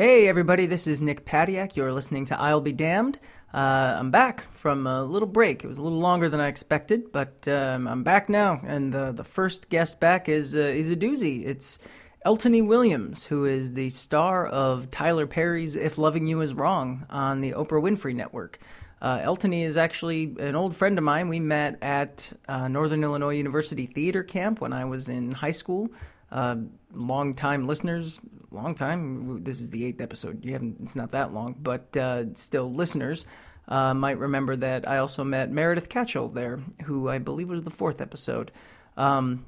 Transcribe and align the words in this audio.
Hey, 0.00 0.28
everybody, 0.28 0.64
this 0.64 0.86
is 0.86 1.02
Nick 1.02 1.26
Padiak. 1.26 1.76
You're 1.76 1.92
listening 1.92 2.24
to 2.24 2.40
I'll 2.40 2.62
Be 2.62 2.72
Damned. 2.72 3.18
Uh, 3.52 3.96
I'm 3.98 4.10
back 4.10 4.46
from 4.54 4.86
a 4.86 5.04
little 5.04 5.28
break. 5.28 5.62
It 5.62 5.66
was 5.66 5.76
a 5.76 5.82
little 5.82 5.98
longer 5.98 6.30
than 6.30 6.40
I 6.40 6.48
expected, 6.48 7.12
but 7.12 7.46
um, 7.46 7.86
I'm 7.86 8.02
back 8.02 8.30
now. 8.30 8.62
And 8.64 8.94
the, 8.94 9.12
the 9.12 9.24
first 9.24 9.68
guest 9.68 10.00
back 10.00 10.26
is, 10.26 10.56
uh, 10.56 10.60
is 10.60 10.90
a 10.90 10.96
doozy. 10.96 11.44
It's 11.44 11.80
Eltony 12.24 12.66
Williams, 12.66 13.26
who 13.26 13.44
is 13.44 13.74
the 13.74 13.90
star 13.90 14.46
of 14.46 14.90
Tyler 14.90 15.26
Perry's 15.26 15.76
If 15.76 15.98
Loving 15.98 16.26
You 16.26 16.40
Is 16.40 16.54
Wrong 16.54 17.04
on 17.10 17.42
the 17.42 17.52
Oprah 17.52 17.82
Winfrey 17.82 18.14
Network. 18.14 18.58
Uh, 19.02 19.18
Eltony 19.18 19.66
is 19.66 19.76
actually 19.76 20.34
an 20.38 20.54
old 20.54 20.74
friend 20.74 20.96
of 20.96 21.04
mine. 21.04 21.28
We 21.28 21.40
met 21.40 21.76
at 21.82 22.26
uh, 22.48 22.68
Northern 22.68 23.04
Illinois 23.04 23.36
University 23.36 23.84
Theater 23.84 24.22
Camp 24.22 24.62
when 24.62 24.72
I 24.72 24.86
was 24.86 25.10
in 25.10 25.32
high 25.32 25.50
school. 25.50 25.90
Uh, 26.30 26.56
long 26.92 27.34
time 27.34 27.66
listeners, 27.66 28.20
long 28.50 28.74
time. 28.74 29.42
This 29.42 29.60
is 29.60 29.70
the 29.70 29.84
eighth 29.84 30.00
episode. 30.00 30.44
You 30.44 30.52
haven't. 30.52 30.78
It's 30.82 30.96
not 30.96 31.12
that 31.12 31.32
long, 31.32 31.56
but 31.60 31.96
uh, 31.96 32.34
still 32.34 32.72
listeners 32.72 33.26
uh, 33.68 33.94
might 33.94 34.18
remember 34.18 34.56
that 34.56 34.88
I 34.88 34.98
also 34.98 35.24
met 35.24 35.50
Meredith 35.50 35.88
Catchell 35.88 36.28
there, 36.28 36.60
who 36.84 37.08
I 37.08 37.18
believe 37.18 37.48
was 37.48 37.62
the 37.62 37.70
fourth 37.70 38.00
episode. 38.00 38.50
Um, 38.96 39.46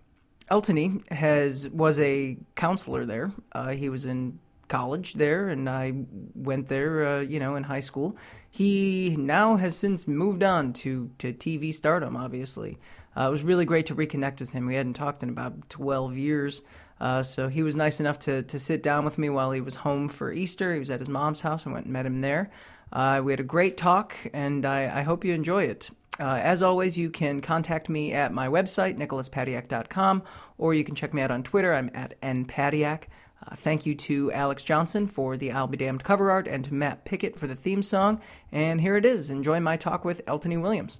Eltony 0.51 1.09
has 1.10 1.69
was 1.69 1.98
a 1.98 2.37
counselor 2.55 3.05
there. 3.05 3.33
Uh, 3.52 3.71
he 3.71 3.88
was 3.88 4.05
in 4.05 4.38
college 4.69 5.15
there, 5.15 5.49
and 5.49 5.69
I 5.69 5.93
went 6.35 6.69
there, 6.69 7.07
uh, 7.07 7.21
you 7.21 7.38
know, 7.41 7.57
in 7.57 7.65
high 7.65 7.80
school. 7.80 8.16
He 8.49 9.16
now 9.19 9.57
has 9.57 9.77
since 9.77 10.07
moved 10.07 10.43
on 10.43 10.73
to 10.74 11.10
to 11.19 11.33
TV 11.33 11.74
stardom. 11.74 12.16
Obviously, 12.16 12.79
uh, 13.16 13.27
it 13.29 13.30
was 13.30 13.43
really 13.43 13.65
great 13.65 13.87
to 13.87 13.95
reconnect 13.95 14.41
with 14.41 14.51
him. 14.51 14.66
We 14.66 14.75
hadn't 14.75 14.95
talked 14.95 15.23
in 15.23 15.29
about 15.29 15.69
twelve 15.69 16.16
years. 16.16 16.62
Uh, 17.01 17.23
so 17.23 17.48
he 17.48 17.65
was 17.65 17.75
nice 17.75 17.98
enough 17.98 18.21
to, 18.21 18.45
to 18.45 18.61
sit 18.61 18.80
down 18.80 19.05
with 19.05 19.19
me 19.19 19.29
while 19.29 19.51
he 19.51 19.61
was 19.61 19.75
home 19.75 20.09
for 20.09 20.33
Easter. 20.33 20.73
He 20.73 20.79
was 20.79 20.88
at 20.88 21.01
his 21.01 21.09
mom's 21.09 21.41
house. 21.41 21.66
I 21.66 21.71
went 21.71 21.87
and 21.87 21.93
met 21.93 22.07
him 22.07 22.21
there. 22.21 22.52
Uh, 22.93 23.21
we 23.25 23.33
had 23.33 23.41
a 23.41 23.45
great 23.45 23.77
talk, 23.77 24.15
and 24.33 24.65
I, 24.65 25.01
I 25.01 25.02
hope 25.02 25.24
you 25.24 25.35
enjoy 25.35 25.65
it. 25.65 25.90
Uh, 26.21 26.24
as 26.24 26.63
always, 26.63 26.96
you 26.96 27.10
can 27.10 27.40
contact 27.40 27.88
me 27.88 28.13
at 28.13 28.33
my 28.33 28.46
website, 28.46 28.99
nicholaspadiak.com, 28.99 30.23
or 30.59 30.74
you 30.74 30.85
can 30.85 30.95
check 30.95 31.13
me 31.13 31.23
out 31.23 31.30
on 31.30 31.43
Twitter. 31.43 31.74
I'm 31.74 31.90
at 31.95 32.21
npadiak. 32.21 33.05
Uh, 33.45 33.57
thank 33.57 33.87
you 33.87 33.95
to 33.95 34.30
Alex 34.30 34.63
Johnson 34.63 35.09
for 35.09 35.37
the 35.37 35.51
I'll 35.51 35.66
Be 35.66 35.77
Damned 35.77 36.05
cover 36.05 36.30
art 36.30 36.46
and 36.46 36.65
to 36.65 36.74
Matt 36.74 37.05
Pickett 37.05 37.37
for 37.38 37.46
the 37.46 37.57
theme 37.57 37.83
song. 37.83 38.21
And 38.52 38.80
here 38.80 38.96
it 38.96 39.05
is. 39.05 39.30
Enjoy 39.30 39.59
my 39.59 39.77
talk 39.77 40.05
with 40.05 40.24
Eltony 40.27 40.60
Williams. 40.60 40.99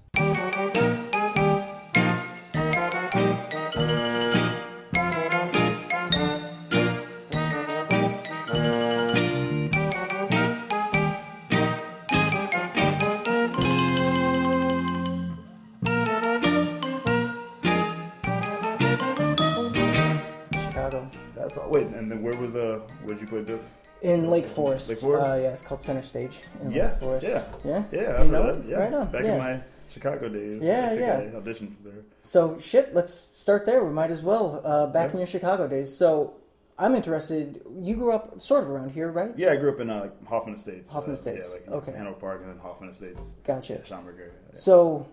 Wait, 21.73 21.87
and 21.87 22.11
then 22.11 22.23
where 22.23 22.37
was 22.37 22.53
the? 22.53 22.83
Where'd 23.05 23.19
you 23.19 23.27
play 23.27 23.41
Biff? 23.41 23.63
In 24.03 24.29
Lake 24.29 24.47
Forest. 24.47 24.91
Lake 24.91 24.99
Forest? 24.99 25.27
Uh, 25.27 25.35
yeah, 25.37 25.49
it's 25.55 25.63
called 25.63 25.81
Center 25.81 26.03
Stage 26.03 26.41
in 26.61 26.71
Yeah, 26.71 26.89
Lake 26.89 26.95
Forest. 26.99 27.27
yeah. 27.27 27.45
Yeah? 27.65 27.85
Yeah, 27.91 28.23
You 28.25 28.31
know 28.31 28.43
heard 28.43 28.63
that. 28.65 28.69
Yeah, 28.69 28.77
Right 28.77 28.93
on. 28.93 29.07
back 29.13 29.23
yeah. 29.25 29.33
in 29.33 29.39
my 29.39 29.63
Chicago 29.91 30.29
days. 30.29 30.61
Yeah, 30.63 30.89
I 30.91 30.95
yeah. 30.95 31.19
I 31.19 31.41
auditioned 31.41 31.75
for 31.77 31.83
there. 31.89 32.03
So 32.21 32.59
shit, 32.59 32.93
let's 32.95 33.15
start 33.15 33.65
there. 33.65 33.83
We 33.85 33.93
might 33.93 34.11
as 34.11 34.23
well. 34.23 34.61
Uh, 34.65 34.87
back 34.89 35.09
Yeah. 35.09 35.13
in 35.13 35.19
your 35.21 35.27
Chicago 35.27 35.67
days. 35.67 35.95
So 35.97 36.35
I'm 36.79 36.95
interested. 36.95 37.63
You 37.81 37.97
grew 37.97 38.13
up 38.13 38.39
sort 38.41 38.65
of 38.65 38.69
around 38.71 38.91
here, 38.91 39.11
right? 39.11 39.33
Yeah, 39.39 39.53
I 39.53 39.57
grew 39.57 39.73
up 39.73 39.81
in 39.81 39.89
uh, 39.89 40.01
like 40.01 40.27
Hoffman 40.27 40.57
Estates. 40.57 40.93
Hoffman 40.93 41.13
uh, 41.13 41.15
Estates, 41.15 41.57
Yeah, 41.65 41.71
like 41.73 41.83
okay. 41.89 41.97
Hanover 41.97 42.19
Park 42.21 42.41
and 42.43 42.51
then 42.51 42.59
Hoffman 42.59 42.91
Estates. 42.91 43.35
Gotcha. 43.45 43.75
Yeah, 43.75 43.83
Schaumburg 43.85 44.17
area. 44.19 44.33
Yeah. 44.53 44.59
So 44.59 45.07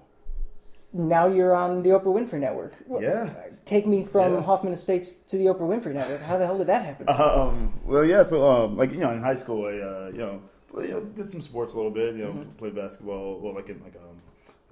now 0.94 1.28
you're 1.28 1.56
on 1.56 1.84
the 1.84 1.90
Oprah 1.90 2.06
Winfrey 2.06 2.40
Network. 2.40 2.74
Yeah. 3.00 3.30
Take 3.66 3.86
me 3.86 4.04
from 4.04 4.34
Yeah. 4.34 4.42
Hoffman 4.42 4.74
Estates 4.74 5.14
to 5.14 5.38
the 5.38 5.46
Oprah 5.46 5.62
Winfrey 5.62 5.94
Network. 5.94 6.22
How 6.22 6.38
the 6.38 6.46
hell 6.46 6.58
did 6.58 6.68
that 6.68 6.84
happen? 6.86 7.06
Um, 7.10 7.74
well, 7.86 8.04
yeah. 8.06 8.24
So, 8.24 8.48
um, 8.50 8.78
like 8.78 8.92
you 8.92 8.98
know, 9.00 9.12
in 9.12 9.22
high 9.22 9.36
school, 9.36 9.66
I 9.68 9.74
uh, 9.80 10.10
you 10.12 10.18
know, 10.20 10.42
you 10.82 10.88
know, 10.88 11.02
did 11.02 11.30
some 11.30 11.42
sports 11.42 11.74
a 11.74 11.78
little 11.78 11.92
bit. 11.92 12.16
You 12.16 12.26
know, 12.26 12.32
Mm-hmm. 12.32 12.52
played 12.58 12.76
basketball. 12.76 13.40
Well, 13.40 13.54
like 13.54 13.70
in 13.70 13.82
like 13.84 13.96
um, 13.98 14.18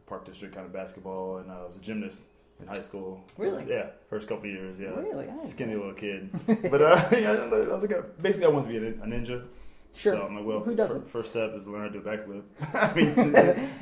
park 0.08 0.26
district 0.26 0.56
kind 0.56 0.66
of 0.66 0.74
basketball, 0.74 1.38
and 1.38 1.52
I 1.52 1.64
was 1.66 1.76
a 1.76 1.80
gymnast 1.80 2.24
in 2.60 2.66
high 2.68 2.82
school. 2.82 3.22
Really? 3.38 3.66
Yeah, 3.70 3.88
first 4.10 4.28
couple 4.28 4.46
of 4.50 4.56
years. 4.56 4.80
Yeah. 4.80 4.90
Really? 5.00 5.28
Skinny 5.36 5.76
little 5.76 5.94
kid, 5.94 6.30
but 6.72 6.82
uh, 6.82 7.00
yeah, 7.12 7.32
I 7.34 7.48
was 7.74 7.84
like, 7.84 7.92
a, 7.92 8.02
basically, 8.22 8.46
I 8.48 8.50
wanted 8.50 8.74
to 8.74 8.80
be 8.80 8.88
a 8.88 8.92
ninja. 9.06 9.44
Sure. 9.98 10.14
So 10.14 10.22
I'm 10.22 10.36
like, 10.36 10.46
well, 10.46 10.60
Who 10.60 10.76
doesn't? 10.76 11.10
first 11.10 11.32
step 11.32 11.54
is 11.56 11.64
to 11.64 11.72
learn 11.72 11.82
how 11.82 11.88
to 11.88 12.00
do 12.00 12.08
a 12.08 12.18
backflip. 12.18 12.44
I 12.76 12.94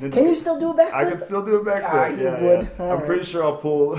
mean, 0.00 0.10
Can 0.12 0.24
you 0.26 0.34
still 0.34 0.58
do 0.58 0.70
a 0.70 0.74
backflip? 0.74 0.94
I 0.94 1.04
could 1.10 1.20
still 1.20 1.44
do 1.44 1.56
a 1.56 1.64
backflip. 1.64 1.84
Ah, 1.92 2.06
yeah, 2.06 2.40
would. 2.42 2.62
yeah. 2.62 2.68
I'm 2.84 2.98
right. 2.98 3.04
pretty 3.04 3.24
sure 3.24 3.44
I'll 3.44 3.58
pull 3.58 3.96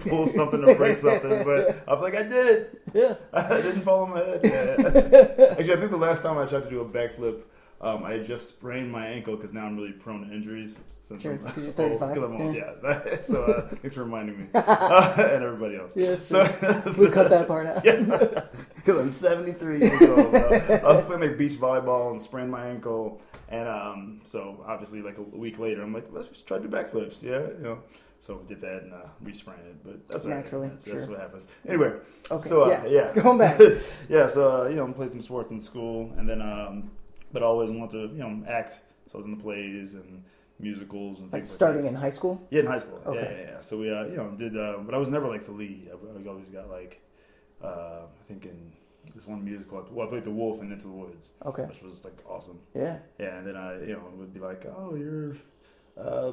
pull 0.00 0.26
something 0.26 0.62
or 0.62 0.74
break 0.74 0.98
something, 0.98 1.42
but 1.44 1.82
I'm 1.88 2.02
like, 2.02 2.14
I 2.16 2.22
did 2.24 2.46
it. 2.46 2.82
Yeah. 2.92 3.14
I 3.32 3.62
didn't 3.62 3.80
fall 3.80 4.04
on 4.04 4.10
my 4.10 4.18
head. 4.18 4.40
Yeah. 4.44 5.46
Actually, 5.52 5.72
I 5.72 5.76
think 5.76 5.90
the 5.90 5.96
last 5.96 6.22
time 6.22 6.36
I 6.36 6.44
tried 6.44 6.64
to 6.64 6.70
do 6.70 6.80
a 6.80 6.84
backflip, 6.84 7.42
um, 7.80 8.04
I 8.04 8.18
just 8.18 8.48
sprained 8.48 8.90
my 8.90 9.06
ankle 9.06 9.36
because 9.36 9.52
now 9.52 9.66
I'm 9.66 9.76
really 9.76 9.92
prone 9.92 10.26
to 10.26 10.32
injuries. 10.34 10.80
Since 11.02 11.22
Sure, 11.22 11.32
I'm 11.32 11.38
'cause 11.44 11.56
you're 11.58 11.66
old, 11.66 11.76
35, 11.76 12.14
'cause 12.14 12.22
I'm 12.22 12.40
old, 12.40 12.54
yeah. 12.54 12.72
yeah. 12.82 13.20
so 13.20 13.44
uh, 13.44 13.68
thanks 13.68 13.92
for 13.94 14.04
reminding 14.04 14.38
me 14.38 14.46
uh, 14.54 15.14
and 15.18 15.44
everybody 15.44 15.76
else. 15.76 15.94
Yeah, 15.94 16.16
So 16.16 16.40
we 16.96 17.10
cut 17.10 17.28
that 17.28 17.46
part 17.46 17.66
out. 17.66 17.84
yeah, 17.84 18.00
because 18.76 19.00
I'm 19.00 19.10
73 19.10 19.80
years 19.80 20.02
old. 20.02 20.30
bro. 20.30 20.48
I 20.48 20.82
was 20.84 21.02
playing 21.04 21.20
like 21.20 21.36
beach 21.36 21.54
volleyball 21.60 22.10
and 22.12 22.22
sprained 22.22 22.50
my 22.50 22.66
ankle, 22.68 23.20
and 23.50 23.68
um, 23.68 24.20
so 24.24 24.64
obviously 24.66 25.02
like 25.02 25.18
a 25.18 25.22
week 25.22 25.58
later, 25.58 25.82
I'm 25.82 25.92
like, 25.92 26.06
let's 26.10 26.28
try 26.42 26.56
to 26.58 26.66
do 26.66 26.74
backflips. 26.74 27.22
Yeah, 27.22 27.40
you 27.58 27.62
know. 27.62 27.78
So 28.20 28.36
we 28.38 28.46
did 28.46 28.62
that 28.62 28.84
and 28.84 28.94
uh, 28.94 29.08
re-sprained 29.20 29.60
it, 29.66 29.84
but 29.84 30.08
that's. 30.08 30.24
Naturally, 30.24 30.68
That's, 30.68 30.86
that's 30.86 31.00
sure. 31.04 31.10
what 31.12 31.20
happens. 31.20 31.48
Anyway, 31.68 31.92
Okay. 32.30 32.48
so 32.48 32.64
uh, 32.64 32.68
yeah. 32.68 32.86
yeah, 32.86 33.12
Going 33.22 33.36
back. 33.36 33.60
yeah, 34.08 34.26
so 34.28 34.62
uh, 34.64 34.68
you 34.68 34.76
know, 34.76 34.90
played 34.94 35.10
some 35.10 35.20
sports 35.20 35.50
in 35.50 35.60
school, 35.60 36.10
and 36.16 36.26
then 36.26 36.40
um, 36.40 36.90
but 37.34 37.42
I 37.42 37.46
always 37.46 37.70
wanted 37.70 37.90
to 37.92 38.14
you 38.16 38.22
know 38.24 38.32
act. 38.48 38.72
So 39.08 39.12
I 39.14 39.16
was 39.18 39.26
in 39.26 39.32
the 39.36 39.42
plays 39.46 39.92
and 39.94 40.24
musicals 40.58 41.20
and 41.20 41.30
Like 41.32 41.42
things 41.42 41.50
starting 41.50 41.82
like 41.82 41.90
in 41.92 41.96
high 41.96 42.08
school. 42.18 42.34
Yeah, 42.50 42.60
in 42.60 42.66
high 42.66 42.78
school. 42.78 43.00
Okay. 43.06 43.18
Yeah, 43.20 43.30
yeah, 43.44 43.50
yeah. 43.56 43.60
So 43.60 43.72
we 43.78 43.86
uh, 43.92 44.04
you 44.06 44.16
know 44.16 44.30
did, 44.38 44.56
uh, 44.56 44.78
but 44.86 44.94
I 44.94 44.98
was 44.98 45.10
never 45.10 45.28
like 45.34 45.44
the 45.44 45.52
lead. 45.52 45.90
I, 45.92 45.94
I 45.94 46.28
always 46.28 46.48
got 46.48 46.70
like 46.70 47.02
uh, 47.62 48.02
I 48.20 48.22
think 48.28 48.46
in 48.46 48.72
this 49.14 49.26
one 49.26 49.44
musical, 49.44 49.86
well, 49.92 50.06
I 50.06 50.10
played 50.10 50.24
the 50.24 50.30
Wolf 50.30 50.62
in 50.62 50.72
Into 50.72 50.86
the 50.86 50.92
Woods, 51.02 51.30
Okay. 51.44 51.64
which 51.64 51.82
was 51.82 52.04
like 52.04 52.18
awesome. 52.28 52.58
Yeah. 52.74 52.98
Yeah, 53.18 53.36
and 53.38 53.46
then 53.46 53.56
I 53.56 53.80
you 53.80 53.92
know 53.94 54.02
would 54.16 54.32
be 54.32 54.40
like, 54.40 54.64
oh, 54.76 54.94
you're. 54.94 55.36
Uh, 55.96 56.32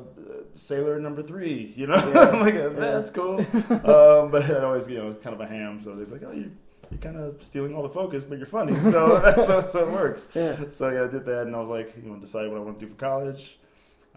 sailor 0.56 1.00
number 1.00 1.22
three, 1.22 1.72
you 1.75 1.85
know, 1.85 1.94
Yeah. 1.94 2.29
I'm 2.34 2.40
like, 2.40 2.75
that's 2.75 3.11
cool. 3.11 3.38
um, 3.69 4.31
but 4.31 4.41
I'd 4.50 4.63
always, 4.63 4.90
you 4.90 4.97
know, 4.97 5.13
kind 5.13 5.35
of 5.35 5.40
a 5.41 5.45
ham, 5.45 5.79
so 5.79 5.94
they'd 5.94 6.06
be 6.07 6.13
like, 6.13 6.23
oh, 6.25 6.31
you, 6.31 6.51
you're 6.91 7.00
kind 7.00 7.18
of 7.18 7.41
stealing 7.44 7.74
all 7.75 7.84
the 7.84 7.90
focus, 7.90 8.24
but 8.24 8.38
you're 8.38 8.46
funny, 8.47 8.79
so 8.79 9.19
so, 9.47 9.66
so 9.66 9.88
it 9.88 9.91
works. 9.91 10.29
Yeah. 10.35 10.57
So 10.72 10.90
yeah, 10.90 11.03
I 11.06 11.07
did 11.07 11.25
that, 11.25 11.47
and 11.47 11.56
I 11.56 11.59
was 11.59 11.69
like, 11.69 11.96
you 11.97 12.09
know, 12.09 12.18
decide 12.18 12.47
what 12.50 12.57
I 12.57 12.62
want 12.62 12.79
to 12.79 12.85
do 12.85 12.91
for 12.91 12.97
college. 13.00 13.57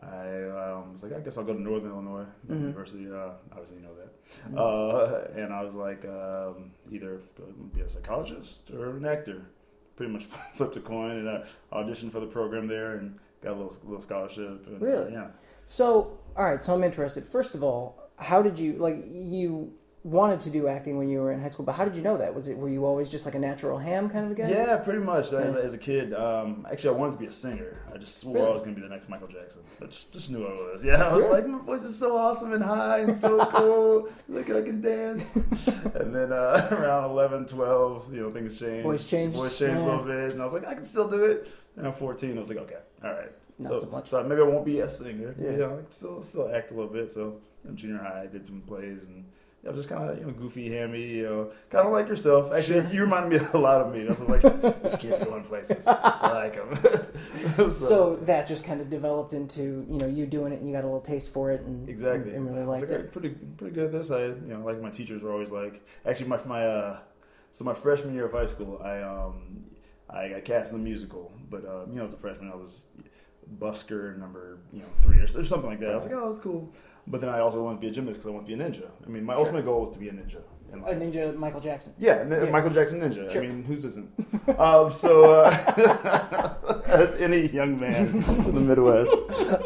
I 0.02 0.42
um, 0.72 0.92
was 0.92 1.02
like, 1.02 1.14
I 1.14 1.20
guess 1.20 1.38
I'll 1.38 1.44
go 1.44 1.54
to 1.54 1.60
Northern 1.62 1.90
Illinois 1.90 2.26
Mhm. 2.46 2.60
University. 2.60 3.06
Uh, 3.10 3.30
obviously, 3.52 3.76
you 3.78 3.82
know 3.84 3.94
that. 3.94 4.52
Mm-hmm. 4.52 4.58
Uh, 5.38 5.42
and 5.42 5.52
I 5.52 5.62
was 5.62 5.74
like, 5.74 6.04
um, 6.04 6.72
either 6.90 7.20
be 7.74 7.80
a 7.80 7.88
psychologist 7.88 8.70
or 8.70 8.96
an 8.96 9.06
actor. 9.06 9.46
Pretty 9.96 10.12
much 10.12 10.24
flipped 10.56 10.76
a 10.76 10.80
coin, 10.80 11.12
and 11.18 11.28
I 11.30 11.44
auditioned 11.72 12.12
for 12.12 12.20
the 12.20 12.26
program 12.26 12.66
there, 12.66 12.96
and 12.96 13.18
got 13.40 13.52
a 13.52 13.56
little, 13.56 13.76
little 13.84 14.02
scholarship. 14.02 14.66
And, 14.66 14.82
uh, 14.82 14.84
Really? 14.84 15.12
yeah. 15.12 15.28
So, 15.64 16.18
all 16.36 16.44
right. 16.44 16.62
So 16.62 16.74
I'm 16.74 16.84
interested. 16.84 17.24
First 17.26 17.54
of 17.54 17.62
all, 17.62 17.98
how 18.18 18.42
did 18.42 18.58
you 18.58 18.74
like 18.74 18.96
you 19.08 19.72
wanted 20.04 20.38
to 20.40 20.50
do 20.50 20.68
acting 20.68 20.98
when 20.98 21.08
you 21.08 21.18
were 21.18 21.32
in 21.32 21.40
high 21.40 21.48
school? 21.48 21.64
But 21.64 21.72
how 21.72 21.84
did 21.84 21.96
you 21.96 22.02
know 22.02 22.18
that? 22.18 22.34
Was 22.34 22.46
it 22.48 22.56
were 22.58 22.68
you 22.68 22.84
always 22.84 23.08
just 23.08 23.24
like 23.24 23.34
a 23.34 23.38
natural 23.38 23.78
ham 23.78 24.08
kind 24.10 24.26
of 24.26 24.32
a 24.32 24.34
guy? 24.34 24.50
Yeah, 24.50 24.76
pretty 24.76 24.98
much. 25.00 25.32
As, 25.32 25.54
Yeah. 25.54 25.60
as 25.60 25.72
a 25.74 25.78
kid, 25.78 26.12
um, 26.12 26.66
actually, 26.70 26.90
I 26.94 26.98
wanted 26.98 27.12
to 27.12 27.18
be 27.18 27.26
a 27.26 27.32
singer. 27.32 27.78
I 27.92 27.96
just 27.96 28.18
swore 28.18 28.34
Really? 28.34 28.48
I 28.48 28.52
was 28.52 28.62
going 28.62 28.74
to 28.74 28.80
be 28.80 28.86
the 28.86 28.92
next 28.92 29.08
Michael 29.08 29.28
Jackson. 29.28 29.62
I 29.82 29.86
just, 29.86 30.12
just 30.12 30.30
knew 30.30 30.44
I 30.46 30.50
was. 30.52 30.84
Yeah, 30.84 31.02
I 31.08 31.14
was 31.14 31.24
Sure. 31.24 31.32
like, 31.32 31.46
my 31.46 31.58
voice 31.58 31.84
is 31.84 31.98
so 31.98 32.16
awesome 32.18 32.52
and 32.52 32.62
high 32.62 32.98
and 32.98 33.16
so 33.16 33.44
cool. 33.52 34.08
Look, 34.28 34.50
I 34.50 34.60
can 34.62 34.80
dance. 34.82 35.36
and 35.94 36.14
then 36.14 36.32
uh, 36.32 36.68
around 36.70 37.10
11, 37.10 37.46
12, 37.46 38.12
you 38.14 38.20
know, 38.20 38.30
things 38.30 38.58
changed. 38.58 38.82
Voice 38.84 39.08
changed. 39.08 39.38
Voice 39.38 39.58
changed 39.58 39.76
Yeah. 39.78 39.84
a 39.84 39.88
little 39.88 40.04
bit, 40.04 40.32
and 40.32 40.42
I 40.42 40.44
was 40.44 40.52
like, 40.54 40.66
I 40.66 40.74
can 40.74 40.84
still 40.84 41.08
do 41.08 41.24
it. 41.24 41.48
And 41.76 41.86
I'm 41.86 41.92
14. 41.94 42.36
I 42.36 42.40
was 42.40 42.48
like, 42.50 42.58
okay, 42.58 42.78
all 43.02 43.10
right. 43.12 43.32
Not 43.58 43.80
so 43.80 43.86
much. 43.86 44.08
So 44.08 44.22
maybe 44.22 44.40
I 44.42 44.44
won't 44.44 44.64
be 44.66 44.80
a 44.80 44.90
singer. 44.90 45.34
Yeah. 45.38 45.50
You 45.52 45.56
know, 45.58 45.72
I 45.78 45.82
can 45.82 45.92
still 45.92 46.22
still 46.22 46.52
act 46.54 46.72
a 46.72 46.74
little 46.74 46.92
bit. 46.92 47.10
So 47.12 47.36
in 47.66 47.76
junior 47.76 47.98
high, 47.98 48.22
I 48.22 48.26
did 48.26 48.44
some 48.46 48.60
plays 48.62 49.04
and. 49.04 49.24
I 49.66 49.70
was 49.70 49.78
just 49.78 49.88
kind 49.88 50.10
of 50.10 50.18
you 50.18 50.24
know 50.26 50.32
goofy, 50.32 50.70
hammy, 50.70 51.02
you 51.02 51.22
know, 51.24 51.50
kind 51.70 51.86
of 51.86 51.92
like 51.92 52.06
yourself. 52.08 52.52
Actually, 52.52 52.82
Sure. 52.82 52.92
you 52.92 53.00
remind 53.02 53.30
me 53.30 53.36
a 53.54 53.58
lot 53.58 53.80
of 53.80 53.94
me. 53.94 54.06
What 54.06 54.20
I'm 54.20 54.26
like 54.28 54.82
this 54.82 54.96
kid's 54.96 55.24
going 55.24 55.42
places. 55.44 55.86
I 55.86 56.32
like 56.32 56.54
him. 56.54 56.78
So 57.70 58.16
that 58.16 58.46
just 58.46 58.64
kind 58.64 58.80
of 58.80 58.90
developed 58.90 59.32
into 59.32 59.86
you 59.88 59.98
know 59.98 60.06
you 60.06 60.26
doing 60.26 60.52
it 60.52 60.58
and 60.60 60.68
you 60.68 60.74
got 60.74 60.82
a 60.84 60.86
little 60.86 61.00
taste 61.00 61.32
for 61.32 61.50
it 61.52 61.60
and 61.62 61.88
exactly, 61.88 62.34
and, 62.34 62.46
really 62.46 62.62
I 62.62 62.64
was 62.64 62.80
liked 62.80 62.90
like, 62.90 63.00
it. 63.00 63.12
Pretty 63.12 63.28
pretty 63.30 63.74
good 63.74 63.86
at 63.86 63.92
this. 63.92 64.10
I 64.10 64.24
you 64.26 64.42
know 64.48 64.60
like 64.60 64.80
my 64.80 64.90
teachers 64.90 65.22
were 65.22 65.32
always 65.32 65.50
like 65.50 65.86
actually 66.06 66.26
my 66.28 66.40
my 66.44 66.66
uh 66.66 66.98
so 67.52 67.64
my 67.64 67.74
freshman 67.74 68.14
year 68.14 68.26
of 68.26 68.32
high 68.32 68.46
school 68.46 68.80
I 68.82 69.00
um 69.02 69.64
I 70.10 70.28
got 70.28 70.44
cast 70.44 70.72
in 70.72 70.78
the 70.78 70.84
musical. 70.84 71.32
But 71.50 71.64
um, 71.66 71.90
you 71.90 71.96
know, 71.98 72.04
as 72.04 72.12
a 72.12 72.16
freshman, 72.16 72.50
I 72.50 72.54
was 72.56 72.82
busker 73.58 74.16
number 74.18 74.58
you 74.72 74.80
know 74.80 74.86
three 75.02 75.18
or, 75.18 75.24
or 75.24 75.44
something 75.44 75.68
like 75.68 75.80
that. 75.80 75.90
I 75.90 75.94
was 75.94 76.04
like, 76.04 76.14
oh, 76.14 76.26
that's 76.28 76.40
cool. 76.40 76.72
But 77.06 77.20
then 77.20 77.28
I 77.30 77.40
also 77.40 77.62
wanted 77.62 77.76
to 77.76 77.80
be 77.82 77.88
a 77.88 77.90
gymnast 77.90 78.18
because 78.18 78.26
I 78.30 78.30
want 78.34 78.46
to 78.46 78.56
be 78.56 78.60
a 78.62 78.64
ninja. 78.66 78.88
I 79.04 79.08
mean, 79.10 79.24
my 79.24 79.34
Sure. 79.34 79.40
ultimate 79.40 79.64
goal 79.64 79.80
was 79.80 79.90
to 79.90 79.98
be 79.98 80.08
a 80.08 80.12
ninja. 80.12 80.40
in 80.72 80.80
A 80.80 80.94
ninja 80.94 81.36
Michael 81.36 81.60
Jackson. 81.60 81.92
Yeah, 81.98 82.20
n- 82.20 82.30
Yeah. 82.32 82.50
Michael 82.50 82.70
Jackson 82.70 83.00
Ninja. 83.00 83.30
Sure. 83.30 83.42
I 83.44 83.46
mean, 83.46 83.62
whose 83.62 83.84
isn't? 83.84 84.10
um, 84.58 84.90
so, 84.90 85.24
uh, 85.30 86.82
as 86.86 87.14
any 87.16 87.46
young 87.48 87.76
man 87.78 88.06
in 88.06 88.54
the 88.54 88.60
Midwest, 88.60 89.14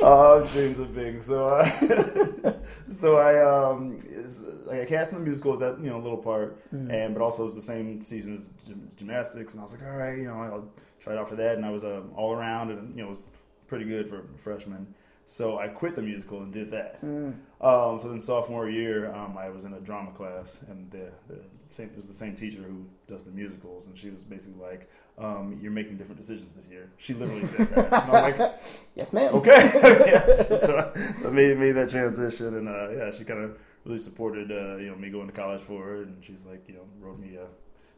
uh, 0.02 0.40
dreams 0.52 0.78
of 0.78 0.94
being. 0.94 1.20
So, 1.20 1.46
uh, 1.46 1.64
so 2.88 3.16
I, 3.18 3.32
um, 3.42 3.96
is, 4.10 4.44
I 4.70 4.84
cast 4.84 5.12
in 5.12 5.18
the 5.18 5.24
musical 5.24 5.52
as 5.52 5.58
that 5.60 5.78
you 5.80 5.88
know 5.90 5.98
little 5.98 6.18
part, 6.18 6.56
Mm-hmm. 6.74 6.90
and 6.90 7.14
but 7.14 7.22
also 7.22 7.42
it 7.42 7.46
was 7.46 7.54
the 7.54 7.62
same 7.62 8.04
season 8.04 8.34
as 8.34 8.50
gym- 8.66 8.88
gymnastics, 8.96 9.54
and 9.54 9.60
I 9.60 9.62
was 9.64 9.72
like, 9.72 9.82
all 9.88 9.96
right, 9.96 10.18
you 10.18 10.24
know, 10.24 10.34
I'll 10.42 10.68
try 11.00 11.14
it 11.14 11.18
out 11.18 11.28
for 11.28 11.36
that, 11.36 11.56
and 11.56 11.64
I 11.64 11.70
was 11.70 11.84
um, 11.84 12.10
all 12.16 12.32
around, 12.32 12.70
and 12.70 12.94
you 12.96 13.02
know, 13.02 13.08
was 13.08 13.24
pretty 13.66 13.84
good 13.86 14.08
for 14.08 14.18
a 14.34 14.38
freshman. 14.38 14.94
So 15.30 15.58
I 15.58 15.68
quit 15.68 15.94
the 15.94 16.00
musical 16.00 16.40
and 16.40 16.50
did 16.50 16.70
that. 16.70 17.04
Mm. 17.04 17.34
Um, 17.60 17.98
so 18.00 18.08
then 18.08 18.18
sophomore 18.18 18.70
year, 18.70 19.14
um, 19.14 19.36
I 19.36 19.50
was 19.50 19.66
in 19.66 19.74
a 19.74 19.80
drama 19.80 20.10
class, 20.12 20.64
and 20.70 20.90
the, 20.90 21.10
the 21.28 21.40
same 21.68 21.88
it 21.88 21.96
was 21.96 22.06
the 22.06 22.14
same 22.14 22.34
teacher 22.34 22.62
who 22.62 22.86
does 23.06 23.24
the 23.24 23.30
musicals, 23.30 23.88
and 23.88 23.98
she 23.98 24.08
was 24.08 24.22
basically 24.22 24.58
like, 24.58 24.88
um, 25.18 25.58
"You're 25.60 25.70
making 25.70 25.98
different 25.98 26.18
decisions 26.18 26.54
this 26.54 26.66
year." 26.68 26.88
She 26.96 27.12
literally 27.12 27.44
said 27.44 27.68
that, 27.74 27.92
and 27.92 28.10
I 28.10 28.30
was 28.30 28.38
like, 28.38 28.60
Yes, 28.94 29.12
ma'am. 29.12 29.34
"Okay." 29.34 29.50
yes. 29.84 30.62
So 30.62 30.92
I 30.96 31.28
made 31.28 31.58
made 31.58 31.72
that 31.72 31.90
transition, 31.90 32.56
and 32.56 32.66
uh, 32.66 32.88
yeah, 32.88 33.10
she 33.10 33.24
kind 33.24 33.44
of 33.44 33.58
really 33.84 33.98
supported 33.98 34.50
uh, 34.50 34.76
you 34.78 34.88
know 34.88 34.96
me 34.96 35.10
going 35.10 35.26
to 35.26 35.34
college 35.34 35.60
for 35.60 35.96
it, 35.96 36.06
and 36.06 36.24
she's 36.24 36.42
like, 36.48 36.66
you 36.68 36.74
know, 36.74 36.86
wrote 37.00 37.18
me 37.18 37.36
a 37.36 37.48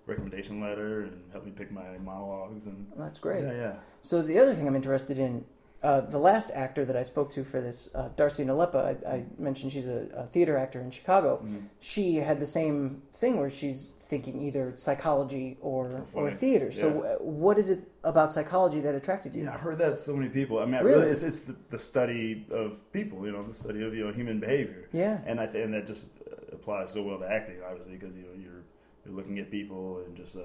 recommendation 0.05 0.61
letter 0.61 1.03
and 1.03 1.23
helped 1.31 1.47
me 1.47 1.53
pick 1.53 1.71
my 1.71 1.97
monologues, 1.99 2.67
and 2.67 2.91
that's 2.97 3.21
great. 3.21 3.44
yeah, 3.44 3.53
yeah. 3.53 3.77
So 4.00 4.21
the 4.21 4.41
other 4.41 4.53
thing 4.53 4.67
I'm 4.67 4.75
interested 4.75 5.21
in, 5.21 5.44
uh, 5.82 6.03
the 6.03 6.19
last 6.19 6.50
actor 6.55 6.85
that 6.85 6.97
I 6.97 7.03
spoke 7.03 7.31
to 7.32 7.44
for 7.44 7.61
this, 7.61 7.88
uh, 7.94 8.09
Darcy 8.15 8.44
Nalepa, 8.44 9.05
I, 9.06 9.11
I 9.11 9.27
mentioned 9.38 9.73
she's 9.73 9.88
a, 9.88 10.09
a 10.15 10.27
theater 10.27 10.56
actor 10.56 10.81
in 10.81 10.91
Chicago. 10.91 11.43
Mm. 11.43 11.69
She 11.79 12.17
had 12.17 12.38
the 12.38 12.47
same 12.47 13.03
thing 13.12 13.38
where 13.38 13.49
she's 13.49 13.91
thinking 13.99 14.43
either 14.43 14.73
psychology 14.77 15.56
or 15.61 15.88
So 15.91 16.06
or 16.12 16.31
theater. 16.31 16.71
So 16.73 16.91
what 17.21 17.59
is 17.59 17.71
it 17.71 17.81
about 18.05 18.31
psychology 18.32 18.81
that 18.81 18.94
attracted 18.94 19.35
you? 19.35 19.44
Yeah, 19.44 19.55
I've 19.55 19.61
heard 19.61 19.79
that 19.79 19.99
so 19.99 20.17
many 20.17 20.29
people. 20.29 20.59
I 20.59 20.67
mean, 20.67 20.82
Really? 20.82 20.99
really, 21.00 21.11
it's, 21.12 21.23
it's 21.23 21.41
the, 21.41 21.56
the 21.71 21.79
study 21.79 22.47
of 22.50 22.81
people, 22.93 23.25
you 23.25 23.32
know, 23.32 23.47
the 23.47 23.55
study 23.55 23.82
of 23.82 23.94
you 23.94 24.05
know 24.06 24.12
human 24.12 24.38
behavior. 24.41 24.88
Yeah. 24.93 25.21
and 25.25 25.41
I 25.41 25.47
th- 25.47 25.65
and 25.65 25.73
that 25.75 25.87
just 25.87 26.09
uh, 26.31 26.35
applies 26.56 26.93
so 26.93 27.03
well 27.03 27.19
to 27.21 27.27
acting, 27.31 27.56
obviously, 27.67 27.97
because 27.97 28.15
you 28.17 28.23
know 28.23 28.35
you're 28.37 28.65
you're 29.06 29.15
looking 29.15 29.38
at 29.38 29.50
people 29.50 30.03
and 30.05 30.15
just 30.17 30.37
uh, 30.37 30.43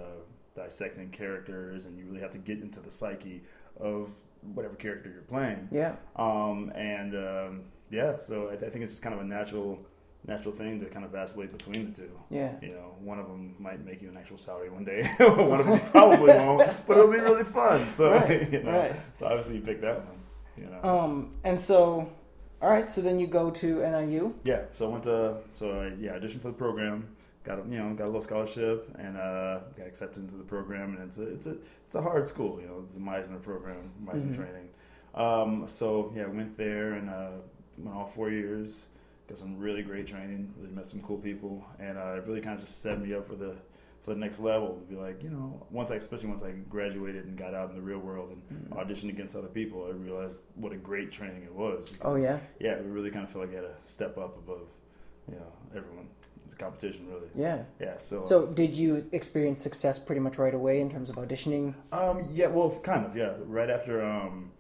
dissecting 0.56 1.10
characters, 1.10 1.86
and 1.88 1.98
you 1.98 2.06
really 2.06 2.22
have 2.22 2.32
to 2.32 2.38
get 2.38 2.60
into 2.62 2.80
the 2.80 2.92
psyche 2.92 3.42
of 3.80 4.12
whatever 4.54 4.76
character 4.76 5.10
you're 5.12 5.22
playing. 5.24 5.68
Yeah. 5.72 5.96
Um, 6.16 6.72
and 6.76 7.16
um, 7.16 7.62
yeah, 7.90 8.16
so 8.18 8.48
I, 8.48 8.56
th- 8.56 8.64
I 8.64 8.70
think 8.70 8.84
it's 8.84 8.94
just 8.94 9.04
kind 9.04 9.16
of 9.16 9.22
a 9.22 9.26
natural 9.26 9.80
natural 10.28 10.56
thing 10.56 10.80
to 10.80 10.88
kind 10.88 11.06
of 11.06 11.12
vacillate 11.12 11.52
between 11.52 11.92
the 11.92 11.96
two. 11.96 12.20
Yeah. 12.30 12.54
You 12.62 12.70
know, 12.70 12.96
one 13.00 13.20
of 13.20 13.28
them 13.28 13.56
might 13.60 13.86
make 13.86 14.02
you 14.02 14.10
an 14.10 14.18
actual 14.18 14.38
salary 14.38 14.70
one 14.70 14.84
day. 14.84 15.04
one 15.20 15.60
of 15.60 15.68
them 15.68 15.80
probably 15.92 16.34
won't, 16.34 16.68
but 16.88 16.98
it'll 16.98 17.12
be 17.12 17.20
really 17.20 17.44
fun. 17.44 17.88
So 17.90 18.12
Right, 18.16 18.52
you 18.52 18.64
know, 18.64 18.72
right. 18.72 18.96
so 19.20 19.26
obviously 19.28 19.56
you 19.56 19.62
pick 19.62 19.82
that 19.82 19.98
one. 20.04 20.18
You 20.58 20.66
know. 20.68 20.84
Um, 20.84 21.32
and 21.44 21.60
so, 21.60 22.10
all 22.62 22.70
right. 22.70 22.90
So 22.90 23.02
then 23.02 23.20
you 23.20 23.28
go 23.28 23.52
to 23.52 23.82
NIU. 23.82 24.34
Yeah, 24.46 24.64
so 24.74 24.88
I 24.88 24.92
went 24.92 25.04
to 25.04 25.38
so 25.54 25.80
I, 25.82 25.94
yeah 26.00 26.14
auditioned 26.18 26.42
for 26.42 26.48
the 26.48 26.54
program, 26.54 27.15
got 27.46 27.60
a, 27.60 27.62
you 27.70 27.78
know 27.78 27.94
got 27.94 28.06
a 28.06 28.08
little 28.08 28.22
scholarship 28.22 28.90
and 29.00 29.16
uh, 29.18 29.60
got 29.78 29.88
accepted 29.88 30.24
into 30.24 30.36
the 30.36 30.44
program 30.44 30.96
and 30.96 31.04
it's 31.04 31.18
a 31.18 31.28
it's 31.34 31.48
a 31.48 31.56
it's 31.86 31.96
a 31.96 32.02
hard 32.02 32.28
school 32.28 32.60
you 32.60 32.68
know 32.68 32.84
it's 32.86 32.96
a 32.98 33.00
Meisner 33.00 33.42
program 33.42 33.92
Meisner 34.04 34.30
Mhm. 34.32 34.36
training. 34.36 34.70
Um, 35.14 35.66
so 35.68 36.12
yeah, 36.16 36.26
went 36.28 36.58
there 36.58 36.94
and 36.94 37.10
uh, 37.10 37.30
went 37.78 37.96
all 37.96 38.06
four 38.08 38.30
years, 38.32 38.88
got 39.30 39.38
some 39.38 39.58
really 39.58 39.82
great 39.82 40.06
training, 40.08 40.54
really 40.58 40.74
met 40.74 40.86
some 40.86 41.02
cool 41.02 41.18
people, 41.18 41.64
and 41.80 41.98
uh, 41.98 42.16
it 42.18 42.26
really 42.28 42.42
kind 42.42 42.56
of 42.56 42.62
just 42.66 42.82
set 42.82 43.00
me 43.02 43.14
up 43.14 43.26
for 43.28 43.36
the 43.36 43.56
for 44.04 44.14
the 44.14 44.20
next 44.20 44.40
level 44.40 44.76
to 44.76 44.82
be 44.84 44.96
like 44.96 45.24
you 45.24 45.30
know 45.30 45.66
once 45.72 45.90
I 45.90 45.96
especially 45.96 46.30
once 46.30 46.44
I 46.44 46.52
graduated 46.70 47.26
and 47.26 47.38
got 47.38 47.54
out 47.54 47.70
in 47.70 47.76
the 47.76 47.82
real 47.82 48.00
world 48.00 48.30
and 48.50 48.70
auditioned 48.72 49.10
against 49.10 49.36
other 49.36 49.48
people, 49.48 49.86
I 49.88 49.92
realized 49.92 50.40
what 50.56 50.74
a 50.74 50.78
great 50.78 51.12
training 51.12 51.44
it 51.44 51.54
was. 51.56 51.92
Oh 52.02 52.16
yeah. 52.16 52.40
yeah, 52.60 52.80
we 52.82 52.88
really 52.92 53.10
kind 53.10 53.24
of 53.26 53.32
feel 53.32 53.42
like 53.42 53.52
I 53.54 53.56
had 53.56 53.62
to 53.62 53.88
step 53.88 54.18
up 54.18 54.38
above, 54.38 54.68
you 55.30 55.36
know, 55.36 55.52
everyone. 55.76 56.10
The 56.58 56.64
competition, 56.64 57.08
really. 57.08 57.28
Yeah. 57.36 57.64
Yeah. 57.80 57.98
So. 57.98 58.20
So 58.22 58.46
did 58.48 58.76
you 58.78 59.02
experience 59.12 59.60
success 59.62 60.00
pretty 60.00 60.22
much 60.22 60.38
right 60.38 60.54
away 60.54 60.80
in 60.82 60.90
terms 60.90 61.10
of 61.10 61.16
auditioning? 61.18 61.74
Um. 61.92 62.28
Yeah. 62.32 62.48
Well, 62.48 62.80
kind 62.84 63.06
of. 63.06 63.16
Yeah. 63.16 63.34
Right 63.46 63.70
after. 63.70 64.04
Um. 64.06 64.52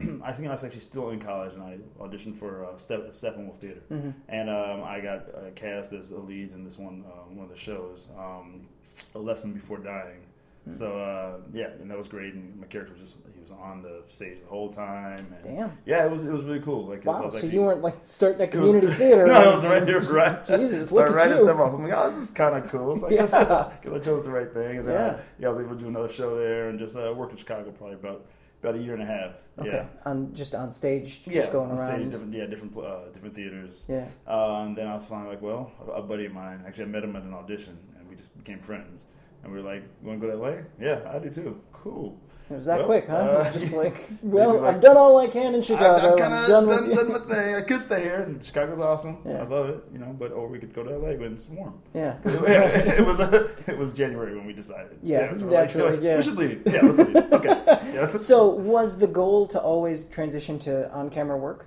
I 0.24 0.32
think 0.32 0.48
I 0.48 0.50
was 0.50 0.64
actually 0.64 0.80
still 0.80 1.10
in 1.10 1.20
college, 1.20 1.52
and 1.52 1.62
I 1.62 1.78
auditioned 2.00 2.36
for 2.36 2.64
uh, 2.64 2.76
Step 2.76 3.00
Steppenwolf 3.10 3.58
Theater, 3.58 3.82
Mm-hmm. 3.90 4.10
and 4.28 4.50
um, 4.50 4.82
I 4.82 5.00
got 5.00 5.28
uh, 5.34 5.50
cast 5.54 5.92
as 5.92 6.10
a 6.10 6.18
lead 6.18 6.52
in 6.52 6.64
this 6.64 6.76
one 6.78 7.04
uh, 7.06 7.22
one 7.32 7.44
of 7.44 7.50
the 7.50 7.56
shows, 7.58 8.08
um, 8.18 8.66
A 9.14 9.18
Lesson 9.18 9.52
Before 9.52 9.78
Dying. 9.78 10.22
Hmm. 10.64 10.72
So 10.72 10.96
uh, 10.98 11.38
yeah, 11.52 11.68
and 11.80 11.90
that 11.90 11.96
was 11.96 12.06
great. 12.06 12.34
And 12.34 12.58
my 12.60 12.66
character 12.68 12.92
was 12.92 13.00
just 13.02 13.16
he 13.34 13.40
was 13.40 13.50
on 13.50 13.82
the 13.82 14.02
stage 14.06 14.38
the 14.40 14.46
whole 14.46 14.70
time. 14.72 15.26
And 15.34 15.56
Damn. 15.56 15.78
Yeah, 15.84 16.04
it 16.06 16.10
was 16.12 16.24
it 16.24 16.30
was 16.30 16.42
really 16.44 16.60
cool. 16.60 16.86
Like 16.86 17.04
Wow. 17.04 17.14
So 17.14 17.26
actually- 17.26 17.48
you 17.50 17.62
weren't 17.62 17.82
like 17.82 17.96
starting 18.04 18.40
at 18.42 18.54
It 18.54 18.60
was- 18.60 18.70
community 18.70 18.92
theater. 18.98 19.26
no, 19.26 19.32
I 19.34 19.54
was 19.54 19.64
right. 19.64 19.88
You're 19.88 20.00
right. 20.00 20.46
Jesus, 20.46 20.88
Start 20.90 21.10
look 21.10 21.20
at 21.20 21.26
right 21.26 21.36
you. 21.36 21.42
step 21.44 21.56
off. 21.56 21.74
I'm 21.74 21.82
like, 21.82 21.92
oh, 21.96 22.04
this 22.06 22.16
is 22.16 22.30
kind 22.30 22.56
of 22.64 22.70
cool. 22.70 22.96
So 22.96 23.08
I 23.08 23.10
guess, 23.10 23.32
Yeah. 23.32 23.70
I 23.92 23.98
chose 23.98 24.22
the 24.24 24.30
right 24.30 24.52
thing. 24.52 24.78
And 24.78 24.88
then 24.88 24.94
Yeah. 24.94 25.16
I, 25.16 25.20
yeah, 25.40 25.46
I 25.46 25.50
was 25.50 25.58
able 25.58 25.70
to 25.70 25.80
do 25.82 25.88
another 25.88 26.08
show 26.08 26.36
there 26.36 26.68
and 26.68 26.78
just 26.78 26.96
uh, 26.96 27.12
worked 27.16 27.32
in 27.32 27.38
Chicago 27.38 27.70
probably 27.72 27.94
about 27.96 28.24
about 28.62 28.76
a 28.76 28.78
year 28.78 28.94
and 28.94 29.02
a 29.02 29.06
half. 29.06 29.32
Okay. 29.58 29.84
On 30.06 30.32
just 30.32 30.54
on 30.54 30.70
stage, 30.70 31.24
just 31.24 31.26
Yeah, 31.36 31.50
going 31.52 31.72
on 31.72 31.78
around. 31.78 31.96
Stage, 31.98 32.10
different, 32.12 32.32
yeah, 32.32 32.46
different 32.46 32.76
uh, 32.78 33.08
different 33.12 33.34
theaters. 33.34 33.84
Yeah. 33.88 34.08
Uh, 34.24 34.62
and 34.62 34.76
then 34.76 34.86
I 34.86 34.94
was 34.94 35.04
finally 35.04 35.30
like, 35.30 35.42
well, 35.42 35.72
a, 35.88 35.94
a 35.94 36.02
buddy 36.02 36.26
of 36.26 36.32
mine. 36.32 36.62
Actually, 36.64 36.84
I 36.84 36.86
met 36.86 37.02
him 37.02 37.16
at 37.16 37.24
an 37.24 37.34
audition, 37.34 37.76
and 37.98 38.08
we 38.08 38.14
just 38.14 38.32
became 38.38 38.60
friends. 38.60 39.06
And 39.42 39.52
we 39.52 39.60
were 39.60 39.64
like, 39.64 39.82
"You 40.02 40.08
want 40.08 40.20
to 40.20 40.26
go 40.26 40.32
to 40.32 40.38
LA?" 40.38 40.62
Yeah, 40.80 41.00
I 41.10 41.18
do 41.18 41.30
too. 41.30 41.60
Cool. 41.72 42.18
It 42.50 42.56
was 42.56 42.66
that 42.66 42.78
Well, 42.80 42.86
quick, 42.86 43.08
huh? 43.08 43.16
It 43.16 43.30
uh, 43.30 43.38
was 43.38 43.52
just 43.52 43.72
like, 43.72 44.10
well, 44.22 44.52
basically 44.52 44.68
I've 44.68 44.80
done 44.80 44.96
all 44.96 45.18
I 45.18 45.26
can 45.28 45.54
in 45.54 45.62
Chicago. 45.62 45.96
I've, 45.96 46.12
I've 46.12 46.18
kind 46.18 46.34
of 46.34 46.46
done 46.46 46.66
done, 46.66 46.94
done, 46.94 47.12
my 47.12 47.18
thing. 47.20 47.54
I 47.54 47.62
could 47.62 47.80
stay 47.80 48.02
here, 48.02 48.20
and 48.22 48.44
Chicago's 48.44 48.78
awesome. 48.78 49.18
Yeah. 49.24 49.42
I 49.42 49.44
love 49.44 49.70
it, 49.70 49.84
you 49.92 49.98
know. 49.98 50.14
But 50.18 50.32
or 50.32 50.48
we 50.48 50.58
could 50.58 50.74
go 50.74 50.82
to 50.82 50.90
LA 50.90 51.14
when 51.14 51.32
it's 51.32 51.48
warm. 51.48 51.80
Yeah. 51.94 52.18
it 52.24 53.06
was 53.06 53.20
it 53.20 53.78
was 53.78 53.92
January 53.92 54.36
when 54.36 54.46
we 54.46 54.52
decided. 54.52 54.98
Yeah, 55.02 55.32
so 55.32 55.46
like- 55.46 55.52
naturally, 55.52 55.92
like, 55.92 56.02
yeah. 56.02 56.16
We 56.16 56.22
should 56.22 56.36
leave. 56.36 56.62
Yeah, 56.66 56.82
let's 56.82 56.98
leave. 56.98 57.32
Okay. 57.32 57.92
Yeah. 57.94 58.16
So 58.18 58.48
was 58.48 58.98
the 58.98 59.06
goal 59.08 59.46
to 59.48 59.60
always 59.60 60.06
transition 60.06 60.58
to 60.60 60.92
on-camera 60.92 61.38
work? 61.38 61.66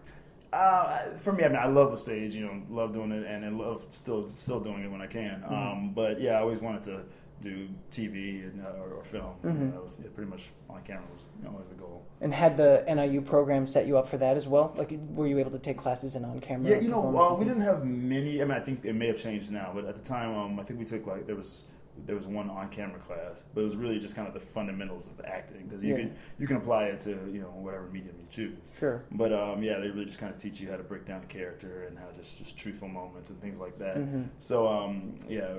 Uh, 0.53 0.99
for 1.17 1.33
me, 1.33 1.43
I 1.43 1.47
mean, 1.49 1.57
I 1.57 1.67
love 1.67 1.91
the 1.91 1.97
stage. 1.97 2.33
You 2.33 2.45
know, 2.45 2.61
love 2.69 2.93
doing 2.93 3.11
it, 3.11 3.25
and 3.25 3.43
I 3.43 3.49
love 3.49 3.85
still 3.91 4.29
still 4.35 4.59
doing 4.59 4.83
it 4.83 4.91
when 4.91 5.01
I 5.01 5.07
can. 5.07 5.41
Mm-hmm. 5.41 5.53
Um, 5.53 5.93
but 5.93 6.21
yeah, 6.21 6.33
I 6.33 6.41
always 6.41 6.61
wanted 6.61 6.83
to 6.83 7.01
do 7.45 7.69
TV 7.91 8.43
and 8.43 8.65
uh, 8.65 8.81
or, 8.81 8.89
or 8.99 9.03
film. 9.03 9.33
Mhm. 9.43 9.71
That 9.73 9.83
was 9.83 9.97
yeah, 10.01 10.09
pretty 10.15 10.29
much 10.29 10.49
on 10.69 10.81
camera 10.81 11.05
was 11.13 11.27
you 11.37 11.43
know, 11.45 11.51
always 11.51 11.69
the 11.69 11.75
goal. 11.75 12.03
And 12.21 12.33
had 12.33 12.57
the 12.57 12.83
NIU 12.87 13.21
program 13.21 13.67
set 13.67 13.85
you 13.87 13.97
up 13.97 14.07
for 14.07 14.17
that 14.17 14.35
as 14.35 14.47
well? 14.47 14.73
Like, 14.75 14.91
were 15.13 15.27
you 15.27 15.37
able 15.39 15.51
to 15.51 15.59
take 15.59 15.77
classes 15.77 16.15
in 16.15 16.25
on-camera? 16.25 16.71
Yeah, 16.71 16.79
you 16.79 16.89
know, 16.89 17.03
uh, 17.17 17.35
we 17.35 17.45
didn't 17.45 17.61
have 17.61 17.85
many. 17.85 18.41
I 18.41 18.45
mean, 18.45 18.57
I 18.57 18.59
think 18.59 18.83
it 18.83 18.93
may 18.93 19.07
have 19.07 19.19
changed 19.19 19.51
now, 19.51 19.71
but 19.75 19.85
at 19.85 19.95
the 19.95 20.01
time, 20.01 20.35
um, 20.35 20.59
I 20.59 20.63
think 20.63 20.79
we 20.79 20.85
took 20.85 21.05
like 21.05 21.27
there 21.27 21.35
was 21.35 21.65
there 22.05 22.15
was 22.15 22.27
one 22.27 22.49
on 22.49 22.69
camera 22.69 22.99
class, 22.99 23.43
but 23.53 23.61
it 23.61 23.63
was 23.63 23.75
really 23.75 23.99
just 23.99 24.15
kind 24.15 24.27
of 24.27 24.33
the 24.33 24.39
fundamentals 24.39 25.07
of 25.07 25.23
acting 25.25 25.65
because 25.67 25.83
you 25.83 25.91
Yeah. 25.91 26.01
can 26.01 26.15
you 26.37 26.47
can 26.47 26.57
apply 26.57 26.85
it 26.85 26.99
to 27.01 27.11
you 27.31 27.41
know 27.41 27.47
whatever 27.49 27.87
medium 27.87 28.15
you 28.19 28.27
choose. 28.29 28.57
Sure. 28.77 29.03
But 29.11 29.31
um, 29.33 29.63
yeah, 29.63 29.79
they 29.79 29.89
really 29.89 30.05
just 30.05 30.19
kind 30.19 30.33
of 30.33 30.39
teach 30.39 30.59
you 30.59 30.69
how 30.69 30.77
to 30.77 30.83
break 30.83 31.05
down 31.05 31.23
a 31.23 31.25
character 31.25 31.85
and 31.87 31.97
how 31.97 32.05
just 32.17 32.37
just 32.37 32.57
truthful 32.57 32.87
moments 32.87 33.29
and 33.29 33.39
things 33.41 33.57
like 33.59 33.77
that. 33.79 33.97
hmm 33.97 34.23
So 34.39 34.67
um, 34.67 35.15
yeah, 35.29 35.55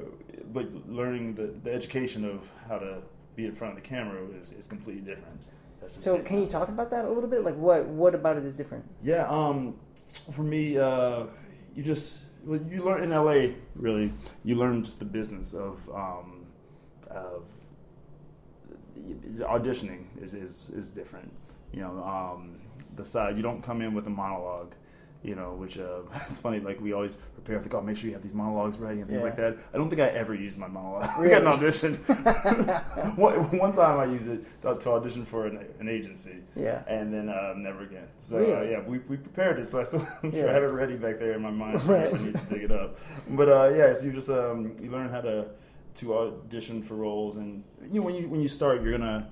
but 0.52 0.68
learning 0.88 1.34
the, 1.34 1.54
the 1.62 1.72
education 1.72 2.24
of 2.24 2.50
how 2.68 2.78
to 2.78 3.02
be 3.34 3.46
in 3.46 3.52
front 3.54 3.76
of 3.76 3.82
the 3.82 3.88
camera 3.88 4.22
is, 4.40 4.52
is 4.52 4.66
completely 4.66 5.02
different. 5.02 5.42
So 5.88 6.18
can 6.18 6.40
you 6.40 6.46
talk 6.46 6.68
about 6.68 6.90
that 6.90 7.04
a 7.04 7.08
little 7.08 7.28
bit? 7.28 7.44
Like, 7.44 7.56
what 7.56 7.86
what 7.86 8.14
about 8.14 8.36
it 8.36 8.44
is 8.44 8.56
different? 8.56 8.84
Yeah, 9.02 9.26
um, 9.28 9.76
for 10.32 10.42
me, 10.42 10.76
uh, 10.78 11.24
you 11.74 11.82
just 11.82 12.18
well, 12.46 12.60
you 12.70 12.82
learn 12.82 13.02
in 13.02 13.10
LA. 13.10 13.54
Really, 13.74 14.12
you 14.44 14.54
learn 14.54 14.82
just 14.82 14.98
the 15.00 15.04
business 15.04 15.52
of 15.52 15.88
um, 15.92 16.46
of 17.10 17.48
auditioning 19.40 20.04
is, 20.22 20.32
is 20.32 20.70
is 20.70 20.90
different. 20.90 21.32
You 21.72 21.80
know, 21.80 22.02
um, 22.04 22.60
the 22.94 23.04
side 23.04 23.36
you 23.36 23.42
don't 23.42 23.62
come 23.62 23.82
in 23.82 23.94
with 23.94 24.06
a 24.06 24.10
monologue. 24.10 24.74
You 25.26 25.34
know, 25.34 25.54
which 25.54 25.76
uh, 25.76 26.02
it's 26.14 26.38
funny. 26.38 26.60
Like 26.60 26.80
we 26.80 26.92
always 26.92 27.16
prepare, 27.16 27.60
like, 27.60 27.74
oh, 27.74 27.80
make 27.82 27.96
sure 27.96 28.06
you 28.06 28.14
have 28.14 28.22
these 28.22 28.32
monologues 28.32 28.78
ready 28.78 29.00
and 29.00 29.08
things 29.10 29.20
Yeah. 29.22 29.26
like 29.26 29.36
that. 29.38 29.56
I 29.74 29.76
don't 29.76 29.88
think 29.90 30.00
I 30.00 30.06
ever 30.06 30.34
used 30.34 30.56
my 30.56 30.68
monologue. 30.68 31.08
I 31.16 31.20
Really? 31.20 31.30
got 31.30 31.42
an 31.42 31.48
audition. 31.48 31.94
one, 33.16 33.58
one 33.58 33.72
time 33.72 33.98
I 33.98 34.04
used 34.04 34.28
it 34.28 34.44
to, 34.62 34.76
to 34.76 34.90
audition 34.92 35.24
for 35.24 35.46
an, 35.46 35.64
an 35.80 35.88
agency, 35.88 36.36
Yeah. 36.54 36.84
and 36.86 37.12
then 37.12 37.28
uh, 37.28 37.54
never 37.56 37.82
again. 37.82 38.06
So 38.20 38.36
uh, 38.38 38.62
yeah, 38.70 38.80
we, 38.86 38.98
we 39.00 39.16
prepared 39.16 39.58
it, 39.58 39.66
so 39.66 39.80
I 39.80 39.84
still 39.84 40.06
Yeah. 40.22 40.52
have 40.52 40.62
it 40.62 40.66
ready 40.66 40.94
back 40.94 41.18
there 41.18 41.32
in 41.32 41.42
my 41.42 41.50
mind. 41.50 41.80
So 41.82 41.92
Right. 41.94 42.14
I 42.14 42.22
need 42.22 42.36
to 42.36 42.44
dig 42.44 42.62
it 42.62 42.70
up. 42.70 42.96
But 43.30 43.48
uh, 43.48 43.72
yeah, 43.74 43.92
so 43.94 44.04
you 44.06 44.12
just 44.12 44.30
um, 44.30 44.76
you 44.80 44.90
learn 44.92 45.08
how 45.08 45.22
to 45.22 45.46
to 45.96 46.14
audition 46.14 46.82
for 46.84 46.94
roles, 46.94 47.36
and 47.36 47.64
you 47.82 48.00
know 48.00 48.02
when 48.06 48.14
you 48.14 48.28
when 48.28 48.40
you 48.40 48.48
start, 48.48 48.80
you're 48.82 48.96
gonna 48.96 49.28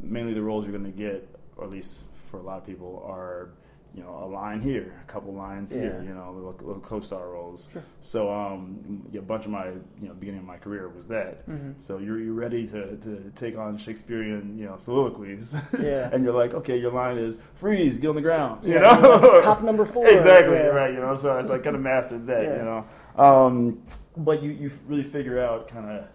mainly 0.00 0.34
the 0.34 0.42
roles 0.42 0.66
you're 0.66 0.76
gonna 0.76 0.90
get, 0.90 1.28
or 1.56 1.64
at 1.64 1.70
least 1.70 2.00
for 2.12 2.38
a 2.38 2.42
lot 2.42 2.58
of 2.58 2.66
people, 2.66 3.04
are 3.06 3.50
you 3.94 4.02
know 4.02 4.22
a 4.24 4.26
line 4.26 4.60
here, 4.62 4.94
a 5.02 5.06
couple 5.06 5.34
lines 5.34 5.70
here, 5.70 6.02
you 6.06 6.14
know, 6.14 6.32
little, 6.32 6.54
little 6.66 6.80
co-star 6.80 7.28
roles. 7.30 7.68
Sure. 7.70 7.82
So 8.00 8.32
um, 8.32 9.06
yeah, 9.12 9.18
a 9.20 9.22
bunch 9.22 9.44
of 9.44 9.50
my 9.50 9.66
you 9.68 10.08
know 10.08 10.14
beginning 10.14 10.40
of 10.40 10.46
my 10.46 10.56
career 10.56 10.88
was 10.88 11.08
that. 11.08 11.46
Mhm. 11.48 11.74
So 11.80 11.98
you're 11.98 12.18
you're 12.18 12.32
ready 12.34 12.66
to, 12.68 12.96
to 12.96 13.30
take 13.34 13.58
on 13.58 13.76
Shakespearean 13.76 14.56
you 14.56 14.64
know 14.66 14.76
soliloquies, 14.78 15.54
Yeah. 15.78 16.08
and 16.12 16.24
you're 16.24 16.32
like, 16.32 16.54
okay, 16.54 16.78
your 16.78 16.90
line 16.92 17.18
is 17.18 17.38
freeze, 17.54 17.98
get 17.98 18.08
on 18.08 18.14
the 18.16 18.22
ground, 18.22 18.64
you 18.64 18.74
Yeah, 18.74 18.80
know, 18.98 19.16
like 19.34 19.42
cop 19.48 19.62
number 19.62 19.84
four. 19.84 20.06
exactly 20.08 20.56
yeah. 20.56 20.68
right, 20.68 20.94
you 20.94 21.00
know. 21.00 21.14
So 21.14 21.36
it's 21.38 21.50
like 21.50 21.62
kind 21.62 21.76
of 21.76 21.82
mastered 21.82 22.26
that, 22.28 22.42
Yeah. 22.44 22.56
you 22.56 22.62
know. 22.64 22.86
Um, 23.22 23.82
but 24.16 24.42
you 24.42 24.50
you 24.52 24.70
really 24.86 25.02
figure 25.02 25.38
out 25.38 25.68
kind 25.68 25.90
of 25.90 26.06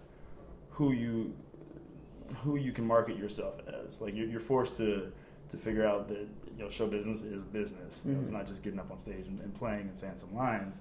who 0.70 0.92
you 0.92 1.32
who 2.42 2.56
you 2.56 2.72
can 2.72 2.86
market 2.86 3.16
yourself 3.16 3.58
as. 3.84 4.00
Like 4.00 4.14
you're, 4.14 4.26
you're 4.26 4.40
forced 4.40 4.76
to 4.78 5.12
to 5.50 5.56
figure 5.56 5.86
out 5.86 6.08
that 6.08 6.26
you 6.58 6.64
know 6.64 6.70
show 6.70 6.86
business 6.88 7.22
is 7.22 7.44
business. 7.44 8.02
You 8.04 8.14
know, 8.14 8.20
it's 8.20 8.30
Mhm. 8.30 8.34
not 8.34 8.46
just 8.46 8.62
getting 8.62 8.80
up 8.80 8.90
on 8.90 8.98
stage 8.98 9.26
and, 9.28 9.40
and 9.40 9.54
playing 9.54 9.82
and 9.88 9.96
saying 9.96 10.16
some 10.16 10.34
lines. 10.34 10.80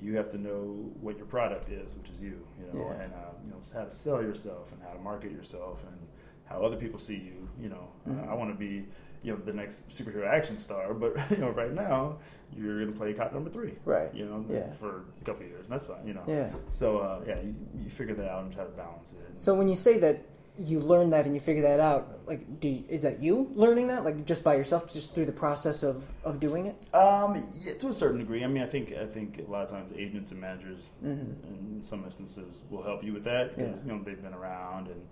You 0.00 0.16
have 0.16 0.28
to 0.30 0.38
know 0.38 0.92
what 1.00 1.16
your 1.16 1.26
product 1.26 1.68
is, 1.70 1.96
which 1.96 2.10
is 2.10 2.22
you. 2.22 2.46
You 2.60 2.66
know, 2.72 2.86
Yeah. 2.86 3.02
and 3.02 3.12
uh, 3.14 3.18
you 3.44 3.50
know 3.50 3.56
how 3.74 3.84
to 3.84 3.90
sell 3.90 4.22
yourself 4.22 4.72
and 4.72 4.80
how 4.82 4.90
to 4.92 5.00
market 5.00 5.32
yourself 5.32 5.82
and 5.84 6.06
how 6.44 6.62
other 6.62 6.76
people 6.76 6.98
see 6.98 7.16
you. 7.16 7.48
You 7.60 7.70
know, 7.70 7.88
Mhm. 8.08 8.28
I 8.28 8.34
want 8.34 8.52
to 8.52 8.56
be 8.58 8.86
you 9.22 9.32
know 9.32 9.38
the 9.44 9.52
next 9.52 9.88
superhero 9.90 10.26
action 10.28 10.58
star, 10.58 10.94
but 10.94 11.16
you 11.30 11.38
know 11.38 11.50
right 11.50 11.72
now 11.72 12.18
you're 12.56 12.78
going 12.78 12.92
to 12.92 12.96
play 12.96 13.12
cop 13.12 13.32
number 13.32 13.50
three. 13.50 13.74
Right. 13.84 14.14
You 14.14 14.26
know, 14.26 14.44
Yeah. 14.48 14.70
for 14.70 15.02
a 15.20 15.24
couple 15.24 15.42
of 15.44 15.48
years, 15.50 15.64
and 15.66 15.72
that's 15.72 15.86
fine. 15.86 16.06
You 16.06 16.14
know. 16.14 16.22
Yeah. 16.28 16.52
So 16.70 16.98
uh, 16.98 17.24
yeah, 17.26 17.40
you, 17.40 17.54
you 17.82 17.90
figure 17.90 18.14
that 18.14 18.30
out 18.30 18.44
and 18.44 18.52
try 18.52 18.62
to 18.64 18.70
balance 18.70 19.14
it. 19.14 19.40
So 19.40 19.54
when 19.54 19.68
you 19.68 19.74
say 19.74 19.98
that 19.98 20.22
you 20.58 20.80
learn 20.80 21.10
that 21.10 21.26
and 21.26 21.34
you 21.34 21.40
figure 21.40 21.62
that 21.62 21.80
out, 21.80 22.20
like, 22.26 22.60
do 22.60 22.68
you, 22.68 22.84
is 22.88 23.02
that 23.02 23.22
you 23.22 23.50
learning 23.54 23.88
that, 23.88 24.04
like, 24.04 24.24
just 24.24 24.42
by 24.42 24.54
yourself, 24.54 24.90
just 24.92 25.14
through 25.14 25.26
the 25.26 25.32
process 25.32 25.82
of 25.82 26.10
of 26.24 26.40
doing 26.40 26.66
it? 26.66 26.76
Um, 26.94 27.46
yeah, 27.62 27.74
to 27.74 27.88
a 27.88 27.92
certain 27.92 28.18
degree. 28.18 28.42
I 28.42 28.46
mean, 28.46 28.62
I 28.62 28.66
think 28.66 28.92
I 28.92 29.06
think 29.06 29.38
a 29.46 29.50
lot 29.50 29.64
of 29.64 29.70
times 29.70 29.92
agents 29.96 30.32
and 30.32 30.40
managers, 30.40 30.90
Mhm. 31.04 31.76
in 31.76 31.82
some 31.82 32.04
instances, 32.04 32.64
will 32.70 32.82
help 32.82 33.04
you 33.04 33.12
with 33.12 33.24
that 33.24 33.56
because 33.56 33.84
Yeah. 33.84 33.92
you 33.92 33.98
know 33.98 34.04
they've 34.04 34.22
been 34.22 34.34
around, 34.34 34.88
and 34.88 35.02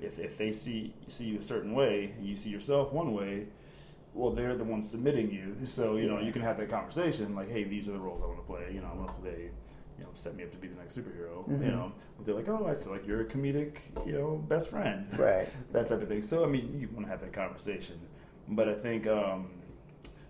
if 0.00 0.18
if 0.18 0.38
they 0.38 0.52
see 0.52 0.94
see 1.08 1.24
you 1.24 1.38
a 1.38 1.42
certain 1.42 1.72
way 1.74 2.12
and 2.16 2.24
you 2.26 2.36
see 2.36 2.50
yourself 2.50 2.92
one 2.92 3.12
way, 3.12 3.46
well, 4.14 4.30
they're 4.30 4.56
the 4.56 4.64
ones 4.64 4.88
submitting 4.90 5.30
you. 5.30 5.56
So 5.66 5.96
you 5.96 6.08
know 6.08 6.20
you 6.20 6.32
can 6.32 6.42
have 6.42 6.58
that 6.58 6.68
conversation 6.70 7.34
like, 7.34 7.50
hey, 7.50 7.64
these 7.64 7.88
are 7.88 7.92
the 7.92 7.98
roles 7.98 8.22
I 8.22 8.26
want 8.26 8.38
to 8.38 8.44
play. 8.46 8.72
You 8.74 8.80
know, 8.80 8.90
I 8.92 8.96
want 8.96 9.08
to 9.08 9.14
play. 9.14 9.50
You 10.02 10.08
know, 10.08 10.12
set 10.16 10.34
me 10.34 10.42
up 10.42 10.50
to 10.50 10.58
be 10.58 10.66
the 10.66 10.74
next 10.76 10.98
superhero. 10.98 11.48
Mhm. 11.48 11.64
You 11.64 11.70
know, 11.70 11.92
they're 12.24 12.34
like, 12.34 12.48
oh, 12.48 12.66
I 12.66 12.74
feel 12.74 12.92
like 12.92 13.06
you're 13.06 13.20
a 13.20 13.24
comedic, 13.24 13.76
you 14.04 14.12
know, 14.12 14.36
best 14.48 14.68
friend. 14.68 15.06
Right. 15.18 15.46
that 15.72 15.86
type 15.86 16.02
of 16.02 16.08
thing. 16.08 16.22
So 16.22 16.42
I 16.44 16.48
mean, 16.48 16.76
you 16.80 16.88
want 16.92 17.06
to 17.06 17.10
have 17.10 17.20
that 17.20 17.32
conversation, 17.32 18.00
but 18.48 18.68
I 18.68 18.74
think 18.74 19.06
um, 19.06 19.50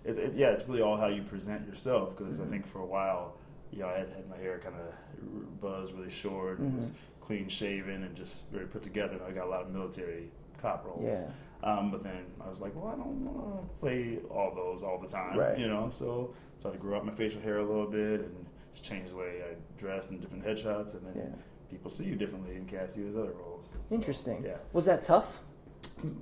it's 0.04 0.18
it, 0.18 0.34
yeah, 0.34 0.50
it's 0.50 0.68
really 0.68 0.82
all 0.82 0.98
how 0.98 1.06
you 1.06 1.22
present 1.22 1.66
yourself. 1.66 2.14
Because 2.16 2.38
I 2.38 2.42
Mhm. 2.44 2.50
think 2.50 2.66
for 2.66 2.80
a 2.80 2.84
while, 2.86 3.36
you 3.70 3.78
know, 3.78 3.88
I 3.88 3.98
had, 4.00 4.10
had 4.10 4.28
my 4.28 4.36
hair 4.36 4.58
kind 4.58 4.74
of 4.76 5.60
buzzed 5.62 5.94
really 5.94 6.10
short, 6.10 6.58
and 6.58 6.76
was 6.76 6.92
clean 7.22 7.48
shaven, 7.48 8.02
and 8.04 8.14
just 8.14 8.46
very 8.50 8.66
put 8.66 8.82
together. 8.82 9.14
And 9.14 9.22
I 9.22 9.30
got 9.30 9.46
a 9.46 9.50
lot 9.50 9.62
of 9.62 9.70
military 9.70 10.30
cop 10.60 10.84
roles. 10.84 11.02
Yeah. 11.24 11.30
Um, 11.64 11.90
but 11.90 12.02
then 12.02 12.26
I 12.44 12.48
was 12.50 12.60
like, 12.60 12.74
well, 12.74 12.88
I 12.92 12.96
don't 12.96 13.24
want 13.24 13.62
to 13.62 13.78
play 13.80 14.18
all 14.30 14.52
those 14.54 14.82
all 14.82 14.98
the 14.98 15.06
time, 15.08 15.38
Right. 15.38 15.56
you 15.58 15.66
know. 15.68 15.88
So 15.88 16.34
started 16.58 16.76
to 16.78 16.82
grow 16.82 16.98
out 16.98 17.06
my 17.06 17.12
facial 17.12 17.40
hair 17.40 17.58
a 17.58 17.64
little 17.64 17.86
bit 17.86 18.20
and 18.20 18.46
just 18.72 18.84
change 18.84 19.10
the 19.10 19.16
way 19.16 19.42
I 19.48 19.54
dressed 19.78 20.10
in 20.10 20.18
different 20.20 20.44
headshots, 20.44 20.94
and 20.94 21.06
then 21.06 21.14
Yeah. 21.16 21.34
people 21.70 21.90
see 21.90 22.04
you 22.04 22.16
differently 22.16 22.56
and 22.56 22.66
cast 22.68 22.96
you 22.98 23.06
as 23.08 23.16
other 23.16 23.32
roles. 23.32 23.66
So, 23.72 23.78
Interesting. 23.90 24.42
yeah. 24.44 24.56
Was 24.72 24.86
that 24.86 25.02
tough? 25.02 25.42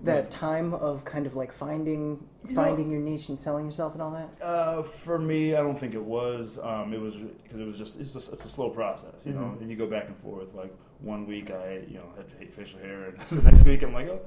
That 0.05 0.31
time 0.31 0.73
of 0.73 1.05
kind 1.05 1.27
of 1.27 1.35
like 1.37 1.53
finding 1.53 2.27
You 2.49 2.55
finding 2.55 2.91
your 2.91 3.01
niche 3.01 3.29
and 3.29 3.39
selling 3.39 3.67
yourself 3.67 3.93
and 3.93 4.01
all 4.03 4.11
that. 4.13 4.29
Uh, 4.43 4.83
for 4.83 5.19
me, 5.19 5.55
I 5.55 5.61
don't 5.61 5.79
think 5.79 5.93
it 5.95 6.03
was. 6.03 6.59
Um, 6.63 6.95
it 6.95 7.01
was 7.01 7.17
because 7.17 7.61
it 7.61 7.67
was 7.67 7.77
just 7.77 8.01
it's 8.01 8.15
just 8.15 8.33
it's 8.33 8.45
a 8.47 8.49
slow 8.49 8.71
process, 8.71 9.27
you 9.27 9.33
know. 9.35 9.41
Mhm. 9.43 9.61
And 9.61 9.71
you 9.71 9.77
go 9.77 9.87
back 9.87 10.09
and 10.09 10.17
forth. 10.17 10.55
Like 10.55 10.75
one 11.01 11.27
week, 11.27 11.51
I 11.51 11.85
you 11.87 11.99
know 11.99 12.07
had 12.17 12.27
hate 12.39 12.55
facial 12.55 12.79
hair, 12.81 13.05
and 13.11 13.19
the 13.31 13.43
next 13.43 13.65
week, 13.67 13.83
I'm 13.83 13.93
like, 13.93 14.09
oh, 14.09 14.21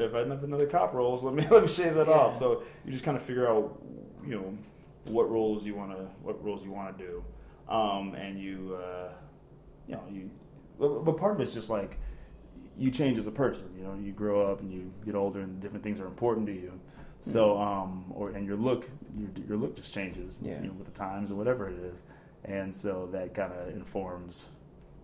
if 0.00 0.14
I 0.14 0.18
have 0.18 0.42
another 0.42 0.66
cop 0.66 0.94
roles, 0.94 1.22
let 1.22 1.34
me 1.34 1.46
let 1.50 1.62
me 1.62 1.68
shave 1.68 1.94
that 1.94 2.08
Yeah. 2.08 2.14
off. 2.14 2.36
So 2.36 2.62
you 2.84 2.90
just 2.90 3.04
kind 3.04 3.16
of 3.16 3.22
figure 3.22 3.48
out, 3.48 3.80
you 4.26 4.34
know, 4.34 4.58
what 5.04 5.30
roles 5.30 5.64
you 5.64 5.76
want 5.76 5.92
to 5.96 6.08
what 6.24 6.42
roles 6.44 6.64
you 6.64 6.72
want 6.72 6.98
to 6.98 7.04
do, 7.04 7.22
um, 7.68 8.14
and 8.14 8.38
you, 8.38 8.78
uh, 8.82 9.12
you 9.86 9.94
know, 9.94 10.02
you. 10.10 10.30
But, 10.78 11.04
but 11.04 11.16
part 11.16 11.34
of 11.34 11.40
it's 11.40 11.54
just 11.54 11.70
like 11.70 11.98
you 12.78 12.90
change 12.90 13.18
as 13.18 13.26
a 13.26 13.30
person. 13.32 13.70
You 13.76 13.84
know, 13.84 13.94
you 13.94 14.12
grow 14.12 14.50
up 14.50 14.60
and 14.60 14.72
you 14.72 14.92
get 15.04 15.14
older, 15.14 15.40
and 15.40 15.60
different 15.60 15.82
things 15.84 16.00
are 16.00 16.06
important 16.06 16.46
to 16.46 16.52
you. 16.52 16.80
So, 17.20 17.56
um, 17.60 18.06
or 18.10 18.30
and 18.30 18.46
your 18.46 18.56
look, 18.56 18.90
your, 19.16 19.28
your 19.46 19.56
look 19.56 19.76
just 19.76 19.94
changes, 19.94 20.40
Yeah. 20.42 20.60
you 20.60 20.66
know, 20.68 20.72
with 20.74 20.86
the 20.86 20.92
times 20.92 21.30
or 21.30 21.36
whatever 21.36 21.68
it 21.68 21.78
is, 21.78 22.02
and 22.44 22.74
so 22.74 23.08
that 23.12 23.32
kind 23.34 23.52
of 23.52 23.68
informs 23.68 24.46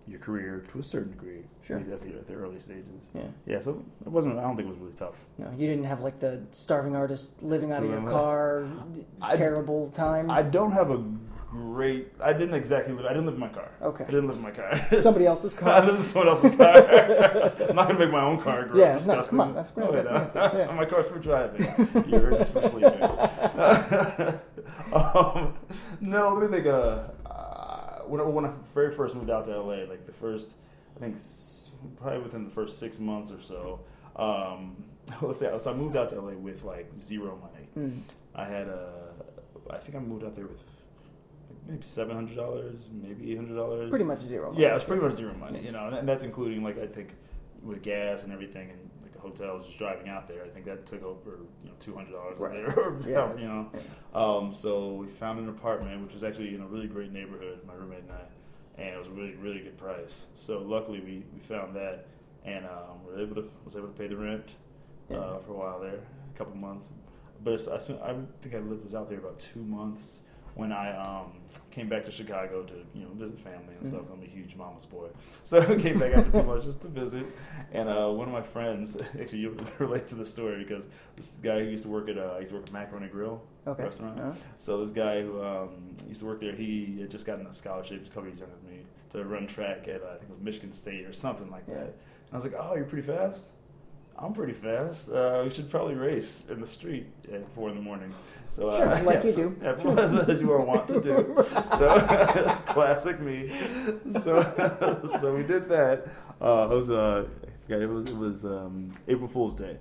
your 0.09 0.19
career 0.19 0.65
to 0.73 0.79
a 0.79 0.83
certain 0.83 1.13
degree. 1.13 1.43
Sure. 1.63 1.77
at 1.77 1.85
the, 2.01 2.09
at 2.09 2.27
the 2.27 2.33
early 2.35 2.59
stages. 2.59 3.11
Yeah. 3.15 3.23
Yeah, 3.47 3.61
so 3.61 3.85
it 4.05 4.09
wasn't. 4.09 4.37
I 4.39 4.43
don't 4.43 4.57
think 4.57 4.67
it 4.67 4.71
was 4.71 4.79
really 4.81 4.95
tough. 4.95 5.27
No, 5.37 5.49
you 5.57 5.69
didn't 5.69 5.85
have 5.85 6.01
like 6.01 6.19
the 6.19 6.43
starving 6.51 6.97
artist 6.97 7.43
living 7.43 7.71
out 7.71 7.85
of 7.85 7.91
your 7.91 8.03
car, 8.03 8.67
I- 9.23 9.37
terrible 9.37 9.89
time. 9.91 10.29
I 10.29 10.43
don't 10.43 10.73
have 10.73 10.91
a 10.91 11.05
great. 11.51 12.09
I 12.23 12.33
didn't 12.33 12.55
exactly 12.55 12.93
live. 12.95 13.05
I 13.07 13.09
didn't 13.11 13.27
live 13.27 13.35
in 13.35 13.41
my 13.41 13.49
car. 13.49 13.71
Okay. 13.83 14.05
I 14.05 14.07
didn't 14.07 14.27
live 14.29 14.37
in 14.37 14.43
my 14.43 14.51
car. 14.51 14.79
Somebody 14.97 15.27
else's 15.27 15.55
car. 15.55 15.69
I 15.73 15.79
car. 15.81 15.87
live 15.87 15.97
in 15.97 16.03
someone 16.03 16.29
else's 16.29 16.57
car. 16.57 17.69
I'm 17.69 17.75
not 17.77 17.87
gonna 17.89 17.99
make 17.99 18.11
my 18.11 18.23
own 18.23 18.41
car 18.41 18.67
grow 18.67 18.79
Yeah, 18.79 18.93
no, 18.93 18.99
disgusting. 18.99 19.39
come 19.39 19.49
on, 19.49 19.55
that's 19.55 19.71
great, 19.71 19.93
that's 19.93 20.11
nasty, 20.35 20.39
yeah. 20.59 20.73
my 20.73 20.85
car's 20.85 21.07
for 21.07 21.19
driving. 21.19 21.63
Yours 22.09 22.41
is 22.41 22.49
for 22.49 22.63
sleeping. 22.69 23.03
um, 24.93 25.55
no, 26.01 26.35
let 26.35 26.51
me 26.51 26.57
think. 26.57 26.67
Uh, 26.67 27.05
uh, 27.27 28.01
when, 28.07 28.21
I, 28.21 28.25
when 28.25 28.45
I 28.45 28.53
very 28.75 28.91
first 28.91 29.15
moved 29.15 29.31
out 29.31 29.45
to 29.47 29.61
LA, 29.61 29.85
like 29.89 30.07
the 30.07 30.13
first, 30.13 30.57
I 30.97 31.01
think 31.01 31.17
s- 31.17 31.71
probably 32.01 32.21
within 32.21 32.45
the 32.45 32.51
first 32.51 32.79
six 32.79 32.99
months 32.99 33.31
or 33.33 33.41
so. 33.41 33.81
Um, 34.17 34.85
let's 35.23 35.39
say 35.39 35.51
so 35.59 35.71
I 35.73 35.75
moved 35.75 35.97
out 35.97 36.09
to 36.11 36.21
LA 36.21 36.33
with 36.33 36.65
like 36.65 36.91
zero 36.97 37.39
money. 37.41 37.69
Mm. 37.77 38.01
I 38.35 38.45
had 38.45 38.69
a, 38.69 38.91
I 39.71 39.77
think 39.79 39.97
I 39.97 40.01
moved 40.01 40.25
out 40.25 40.35
there 40.35 40.47
with 40.47 40.63
maybe 41.69 41.83
seven 41.83 42.17
hundred 42.17 42.37
dollars, 42.37 42.89
maybe 42.93 43.31
eight 43.33 43.37
hundred 43.37 43.55
dollars. 43.57 43.91
Pretty 43.91 44.05
much 44.05 44.21
zero. 44.21 44.53
Yeah, 44.57 44.75
it's 44.75 44.85
pretty 44.85 45.03
much 45.03 45.13
zero 45.15 45.35
money, 45.35 45.61
you 45.65 45.71
know, 45.73 45.89
and- 45.89 46.09
that's 46.09 46.23
including 46.25 46.63
like 46.65 46.79
I 46.79 46.87
think 46.87 47.15
with 47.63 47.83
gas 47.83 48.25
and 48.25 48.33
everything, 48.33 48.71
and 48.71 48.79
like 49.03 49.15
a 49.17 49.21
hotel 49.21 49.59
just 49.59 49.79
driving 49.79 50.09
out 50.09 50.27
there. 50.27 50.45
I 50.45 50.49
think 50.49 50.65
that 50.67 50.87
took 50.87 51.03
over 51.05 51.39
you 51.63 51.69
know 51.69 51.75
two 51.79 51.95
hundred 51.95 52.13
dollars 52.13 52.39
Right. 52.39 52.55
there, 52.55 52.97
Yeah. 53.07 53.35
you 53.37 53.47
know. 53.47 53.71
Um, 54.15 54.53
so 54.53 54.95
we 54.95 55.07
found 55.07 55.39
an 55.39 55.49
apartment, 55.49 56.03
which 56.03 56.15
was 56.15 56.25
actually 56.25 56.55
in 56.55 56.61
a 56.63 56.67
really 56.67 56.89
great 56.89 57.13
neighborhood, 57.13 57.61
my 57.67 57.75
roommate 57.75 58.01
and 58.01 58.13
I, 58.13 58.81
and 58.83 58.95
it 58.95 58.99
was 58.99 59.09
a 59.09 59.13
really 59.13 59.35
really 59.35 59.61
good 59.61 59.77
price. 59.77 60.27
So 60.35 60.61
luckily 60.63 61.01
we, 61.01 61.25
we 61.35 61.41
found 61.41 61.77
that, 61.77 62.07
and 62.45 62.65
um, 62.65 63.05
we 63.07 63.13
were 63.13 63.21
able 63.23 63.35
to 63.37 63.51
was 63.65 63.77
able 63.77 63.89
to 63.89 63.93
pay 63.95 64.07
the 64.09 64.17
rent 64.17 64.55
Yeah. 65.11 65.19
uh, 65.19 65.39
for 65.41 65.53
a 65.53 65.57
while 65.57 65.81
there, 65.81 65.99
a 66.35 66.39
couple 66.39 66.57
months. 66.57 66.89
But 67.43 67.61
I 67.69 67.79
think 67.79 68.55
I 68.55 68.59
lived 68.59 68.83
was 68.83 68.95
out 68.97 69.09
there 69.09 69.19
about 69.19 69.39
two 69.39 69.63
months 69.63 70.23
when 70.55 70.73
I 70.73 70.97
um, 70.97 71.33
came 71.71 71.89
back 71.89 72.05
to 72.07 72.11
Chicago 72.11 72.63
to 72.65 72.75
you 72.95 73.03
know 73.05 73.11
visit 73.15 73.39
family 73.39 73.75
and 73.79 73.87
stuff. 73.87 74.03
Mhm. 74.03 74.13
I'm 74.15 74.23
a 74.23 74.27
huge 74.27 74.57
mama's 74.57 74.85
boy, 74.87 75.09
so 75.45 75.59
I 75.61 75.77
came 75.77 75.99
back 75.99 76.13
after 76.13 76.31
two 76.31 76.43
months 76.47 76.65
just 76.65 76.81
to 76.83 76.89
visit. 76.89 77.27
And 77.73 77.89
uh, 77.89 78.09
one 78.09 78.29
of 78.29 78.33
my 78.35 78.43
friends, 78.43 78.97
actually, 79.21 79.39
you 79.39 79.57
relate 79.79 80.07
to 80.09 80.15
the 80.17 80.27
story 80.27 80.63
because 80.65 80.89
this 81.17 81.37
guy 81.43 81.61
who 81.61 81.71
used 81.71 81.85
to 81.85 81.89
work 81.91 82.09
at 82.09 82.19
uh, 82.19 82.37
used 82.39 82.51
to 82.51 82.57
work 82.59 82.67
at 82.67 82.73
Macaroni 82.73 83.09
Grill 83.09 83.43
Okay. 83.67 83.85
restaurant. 83.85 84.19
Uh-huh. 84.19 84.33
So 84.57 84.81
this 84.81 84.91
guy 84.91 85.23
who 85.23 85.43
um, 85.45 85.95
used 86.09 86.21
to 86.21 86.27
work 86.27 86.41
there, 86.41 86.53
he 86.55 86.99
had 87.01 87.11
just 87.11 87.27
gotten 87.27 87.47
a 87.47 87.53
scholarship, 87.55 87.99
he's 87.99 88.09
a 88.09 88.11
couple 88.11 88.29
years 88.29 88.39
younger 88.41 88.55
than 88.63 88.71
me, 88.79 88.83
to 89.11 89.25
run 89.25 89.47
track 89.47 89.87
at 89.89 90.03
uh, 90.03 90.07
I 90.07 90.17
think 90.17 90.31
it 90.31 90.31
was 90.31 90.41
Michigan 90.41 90.73
State 90.73 91.05
or 91.07 91.13
something 91.13 91.51
like 91.51 91.65
Yeah. 91.69 91.75
that. 91.75 91.85
And 91.87 92.33
I 92.33 92.37
was 92.37 92.45
like, 92.45 92.55
"Oh, 92.59 92.75
you're 92.75 92.85
pretty 92.85 93.07
fast." 93.07 93.47
I'm 94.21 94.33
pretty 94.33 94.53
fast. 94.53 95.09
Uh, 95.11 95.43
we 95.45 95.51
should 95.55 95.71
probably 95.71 95.95
race 95.95 96.45
in 96.51 96.61
the 96.61 96.67
street 96.67 97.07
at 97.33 97.47
four 97.55 97.69
in 97.69 97.77
the 97.77 97.81
morning. 97.83 98.13
So, 98.51 98.69
uh, 98.69 98.77
Sure, 98.77 99.05
like 99.05 99.23
you 99.23 99.33
so- 99.33 99.49
do. 99.51 99.57
yeah, 99.63 100.25
as 100.29 100.41
you 100.43 100.51
are 100.53 100.61
wont 100.65 100.89
to 100.89 101.01
do. 101.01 101.45
So, 101.79 102.01
classic 102.67 103.21
me. 103.21 103.49
So, 104.19 104.43
so 105.21 105.35
we 105.37 105.45
did 105.45 105.69
that. 105.69 106.09
Uh, 106.41 106.69
it 106.71 106.75
was 106.75 106.91
uh, 106.91 107.27
I 107.27 107.67
forgot, 107.67 107.83
it 107.83 107.87
was 107.89 108.05
it 108.11 108.17
was 108.17 108.45
um, 108.45 108.89
April 109.07 109.29
Fool's 109.29 109.55
Day. 109.55 109.77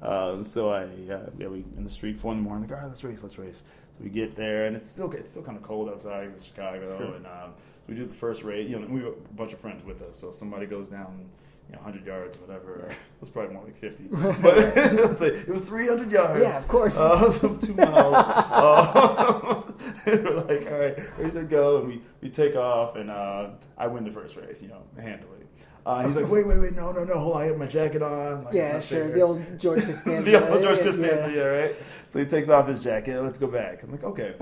Uh, 0.00 0.42
so 0.42 0.70
I 0.70 0.84
uh, 0.84 1.30
yeah 1.38 1.48
we 1.48 1.64
in 1.76 1.84
the 1.84 1.90
street 1.90 2.18
four 2.18 2.32
in 2.32 2.38
the 2.38 2.44
morning. 2.48 2.62
Like, 2.68 2.76
all 2.76 2.82
right, 2.82 2.88
let's 2.88 3.04
race, 3.04 3.22
let's 3.22 3.38
race. 3.38 3.62
So 3.98 4.04
we 4.04 4.08
get 4.10 4.34
there, 4.36 4.66
and 4.66 4.76
it's 4.76 4.88
still 4.90 5.10
it's 5.12 5.30
still 5.30 5.42
kind 5.42 5.56
of 5.58 5.62
cold 5.62 5.88
outside 5.90 6.24
in 6.28 6.40
Chicago, 6.42 6.96
Sure. 6.96 7.14
and 7.16 7.26
um, 7.26 7.52
we 7.86 7.94
do 7.94 8.06
the 8.06 8.14
first 8.14 8.44
race. 8.44 8.68
You 8.70 8.80
know, 8.80 8.86
we 8.86 9.00
have 9.00 9.08
a 9.12 9.34
bunch 9.34 9.52
of 9.52 9.58
friends 9.60 9.84
with 9.84 10.00
us, 10.02 10.18
so 10.18 10.32
somebody 10.32 10.64
goes 10.66 10.88
down. 10.88 11.26
You 11.68 11.76
know, 11.76 11.82
100 11.82 12.06
yards, 12.06 12.36
whatever. 12.38 12.86
Yeah. 12.88 12.94
It's 13.22 13.30
probably 13.30 13.54
more 13.54 13.64
like 13.64 13.76
50. 13.76 14.04
But 14.10 14.42
like, 15.20 15.32
it 15.34 15.48
was 15.48 15.62
300 15.62 16.12
yards. 16.12 16.42
Yeah, 16.42 16.58
of 16.58 16.68
course. 16.68 16.98
Uh, 16.98 17.30
so 17.32 17.54
two 17.56 17.72
miles. 17.74 18.14
Uh, 18.16 19.62
we're 20.06 20.44
like, 20.46 20.70
all 20.70 20.78
right, 20.78 20.98
race 21.18 21.34
and 21.34 21.48
go. 21.48 21.78
And 21.78 21.88
we, 21.88 22.02
we 22.20 22.28
take 22.28 22.54
off, 22.54 22.96
and 22.96 23.10
uh, 23.10 23.50
I 23.78 23.86
win 23.86 24.04
the 24.04 24.10
first 24.10 24.36
race, 24.36 24.62
you 24.62 24.68
know, 24.68 24.82
handily. 25.00 25.38
Uh, 25.86 26.06
he's 26.06 26.16
like, 26.16 26.28
wait, 26.30 26.46
wait, 26.46 26.58
wait, 26.58 26.74
no, 26.74 26.92
no, 26.92 27.04
no, 27.04 27.18
hold 27.18 27.36
on, 27.36 27.42
I 27.42 27.46
have 27.46 27.58
my 27.58 27.66
jacket 27.66 28.02
on. 28.02 28.44
Like, 28.44 28.54
Yeah, 28.54 28.80
sure. 28.80 29.10
The 29.10 29.20
old 29.20 29.58
George 29.58 29.84
Costanza. 29.84 30.30
the 30.30 30.50
old 30.50 30.62
George 30.62 30.78
Costanza, 30.78 31.28
yeah. 31.30 31.34
yeah, 31.34 31.42
right. 31.42 31.76
So 32.06 32.18
he 32.18 32.24
takes 32.26 32.48
off 32.48 32.68
his 32.68 32.82
jacket. 32.82 33.22
Let's 33.22 33.38
go 33.38 33.46
back. 33.46 33.82
I'm 33.82 33.90
like, 33.92 34.04
okay. 34.04 34.34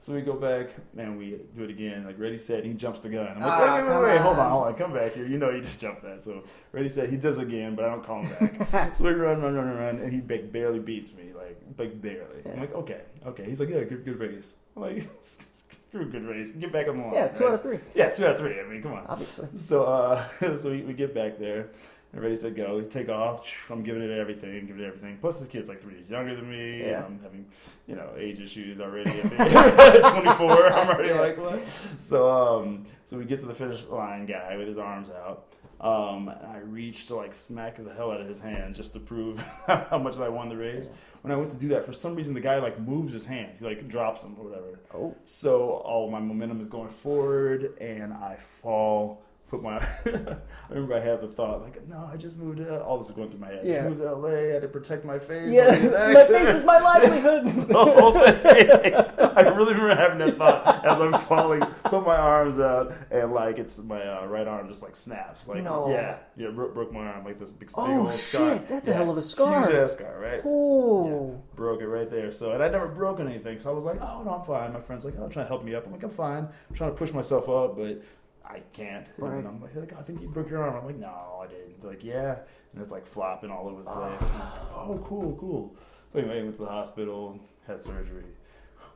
So 0.00 0.14
we 0.14 0.20
go 0.20 0.34
back, 0.34 0.70
and 0.96 1.18
we 1.18 1.40
do 1.56 1.64
it 1.64 1.70
again. 1.70 2.04
Like 2.06 2.18
ready, 2.20 2.38
set. 2.38 2.64
He 2.64 2.72
jumps 2.72 3.00
the 3.00 3.08
gun. 3.08 3.26
I'm 3.26 3.40
like, 3.40 3.50
Ah, 3.50 3.74
wait, 3.74 3.82
wait, 3.82 3.90
wait, 4.00 4.02
wait, 4.12 4.20
hold 4.20 4.38
on. 4.38 4.50
hold 4.50 4.66
on, 4.68 4.74
come 4.74 4.92
back 4.92 5.12
here. 5.12 5.26
You 5.26 5.38
know, 5.38 5.50
you 5.50 5.60
just 5.60 5.80
jumped 5.80 6.02
that. 6.02 6.22
So 6.22 6.44
ready, 6.70 6.88
set. 6.88 7.10
He 7.10 7.16
does 7.16 7.38
again, 7.38 7.74
but 7.74 7.84
I 7.84 7.88
don't 7.90 8.04
call 8.04 8.22
him 8.22 8.66
back. 8.70 8.94
so 8.96 9.04
we 9.04 9.10
run, 9.10 9.42
run, 9.42 9.54
run, 9.54 9.76
run, 9.76 9.96
and 9.98 10.12
he 10.12 10.20
barely 10.20 10.78
beats 10.78 11.14
me, 11.14 11.32
like, 11.36 11.60
like 11.76 12.00
barely. 12.00 12.42
I'm 12.46 12.60
like, 12.60 12.74
okay, 12.74 13.00
okay. 13.26 13.44
He's 13.44 13.58
like, 13.58 13.70
yeah, 13.70 13.82
good, 13.84 14.04
good 14.04 14.20
race. 14.20 14.54
I'm 14.76 14.82
like, 14.82 15.08
screw 15.22 16.08
good 16.08 16.24
race. 16.24 16.52
Get 16.52 16.70
back 16.72 16.86
on 16.88 16.98
the 16.98 17.02
line. 17.04 17.14
Yeah, 17.14 17.28
two 17.28 17.44
right? 17.44 17.50
out 17.50 17.54
of 17.56 17.62
three, 17.62 17.80
Yeah, 17.96 18.10
two 18.10 18.24
out 18.24 18.32
of 18.36 18.38
three. 18.38 18.60
I 18.60 18.62
mean, 18.64 18.82
come 18.82 18.92
on. 18.92 19.04
obviously. 19.08 19.48
So, 19.56 19.82
uh, 19.84 20.28
so 20.56 20.70
we, 20.70 20.82
we 20.82 20.92
get 20.92 21.12
back 21.12 21.40
there. 21.40 21.70
And 22.12 22.22
ready 22.22 22.36
to 22.38 22.50
go. 22.50 22.78
We 22.78 22.84
take 22.84 23.10
off. 23.10 23.70
I'm 23.70 23.82
giving 23.82 24.00
it 24.02 24.10
everything, 24.10 24.66
giving 24.66 24.82
it 24.82 24.86
everything. 24.86 25.18
Plus, 25.20 25.40
this 25.40 25.48
kid's 25.48 25.68
like 25.68 25.82
three 25.82 25.94
years 25.94 26.08
younger 26.08 26.34
than 26.34 26.48
me. 26.50 26.80
Yeah. 26.80 27.04
And 27.04 27.04
I'm 27.04 27.20
having, 27.22 27.46
you 27.86 27.96
know, 27.96 28.10
age 28.16 28.40
issues 28.40 28.80
already. 28.80 29.10
At 29.38 30.12
24, 30.12 30.72
I'm 30.72 30.88
already 30.88 31.10
Yeah. 31.10 31.20
like, 31.20 31.36
what? 31.36 31.68
So, 31.68 32.30
um, 32.30 32.84
so 33.04 33.18
we 33.18 33.24
get 33.26 33.40
to 33.40 33.46
the 33.46 33.54
finish 33.54 33.84
line 33.88 34.24
guy 34.24 34.56
with 34.56 34.68
his 34.68 34.78
arms 34.78 35.10
out. 35.10 35.44
Um, 35.80 36.28
and 36.28 36.46
I 36.50 36.58
reached 36.58 37.08
to 37.08 37.14
like 37.14 37.34
smack 37.34 37.76
the 37.76 37.92
hell 37.94 38.10
out 38.10 38.20
of 38.22 38.26
his 38.26 38.40
hand 38.40 38.74
just 38.74 38.94
to 38.94 39.00
prove 39.00 39.38
how 39.66 39.98
much 40.02 40.16
I 40.18 40.28
won 40.30 40.48
the 40.48 40.56
race. 40.56 40.90
When 41.22 41.30
I 41.32 41.36
went 41.36 41.50
to 41.52 41.56
do 41.58 41.68
that, 41.68 41.84
for 41.84 41.92
some 41.92 42.14
reason 42.14 42.32
the 42.34 42.40
guy 42.40 42.58
like 42.58 42.80
moves 42.80 43.12
his 43.12 43.26
hands. 43.26 43.58
He 43.58 43.64
like 43.66 43.86
drops 43.86 44.22
them 44.22 44.34
or 44.38 44.46
whatever. 44.48 44.78
Oh, 44.94 45.14
So 45.26 45.68
all 45.84 46.10
my 46.10 46.20
momentum 46.20 46.58
is 46.58 46.68
going 46.68 46.88
forward, 46.88 47.74
and 47.80 48.12
I 48.14 48.38
fall. 48.62 49.22
Put 49.48 49.62
my. 49.62 49.76
I 50.06 50.36
remember 50.68 50.94
I 50.96 51.00
had 51.00 51.22
the 51.22 51.28
thought 51.28 51.62
like, 51.62 51.86
no, 51.88 52.08
I 52.12 52.18
just 52.18 52.36
moved. 52.36 52.58
To, 52.58 52.82
all 52.84 52.98
this 52.98 53.08
is 53.08 53.14
going 53.16 53.30
through 53.30 53.40
my 53.40 53.46
head. 53.48 53.60
I 53.64 53.68
Yeah. 53.68 53.74
just 53.76 53.88
moved 53.90 54.00
to 54.02 54.12
LA. 54.14 54.28
I 54.28 54.52
had 54.52 54.62
to 54.62 54.68
protect 54.68 55.04
my 55.06 55.18
face. 55.18 55.48
yeah. 55.50 55.68
my 56.12 56.24
face 56.24 56.54
is 56.54 56.64
my 56.64 56.78
livelihood. 56.90 57.46
the 57.68 57.74
whole 57.74 58.12
thing. 58.12 59.30
I 59.36 59.40
really 59.48 59.72
remember 59.72 59.94
having 59.94 60.18
that 60.18 60.36
thought 60.36 60.84
as 60.84 61.00
I'm 61.00 61.14
falling. 61.14 61.60
Put 61.84 62.04
my 62.04 62.16
arms 62.16 62.58
out, 62.60 62.92
and 63.10 63.32
like 63.32 63.58
it's 63.58 63.78
my 63.78 64.02
uh, 64.02 64.26
right 64.26 64.46
arm 64.46 64.68
just 64.68 64.82
like 64.82 64.94
snaps. 64.94 65.48
Like 65.48 65.62
No. 65.62 65.88
yeah, 65.90 66.18
yeah, 66.36 66.48
broke, 66.50 66.74
broke 66.74 66.92
my 66.92 67.06
arm 67.06 67.24
like 67.24 67.38
this 67.40 67.50
big, 67.52 67.68
big 67.68 67.70
Oh, 67.78 68.00
old 68.02 68.12
scar. 68.12 68.52
shit, 68.54 68.68
that's 68.68 68.88
a 68.88 68.92
hell 68.92 69.10
of 69.10 69.16
a 69.16 69.22
scar. 69.22 69.64
Huge 69.66 69.74
ass 69.76 69.92
scar, 69.92 70.18
right? 70.20 70.42
oh, 70.44 71.42
broke 71.56 71.80
it 71.80 71.86
right 71.88 72.10
there. 72.10 72.30
So, 72.32 72.52
and 72.52 72.62
I'd 72.62 72.72
never 72.72 72.88
broken 72.88 73.26
anything. 73.28 73.58
So 73.60 73.70
I 73.70 73.74
was 73.74 73.84
like, 73.84 73.98
oh, 74.02 74.22
no, 74.24 74.32
I'm 74.34 74.44
fine. 74.44 74.74
My 74.74 74.80
friend's 74.80 75.06
like, 75.06 75.14
oh, 75.18 75.28
trying 75.28 75.46
to 75.46 75.48
help 75.48 75.64
me 75.64 75.74
up. 75.74 75.86
I'm 75.86 75.92
like, 75.92 76.02
I'm 76.02 76.10
fine. 76.10 76.48
I'm 76.68 76.74
trying 76.76 76.90
to 76.90 76.96
push 76.96 77.12
myself 77.12 77.48
up, 77.48 77.76
but 77.76 78.02
I 78.48 78.60
can't. 78.72 79.06
Right. 79.18 79.38
And 79.38 79.46
I'm 79.46 79.60
like, 79.60 79.76
like, 79.76 79.92
I 79.92 80.02
think 80.02 80.22
you 80.22 80.28
broke 80.28 80.48
your 80.50 80.62
arm. 80.62 80.76
I'm 80.76 80.86
like, 80.86 80.96
no, 80.96 81.42
I 81.42 81.46
didn't. 81.46 81.80
They're 81.80 81.90
like, 81.90 82.04
yeah. 82.04 82.38
And 82.72 82.82
it's 82.82 82.92
like 82.92 83.06
flopping 83.06 83.50
all 83.50 83.68
over 83.68 83.82
the 83.82 83.90
place. 83.90 84.32
Like, 84.32 84.52
oh, 84.74 85.00
cool, 85.04 85.36
cool. 85.38 85.76
So 86.12 86.18
anyway, 86.18 86.42
went 86.42 86.56
to 86.56 86.62
the 86.62 86.68
hospital, 86.68 87.38
had 87.66 87.82
surgery. 87.82 88.24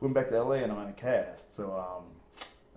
Went 0.01 0.15
back 0.15 0.27
to 0.29 0.41
LA 0.41 0.55
and 0.55 0.71
I'm 0.71 0.79
on 0.79 0.87
a 0.87 0.93
cast. 0.93 1.53
So, 1.53 1.71
um, 1.71 2.05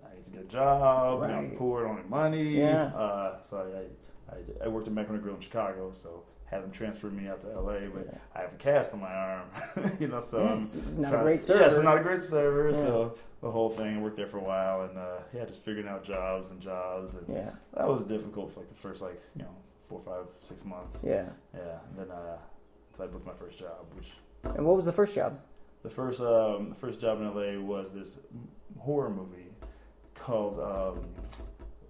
I 0.05 0.15
need 0.15 0.25
to 0.25 0.31
get 0.31 0.41
a 0.41 0.45
job. 0.45 1.21
Right. 1.21 1.31
I'm 1.31 1.55
poor, 1.57 1.83
don't 1.83 1.97
have 1.97 2.09
money. 2.09 2.57
Yeah. 2.57 2.85
Uh, 2.95 3.41
so 3.41 3.87
I, 4.29 4.35
I, 4.35 4.65
I 4.65 4.67
worked 4.67 4.87
at 4.87 4.93
Macaroni 4.93 5.21
Grill 5.21 5.35
in 5.35 5.41
Chicago. 5.41 5.91
So 5.91 6.23
had 6.49 6.63
them 6.63 6.71
transfer 6.71 7.07
me 7.07 7.27
out 7.27 7.41
to 7.41 7.47
LA, 7.47 7.87
but 7.93 8.05
Yeah. 8.07 8.17
I 8.35 8.41
have 8.41 8.53
a 8.53 8.57
cast 8.57 8.93
on 8.93 9.01
my 9.01 9.13
arm, 9.13 9.47
you 9.99 10.07
know. 10.07 10.19
So 10.19 10.43
Yeah, 10.43 10.51
I'm 10.53 11.01
not 11.01 11.13
a 11.13 11.17
great 11.19 11.43
server. 11.43 11.61
Yeah, 11.63 11.69
so 11.69 11.81
not 11.81 11.97
a 11.97 12.01
great 12.03 12.21
server. 12.21 12.69
Yeah. 12.69 12.75
So 12.75 13.15
the 13.41 13.51
whole 13.51 13.69
thing, 13.69 13.97
I 13.97 14.01
worked 14.01 14.17
there 14.17 14.27
for 14.27 14.37
a 14.37 14.43
while, 14.43 14.81
and 14.83 14.97
uh, 14.97 15.17
yeah, 15.33 15.45
just 15.45 15.63
figuring 15.63 15.87
out 15.87 16.03
jobs 16.05 16.49
and 16.51 16.59
jobs, 16.61 17.15
and 17.15 17.25
yeah, 17.27 17.51
that 17.75 17.87
was 17.87 18.05
difficult 18.05 18.51
for 18.53 18.61
like 18.61 18.69
the 18.69 18.75
first 18.75 19.01
like 19.01 19.21
you 19.35 19.43
know 19.43 19.55
four, 19.89 19.99
five, 19.99 20.25
six 20.43 20.63
months. 20.65 20.99
yeah. 21.03 21.29
Yeah, 21.53 21.77
and 21.89 21.97
then 21.99 22.11
uh, 22.11 22.37
until 22.91 23.05
I 23.05 23.07
booked 23.07 23.25
my 23.27 23.33
first 23.33 23.57
job, 23.59 23.85
which 23.95 24.07
And 24.43 24.65
what 24.65 24.75
was 24.75 24.85
the 24.85 24.91
first 24.91 25.15
job? 25.15 25.39
the 25.83 25.89
first 25.89 26.19
um, 26.21 26.69
the 26.69 26.75
first 26.75 26.99
job 26.99 27.19
in 27.21 27.27
LA 27.33 27.61
was 27.61 27.93
this 27.93 28.19
horror 28.79 29.09
movie 29.09 29.51
called 30.15 30.59
um, 30.59 31.05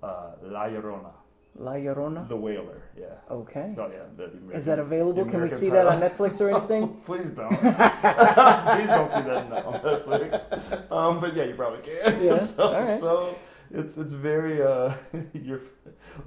uh, 0.04 0.32
La 0.44 0.66
Llorona, 0.66 1.12
La 1.58 1.74
Llorona. 1.74 2.28
The 2.28 2.36
Wailer. 2.36 2.82
Yeah. 2.98 3.06
Okay. 3.30 3.74
Oh 3.78 3.90
yeah. 3.92 4.04
The, 4.16 4.56
Is 4.56 4.66
that 4.66 4.80
available? 4.80 5.26
Can 5.26 5.42
we 5.42 5.50
see 5.50 5.70
that 5.70 5.88
on. 5.88 6.00
Netflix 6.00 6.40
or 6.40 6.50
anything? 6.56 6.98
Please 7.06 7.32
don't. 7.32 7.50
Please 7.60 8.90
don't 8.90 9.12
see 9.12 9.22
that 9.22 9.66
on 9.66 9.74
Netflix. 9.82 10.92
Um, 10.92 11.20
but 11.20 11.36
yeah, 11.36 11.46
you 11.46 11.56
probably 11.56 11.82
can. 11.82 12.24
Yeah, 12.24 12.38
so, 12.52 12.64
all 12.64 12.84
right. 12.84 13.00
so 13.00 13.36
it's 13.72 13.98
it's 13.98 14.14
very 14.14 14.62
uh, 14.62 14.94
you're 15.34 15.62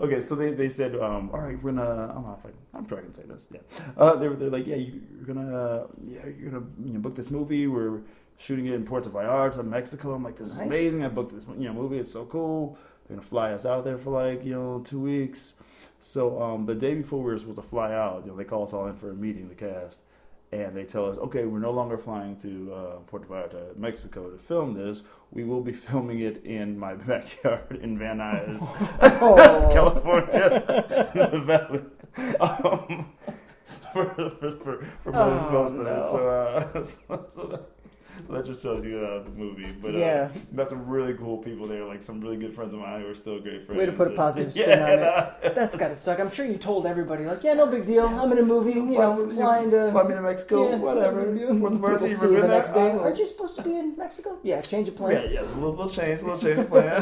okay. 0.01 0.21
So 0.21 0.35
they, 0.35 0.53
they 0.53 0.69
said, 0.69 0.95
um, 0.97 1.31
all 1.33 1.41
right, 1.41 1.61
we're 1.63 1.73
gonna. 1.73 2.11
I 2.11 2.15
don't 2.15 2.25
know 2.25 2.39
if 2.39 2.47
I, 2.47 2.77
I'm 2.79 2.89
sure 2.89 2.99
I 2.99 3.03
can 3.03 3.15
say 3.15 3.23
this. 3.25 3.49
Yeah. 3.53 3.61
Uh, 3.97 4.17
they 4.17 4.29
were 4.29 4.37
they're 4.37 4.51
like, 4.51 4.67
yeah, 4.67 4.77
you, 4.77 5.01
you're 5.17 5.27
gonna 5.35 5.57
uh, 5.57 5.87
yeah, 6.07 6.27
you're 6.27 6.51
gonna 6.51 6.67
you 6.85 6.95
know, 6.95 7.01
book 7.01 7.15
this 7.15 7.31
movie. 7.31 7.67
We're 7.67 8.01
shooting 8.37 8.67
it 8.67 8.75
in 8.75 8.85
Puerto 8.85 9.11
Vallarta, 9.11 9.65
Mexico. 9.65 10.15
I'm 10.15 10.25
like, 10.25 10.37
this 10.37 10.49
is 10.49 10.59
Nice. 10.59 10.67
amazing. 10.69 11.05
I 11.05 11.09
booked 11.09 11.35
this 11.35 11.47
you 11.59 11.69
know 11.69 11.75
movie. 11.75 11.99
It's 11.99 12.13
so 12.13 12.25
cool. 12.25 12.77
They're 13.11 13.17
gonna 13.17 13.27
fly 13.27 13.51
us 13.53 13.67
out 13.67 13.85
there 13.85 13.99
for 13.99 14.11
like 14.11 14.45
you 14.45 14.55
know 14.55 14.81
two 14.85 15.01
weeks. 15.01 15.55
So 15.99 16.41
um, 16.41 16.67
the 16.67 16.77
day 16.77 16.95
before 16.95 17.19
we 17.19 17.25
were 17.33 17.39
supposed 17.39 17.57
to 17.57 17.63
fly 17.63 17.93
out, 17.93 18.23
you 18.25 18.31
know, 18.31 18.37
they 18.37 18.45
call 18.45 18.63
us 18.63 18.73
all 18.73 18.87
in 18.87 18.95
for 18.97 19.11
a 19.11 19.15
meeting, 19.15 19.49
the 19.49 19.55
cast, 19.57 20.03
and 20.53 20.75
they 20.77 20.85
tell 20.85 21.07
us, 21.07 21.19
okay, 21.19 21.45
we're 21.45 21.59
no 21.59 21.73
longer 21.73 21.99
flying 21.99 22.37
to 22.37 22.73
uh, 22.73 22.97
Puerto 23.07 23.27
Vallarta, 23.27 23.77
Mexico, 23.77 24.31
to 24.31 24.39
film 24.39 24.75
this. 24.75 25.03
We 25.33 25.43
will 25.45 25.61
be 25.61 25.73
filming 25.89 26.21
it 26.21 26.43
in 26.45 26.79
my 26.79 26.95
backyard 26.95 27.81
in 27.83 27.99
Van 27.99 28.19
Nuys, 28.19 28.63
Oh. 29.03 29.71
California, 29.75 31.11
in 31.15 31.31
the 31.33 31.45
valley. 31.45 31.83
Um, 32.41 33.13
for, 33.93 34.07
for, 34.15 34.31
for, 34.57 34.87
for 35.03 35.13
most, 35.13 35.43
Oh, 35.43 35.51
most 35.53 35.73
of 35.73 35.85
no. 35.85 36.01
it. 36.01 36.11
So, 36.13 36.29
uh, 36.29 36.83
so, 36.85 37.27
so 37.35 37.67
that, 38.29 38.33
that 38.33 38.45
just 38.45 38.63
tells 38.63 38.85
you 38.85 38.99
uh, 38.99 39.23
the 39.23 39.31
movie. 39.31 39.67
But 39.83 39.95
uh, 39.95 39.99
Yeah. 39.99 40.29
met 40.53 40.69
some 40.69 40.87
really 40.89 41.15
cool 41.15 41.39
people 41.39 41.67
there, 41.69 41.85
like 41.85 42.03
some 42.03 42.21
really 42.21 42.37
good 42.37 42.55
friends 42.55 42.73
of 42.75 42.81
mine 42.81 43.01
who 43.03 43.09
are 43.09 43.15
still 43.15 43.41
great 43.41 43.65
friends. 43.65 43.79
Way 43.79 43.87
to 43.87 43.93
put 43.93 44.09
a 44.09 44.11
positive 44.25 44.53
spin 44.53 44.69
yeah, 44.79 44.85
on 44.85 44.91
it. 44.99 45.03
uh, 45.03 45.31
That's 45.55 45.77
gotta 45.77 45.95
suck. 45.95 46.21
I'm 46.21 46.31
sure 46.31 46.45
you 46.47 46.57
told 46.57 46.87
everybody, 46.87 47.25
like, 47.25 47.43
yeah, 47.45 47.55
no 47.55 47.67
big 47.67 47.85
deal. 47.87 48.07
I'm 48.07 48.31
in 48.33 48.39
a 48.39 48.43
movie, 48.43 48.73
you 48.73 48.85
know, 48.99 49.29
flying 49.29 49.71
to. 49.71 49.91
fly 49.91 50.03
me 50.05 50.15
to 50.15 50.23
Mexico, 50.23 50.71
Yeah, 50.71 50.77
whatever. 50.77 51.21
no 51.27 51.33
big 51.33 51.35
deal. 51.41 51.71
People 51.71 51.93
you 52.03 52.09
see 52.09 52.33
you 52.33 52.41
the 52.41 52.49
next 52.49 52.73
day. 52.73 52.91
Aren't 52.91 53.19
you 53.19 53.27
supposed 53.27 53.57
to 53.59 53.63
be 53.63 53.77
in 53.77 53.97
Mexico? 53.97 54.39
Yeah, 54.43 54.61
change 54.61 54.89
of 54.89 54.95
Yeah, 54.95 54.99
plans. 55.01 55.25
yeah, 55.33 55.41
there's 55.43 55.53
a 55.55 55.59
little, 55.59 55.71
little 55.75 55.91
change, 55.91 56.23
little 56.23 56.39
change 56.39 56.59
of 56.61 56.69
plan. 56.69 57.01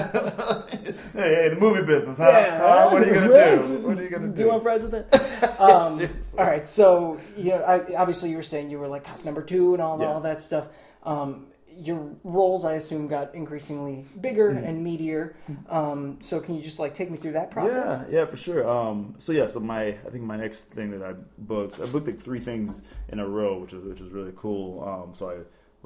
hey, 1.12 1.34
hey, 1.34 1.48
the 1.50 1.56
movie 1.58 1.82
business, 1.84 2.18
huh? 2.18 2.24
Yeah, 2.28 2.58
Huh? 2.58 2.88
What 2.90 3.02
are 3.02 3.06
you 3.06 3.14
gonna 3.14 3.30
right? 3.30 3.62
do? 3.62 3.86
What 3.86 3.98
are 3.98 4.02
you 4.02 4.10
gonna 4.10 4.26
do? 4.28 4.32
Do 4.34 4.42
you 4.44 4.48
want 4.48 4.62
fries 4.62 4.82
with 4.82 4.94
it? 4.94 5.60
Um, 5.60 5.94
Seriously. 5.96 6.38
all 6.38 6.46
right, 6.46 6.66
so 6.66 7.18
yeah, 7.36 7.56
I, 7.58 7.94
obviously 7.96 8.30
you 8.30 8.36
were 8.36 8.42
saying 8.42 8.70
you 8.70 8.78
were 8.78 8.88
like 8.88 9.06
number 9.24 9.42
two 9.42 9.72
and 9.74 9.82
all 9.82 9.98
Yeah. 10.00 10.06
all 10.06 10.20
that 10.20 10.40
stuff. 10.40 10.68
Um, 11.08 11.46
your 11.80 12.10
roles, 12.24 12.64
I 12.64 12.72
assume, 12.74 13.06
got 13.06 13.34
increasingly 13.36 14.04
bigger 14.20 14.50
Mm-hmm. 14.50 14.64
and 14.64 14.84
meatier. 14.86 15.34
Um, 15.68 16.18
so 16.20 16.40
can 16.40 16.56
you 16.56 16.62
just 16.62 16.78
like 16.80 16.92
take 16.92 17.08
me 17.10 17.16
through 17.16 17.32
that 17.32 17.50
process? 17.52 18.06
Yeah, 18.10 18.18
yeah, 18.20 18.24
for 18.26 18.36
sure. 18.36 18.68
Um, 18.68 19.14
so 19.18 19.30
yeah, 19.32 19.46
so 19.46 19.60
my 19.60 19.82
I 19.86 20.10
think 20.10 20.24
my 20.24 20.36
next 20.36 20.64
thing 20.64 20.90
that 20.90 21.02
I 21.02 21.12
booked, 21.38 21.80
I 21.80 21.86
booked 21.86 22.06
like 22.06 22.20
three 22.20 22.40
things 22.40 22.82
in 23.10 23.20
a 23.20 23.28
row, 23.28 23.58
which 23.58 23.72
was 23.72 23.84
which 23.84 24.00
was 24.00 24.12
really 24.12 24.32
cool. 24.36 24.82
Um, 24.82 25.14
so 25.14 25.30
I 25.30 25.36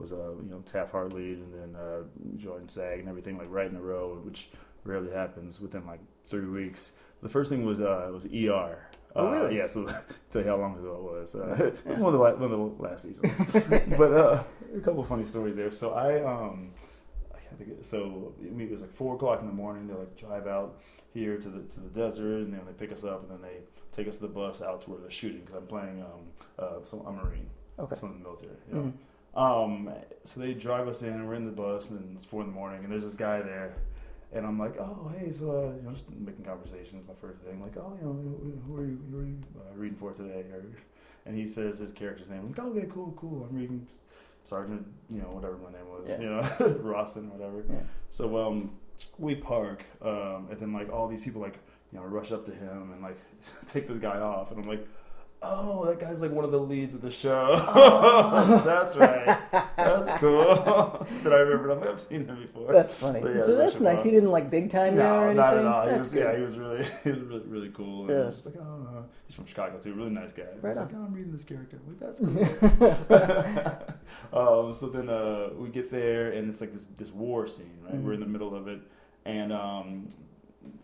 was 0.01 0.13
a 0.13 0.17
you 0.43 0.49
know 0.51 0.61
Taft-Hartleyed, 0.65 1.45
and 1.45 1.53
then 1.55 1.77
uh, 1.77 2.03
joined 2.37 2.71
SAG 2.71 2.99
and 3.01 3.09
everything 3.09 3.37
like 3.37 3.51
right 3.51 3.67
in 3.71 3.77
a 3.77 3.83
row, 3.83 4.19
which 4.25 4.49
rarely 4.85 5.13
happens 5.13 5.61
within 5.61 5.87
like 5.87 6.01
three 6.27 6.47
weeks. 6.47 6.93
The 7.23 7.29
first 7.29 7.51
thing 7.51 7.67
was 7.67 7.81
uh, 7.83 8.09
was 8.13 8.27
ER. 8.27 8.79
Oh, 9.15 9.27
Uh, 9.29 9.31
really? 9.33 9.57
yeah, 9.59 9.67
so 9.67 9.85
tell 10.31 10.43
you 10.43 10.49
how 10.49 10.57
long 10.57 10.77
ago 10.79 10.95
it 10.97 11.03
was. 11.21 11.35
Uh, 11.35 11.73
it 11.85 11.87
was 11.87 11.99
one 11.99 12.07
of 12.07 12.13
the 12.15 12.19
la- 12.19 12.33
one 12.35 12.51
of 12.53 12.79
the 12.79 12.83
last 12.83 13.03
seasons, 13.07 13.39
but 13.99 14.13
uh, 14.13 14.43
a 14.77 14.81
couple 14.81 15.01
of 15.01 15.07
funny 15.09 15.25
stories 15.25 15.55
there. 15.55 15.71
So 15.71 15.93
I 15.93 16.23
um, 16.25 16.71
I 17.35 17.55
think 17.57 17.71
it, 17.71 17.85
so. 17.87 18.33
It 18.43 18.71
was 18.71 18.81
like 18.81 18.93
four 18.93 19.15
o'clock 19.17 19.41
in 19.41 19.47
the 19.47 19.53
morning. 19.53 19.87
They 19.87 19.95
like 19.95 20.17
drive 20.17 20.47
out 20.47 20.79
here 21.13 21.37
to 21.37 21.49
the 21.49 21.61
to 21.75 21.81
the 21.81 21.91
desert, 21.91 22.39
and 22.45 22.53
then 22.55 22.63
they 22.67 22.73
pick 22.73 22.91
us 22.93 23.05
up, 23.05 23.23
and 23.23 23.31
then 23.31 23.43
they 23.43 23.59
take 23.91 24.09
us 24.09 24.17
to 24.17 24.23
the 24.23 24.29
bus 24.33 24.63
out 24.63 24.81
to 24.83 24.91
where 24.91 25.01
they're 25.01 25.11
shooting. 25.11 25.41
Because 25.41 25.57
I'm 25.57 25.67
playing 25.67 26.01
um, 26.03 26.21
uh, 26.59 26.83
so 26.83 27.05
I'm 27.07 27.19
a 27.19 27.25
marine, 27.25 27.51
Okay. 27.79 27.95
so 27.97 28.07
I'm 28.07 28.13
in 28.15 28.19
the 28.19 28.25
military. 28.25 28.53
You 28.69 28.75
know? 28.75 28.83
Mhm. 28.83 28.93
Um, 29.35 29.89
so 30.25 30.41
they 30.41 30.55
drive 30.55 30.89
us 30.89 31.03
in, 31.03 31.09
and 31.13 31.29
we're 31.29 31.35
in 31.35 31.45
the 31.47 31.53
bus, 31.53 31.91
and 31.91 32.15
it's 32.15 32.25
four 32.25 32.41
in 32.43 32.47
the 32.49 32.53
morning, 32.55 32.83
and 32.85 32.91
there's 32.93 33.05
this 33.05 33.15
guy 33.15 33.43
there. 33.43 33.75
And 34.35 34.47
I'm 34.47 34.59
like, 34.59 34.77
oh, 34.81 35.13
hey, 35.19 35.31
so, 35.31 35.51
uh, 35.51 35.77
you 35.77 35.83
know, 35.83 35.93
just 35.93 36.11
making 36.11 36.45
conversation 36.45 36.99
is 37.01 37.07
my 37.07 37.15
first 37.15 37.41
thing. 37.43 37.61
Like, 37.61 37.77
oh, 37.77 37.97
you 38.01 38.07
know, 38.07 38.13
who 38.67 38.77
are 38.79 38.87
you, 38.87 38.99
who 39.11 39.19
are 39.19 39.25
you 39.27 39.39
uh, 39.57 39.75
reading 39.77 39.97
for 39.99 40.13
today? 40.13 40.45
Or, 40.53 40.65
and 41.27 41.37
he 41.37 41.47
says 41.47 41.79
his 41.79 41.93
character's 41.93 42.29
name. 42.31 42.41
I'm 42.41 42.49
like, 42.49 42.59
okay, 42.59 42.89
cool, 42.91 43.13
cool. 43.17 43.47
I'm 43.49 43.55
reading 43.57 43.87
Sergeant, 44.45 44.87
you 45.11 45.21
know, 45.21 45.29
whatever 45.29 45.59
my 45.59 45.71
name 45.71 45.87
was, 45.89 46.09
Yeah. 46.09 46.21
you 46.21 46.29
know, 46.31 46.77
Rawson 46.81 47.27
or 47.31 47.37
whatever. 47.37 47.65
Yeah. 47.71 47.81
So, 48.11 48.39
um, 48.47 48.73
we 49.19 49.35
park, 49.35 49.85
um, 50.01 50.49
and 50.51 50.59
then, 50.59 50.73
like, 50.73 50.91
all 50.91 51.09
these 51.09 51.21
people, 51.23 51.41
like, 51.43 51.59
you 51.93 51.99
know, 51.99 52.05
rush 52.07 52.33
up 52.33 52.47
to 52.47 52.53
him 52.53 52.91
and, 52.93 53.03
like, 53.03 53.19
take 53.67 53.87
this 53.87 53.99
guy 53.99 54.19
off. 54.19 54.51
And 54.51 54.61
I'm 54.63 54.69
like, 54.69 54.87
oh, 55.43 55.85
that 55.87 55.99
guy's 56.01 56.23
like 56.23 56.31
one 56.31 56.45
of 56.45 56.53
the 56.53 56.59
leads 56.61 56.95
of 56.95 57.01
the 57.03 57.11
show. 57.11 57.57
that's 58.65 58.95
right. 58.97 59.39
That's 59.77 60.13
cool. 60.19 61.07
Did 61.23 61.33
I 61.33 61.39
remember? 61.41 61.91
I've 61.91 62.01
seen 62.01 62.27
him 62.27 62.41
before. 62.43 62.73
That's 62.73 62.95
funny. 62.95 63.21
Yeah, 63.21 63.39
so 63.39 63.57
that's 63.57 63.81
nice. 63.81 63.99
Bob. 63.99 64.05
He 64.07 64.11
didn't 64.13 64.31
like 64.31 64.51
big 64.51 64.71
time 64.71 64.95
or 64.95 64.97
No, 64.99 65.21
anything. 65.25 65.37
not 65.37 65.57
at 65.59 65.67
all. 65.67 65.89
He 65.89 65.99
was, 65.99 66.09
good. 66.09 66.25
yeah, 66.25 66.37
he 66.37 66.43
was 66.43 66.57
really, 66.59 66.85
he 67.05 67.11
was 67.11 67.19
really, 67.21 67.45
really 67.47 67.69
cool. 67.71 68.03
And 68.03 68.11
Yeah. 68.11 68.31
Just 68.31 68.47
like, 68.47 68.55
oh, 68.59 68.79
no. 68.79 69.05
he's 69.27 69.35
from 69.35 69.47
Chicago 69.47 69.79
too. 69.79 69.95
Really 69.95 70.11
nice 70.11 70.33
guy. 70.33 70.45
Right 70.61 70.77
like, 70.77 70.91
oh, 70.95 71.05
I'm 71.05 71.13
reading 71.13 71.33
this 71.33 71.45
character. 71.45 71.79
I'm 71.81 71.89
like, 71.89 72.01
that's 72.01 72.21
cool. 74.33 74.67
um, 74.67 74.73
so 74.75 74.89
then 74.89 75.09
uh, 75.09 75.51
we 75.57 75.69
get 75.69 75.91
there, 75.91 76.31
and 76.33 76.49
it's 76.49 76.61
like 76.61 76.73
this 76.73 76.87
this 76.97 77.13
war 77.13 77.47
scene. 77.47 77.79
Right, 77.85 77.95
Mhm. 77.95 78.03
we're 78.05 78.13
in 78.15 78.21
the 78.21 78.27
middle 78.27 78.55
of 78.55 78.69
it, 78.69 78.81
and 79.25 79.53
um, 79.53 80.09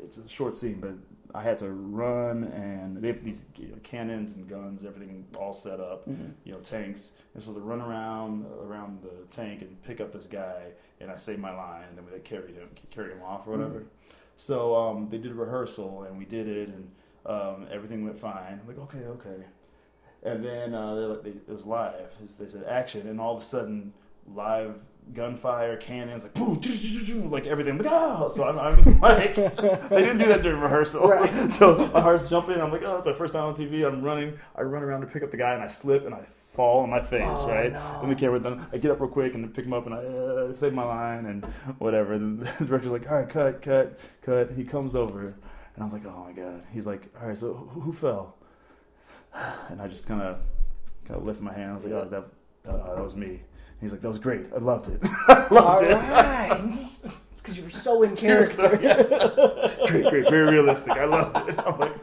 it's 0.02 0.18
a 0.18 0.28
short 0.28 0.56
scene, 0.56 0.78
but 0.80 0.94
I 1.34 1.42
had 1.42 1.58
to 1.58 1.70
run, 1.70 2.44
and 2.44 2.96
they 2.96 3.08
have 3.08 3.22
these 3.22 3.46
you 3.56 3.68
know, 3.68 3.76
cannons 3.82 4.32
and 4.32 4.48
guns, 4.48 4.84
everything 4.84 5.26
all 5.36 5.52
set 5.52 5.78
up 5.78 6.08
Mhm. 6.08 6.32
you 6.44 6.52
know, 6.52 6.60
tanks. 6.60 7.12
I'm 7.34 7.40
supposed 7.42 7.58
to 7.58 7.62
run 7.64 7.80
around 7.82 8.46
around 8.46 9.02
the 9.02 9.26
tank 9.30 9.60
and 9.62 9.82
pick 9.82 10.00
up 10.00 10.12
this 10.12 10.26
guy, 10.26 10.72
and 11.00 11.10
I 11.10 11.16
saved 11.16 11.40
my 11.40 11.54
line, 11.54 11.84
and 11.90 11.98
then 11.98 12.04
they 12.10 12.20
carried 12.20 12.54
him, 12.54 12.70
carry 12.90 13.12
him 13.12 13.22
off 13.22 13.46
or 13.46 13.52
whatever. 13.52 13.84
So 14.36 14.74
um, 14.76 15.08
they 15.10 15.18
did 15.18 15.32
a 15.32 15.34
rehearsal, 15.34 16.04
and 16.04 16.16
we 16.18 16.24
did 16.24 16.48
it, 16.48 16.68
and 16.68 16.90
um, 17.26 17.66
everything 17.70 18.04
went 18.04 18.18
fine. 18.18 18.60
I'm 18.62 18.66
like, 18.66 18.78
okay, 18.78 19.04
okay. 19.06 19.44
And 20.22 20.44
then 20.44 20.74
uh, 20.74 20.94
like, 20.94 21.22
they, 21.24 21.30
it 21.30 21.48
was 21.48 21.66
live. 21.66 22.14
They 22.38 22.48
said 22.48 22.64
action, 22.64 23.06
and 23.06 23.20
all 23.20 23.34
of 23.36 23.42
a 23.42 23.44
sudden, 23.44 23.92
live 24.26 24.82
gunfire, 25.14 25.76
cannons, 25.76 26.24
like 26.24 26.34
boom, 26.34 26.60
like 27.30 27.46
everything. 27.46 27.72
I'm 27.72 27.78
like, 27.78 27.88
oh, 27.90 28.28
so 28.28 28.44
I'm, 28.44 28.58
I'm 28.58 29.00
like, 29.00 29.34
they 29.34 30.00
didn't 30.00 30.18
do 30.18 30.26
that 30.26 30.42
during 30.42 30.60
rehearsal. 30.60 31.08
Right. 31.08 31.52
so 31.52 31.90
my 31.92 32.00
heart's 32.00 32.28
jumping. 32.28 32.60
I'm 32.60 32.70
like, 32.70 32.82
oh, 32.82 32.94
that's 32.94 33.06
my 33.06 33.12
first 33.12 33.32
time 33.32 33.44
on 33.44 33.54
TV. 33.54 33.86
I'm 33.86 34.02
running. 34.02 34.38
I 34.56 34.62
run 34.62 34.82
around 34.82 35.02
to 35.02 35.06
pick 35.06 35.22
up 35.22 35.30
the 35.30 35.36
guy, 35.36 35.54
and 35.54 35.62
I 35.62 35.66
slip, 35.66 36.04
and 36.04 36.14
I 36.14 36.22
fall 36.58 36.80
on 36.80 36.90
my 36.90 37.00
face. 37.00 37.22
Oh, 37.24 37.48
right. 37.48 37.72
no. 37.72 37.98
Then 38.00 38.10
the 38.10 38.16
camera 38.16 38.40
done. 38.40 38.66
I 38.72 38.78
get 38.78 38.90
up 38.90 39.00
real 39.00 39.08
quick 39.08 39.34
and 39.34 39.54
pick 39.54 39.64
him 39.64 39.72
up, 39.72 39.86
and 39.86 39.94
I 39.94 39.98
uh, 39.98 40.52
say 40.52 40.70
my 40.70 40.84
line 40.84 41.26
and 41.26 41.44
whatever. 41.78 42.14
And 42.14 42.40
the 42.58 42.64
director's 42.64 42.92
like, 42.92 43.08
all 43.08 43.18
right, 43.18 43.28
cut, 43.28 43.62
cut, 43.62 43.98
cut. 44.22 44.52
He 44.52 44.64
comes 44.64 44.94
over, 44.94 45.36
and 45.74 45.84
I'm 45.84 45.92
like, 45.92 46.04
oh 46.04 46.24
my 46.24 46.32
god. 46.32 46.64
He's 46.72 46.86
like, 46.86 47.08
all 47.20 47.28
right, 47.28 47.38
so 47.38 47.54
who, 47.54 47.80
who 47.80 47.92
fell? 47.92 48.36
And 49.68 49.80
I 49.80 49.86
just 49.86 50.08
kind 50.08 50.20
of 50.20 50.40
kind 51.04 51.20
of 51.20 51.26
lift 51.26 51.40
my 51.40 51.52
hand. 51.52 51.70
I 51.70 51.74
was 51.74 51.84
like, 51.84 51.94
oh, 51.94 52.08
that 52.08 52.70
uh, 52.70 52.94
that 52.94 53.02
was 53.02 53.14
me. 53.14 53.42
He's 53.80 53.92
like, 53.92 54.00
that 54.00 54.08
was 54.08 54.18
great. 54.18 54.46
I 54.54 54.58
loved 54.58 54.88
it. 54.88 55.00
I 55.28 55.46
All 55.50 55.56
loved 55.56 55.84
it. 55.84 55.94
right. 55.94 57.00
it's 57.38 57.42
because 57.42 57.56
you 57.56 57.64
were 57.64 57.70
so 57.70 58.02
in 58.02 58.16
character. 58.26 58.56
So, 58.56 58.80
yeah. 58.80 59.02
great, 59.88 60.04
great, 60.10 60.28
very 60.28 60.50
realistic. 60.50 60.92
I 60.92 61.04
loved 61.04 61.48
it. 61.48 61.58
I'm 61.58 61.78
like, 61.78 61.94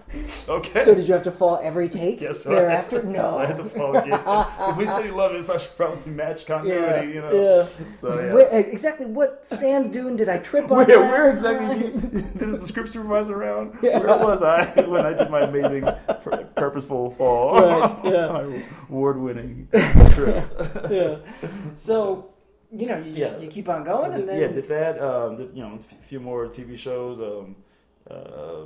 okay. 0.47 0.79
So 0.83 0.95
did 0.95 1.07
you 1.07 1.13
have 1.13 1.23
to 1.23 1.31
fall 1.31 1.59
every 1.61 1.89
take 1.89 2.21
Yes, 2.21 2.43
so 2.43 2.51
I 2.51 2.55
thereafter? 2.55 3.01
to- 3.01 3.09
no. 3.09 3.31
So 3.31 3.39
I 3.39 3.45
had 3.45 3.57
to 3.57 3.65
fall 3.65 3.95
again. 3.97 4.21
so 4.25 4.71
if 4.71 4.77
we 4.77 4.85
said 4.85 5.05
he 5.05 5.11
loved 5.11 5.35
it, 5.35 5.43
so 5.43 5.55
I 5.55 5.57
should 5.57 5.75
probably 5.75 6.11
match 6.11 6.45
continuity, 6.45 7.13
you 7.13 7.21
know. 7.21 7.31
yeah. 7.31 7.91
So 7.91 8.19
yeah. 8.19 8.33
Where, 8.33 8.53
eh, 8.53 8.59
exactly 8.59 9.05
what 9.07 9.45
sand 9.45 9.91
dune 9.91 10.15
did 10.15 10.29
I 10.29 10.37
trip 10.37 10.71
on? 10.71 10.85
Where, 10.87 10.99
where 10.99 11.31
exactly 11.31 11.91
did, 11.91 12.37
did 12.37 12.61
the 12.61 12.65
script 12.67 12.89
supervisor 12.89 13.35
around? 13.35 13.77
Yeah. 13.81 13.99
Where 13.99 14.17
was 14.17 14.41
I 14.41 14.65
when 14.87 15.05
I 15.05 15.13
did 15.13 15.29
my 15.29 15.41
amazing, 15.41 15.83
pur- 16.21 16.47
purposeful 16.55 17.09
fall? 17.09 17.61
Right, 17.61 18.05
yeah. 18.05 18.27
my 18.31 18.63
award-winning 18.89 19.67
trip. 20.11 20.49
yeah. 20.89 21.17
So, 21.75 22.34
you 22.79 22.87
know, 22.87 22.97
you 22.97 23.13
just 23.15 23.37
Yeah. 23.39 23.43
you 23.45 23.49
keep 23.51 23.67
on 23.69 23.83
going, 23.83 24.13
and 24.13 24.27
then 24.29 24.39
yeah, 24.41 24.47
did 24.47 24.67
that. 24.67 24.99
Um, 25.01 25.37
did, 25.37 25.55
you 25.55 25.63
know, 25.63 25.75
a 25.75 25.79
few 25.79 26.19
more 26.19 26.47
TV 26.47 26.77
shows. 26.77 27.19
Um, 27.19 27.55
uh, 28.09 28.65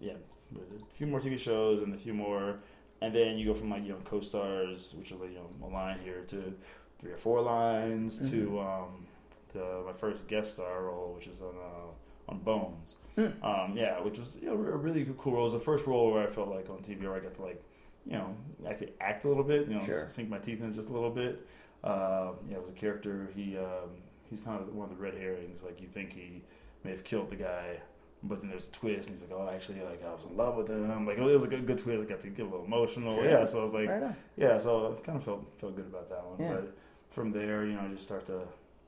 yeah, 0.00 0.12
a 0.54 0.94
few 0.94 1.06
more 1.06 1.20
TV 1.20 1.38
shows 1.38 1.82
and 1.82 1.94
a 1.94 1.98
few 1.98 2.14
more, 2.14 2.60
and 3.00 3.14
then 3.14 3.38
you 3.38 3.46
go 3.46 3.54
from 3.54 3.70
like 3.70 3.82
you 3.84 3.90
know 3.90 3.98
co-stars, 4.04 4.94
which 4.98 5.12
are 5.12 5.16
like, 5.16 5.30
you 5.30 5.36
know 5.36 5.66
a 5.66 5.68
line 5.68 5.98
here, 6.02 6.22
to 6.28 6.54
three 6.98 7.12
or 7.12 7.16
four 7.16 7.40
lines 7.42 8.30
to 8.30 8.60
um, 8.60 9.06
to 9.52 9.58
my 9.86 9.92
first 9.92 10.26
guest 10.26 10.54
star 10.54 10.84
role, 10.84 11.12
which 11.16 11.26
is 11.26 11.40
on 11.40 11.54
uh, 11.56 12.30
on 12.30 12.38
Bones. 12.40 12.96
Hmm. 13.16 13.28
Um, 13.44 13.74
yeah, 13.76 14.00
which 14.00 14.18
was 14.18 14.36
you 14.40 14.46
know 14.46 14.54
a 14.54 14.76
really 14.76 15.06
cool 15.18 15.32
role. 15.34 15.42
It 15.42 15.44
was 15.44 15.52
the 15.52 15.60
first 15.60 15.86
role 15.86 16.12
where 16.12 16.26
I 16.26 16.30
felt 16.30 16.48
like 16.48 16.68
on 16.70 16.78
TV 16.78 17.02
where 17.02 17.14
I 17.16 17.20
got 17.20 17.34
to 17.34 17.42
like 17.42 17.62
you 18.06 18.12
know 18.12 18.34
actually 18.68 18.92
act 19.00 19.24
a 19.24 19.28
little 19.28 19.44
bit, 19.44 19.68
you 19.68 19.74
know, 19.74 19.84
Sure. 19.84 20.08
sink 20.08 20.28
my 20.30 20.38
teeth 20.38 20.60
in 20.62 20.72
just 20.74 20.88
a 20.88 20.92
little 20.92 21.10
bit. 21.10 21.46
Um, 21.84 22.36
yeah, 22.48 22.56
it 22.56 22.60
was 22.60 22.70
a 22.70 22.78
character. 22.78 23.30
He 23.34 23.56
um, 23.56 23.90
he's 24.28 24.40
kind 24.40 24.60
of 24.60 24.74
one 24.74 24.90
of 24.90 24.96
the 24.96 25.02
red 25.02 25.14
herrings. 25.14 25.62
Like 25.62 25.80
you 25.80 25.88
think 25.88 26.12
he 26.12 26.42
may 26.84 26.90
have 26.90 27.04
killed 27.04 27.30
the 27.30 27.36
guy, 27.36 27.80
but 28.22 28.40
then 28.40 28.50
there's 28.50 28.68
a 28.68 28.72
twist, 28.72 29.08
and 29.08 29.18
he's 29.18 29.22
like, 29.28 29.32
"Oh, 29.38 29.48
actually, 29.52 29.80
like 29.82 30.04
I 30.04 30.12
was 30.12 30.24
in 30.28 30.36
love 30.36 30.56
with 30.56 30.68
him." 30.68 31.06
Like 31.06 31.18
it 31.18 31.22
was 31.22 31.44
a 31.44 31.48
good, 31.48 31.66
good 31.66 31.78
twist. 31.78 32.02
I 32.02 32.04
got 32.04 32.20
to 32.20 32.28
get 32.28 32.42
a 32.46 32.48
little 32.50 32.64
emotional. 32.66 33.14
Sure. 33.14 33.24
Yeah, 33.24 33.44
so 33.44 33.60
I 33.60 33.62
was 33.62 33.72
like, 33.72 33.88
right 33.88 34.14
yeah, 34.36 34.58
so 34.58 34.98
I 34.98 35.06
kind 35.06 35.16
of 35.18 35.24
felt 35.24 35.44
felt 35.58 35.76
good 35.76 35.86
about 35.86 36.08
that 36.10 36.24
one. 36.26 36.38
Yeah. 36.40 36.54
But 36.54 36.76
from 37.10 37.32
there, 37.32 37.64
you 37.64 37.72
know, 37.72 37.80
I 37.80 37.88
just 37.88 38.04
start 38.04 38.26
to 38.26 38.42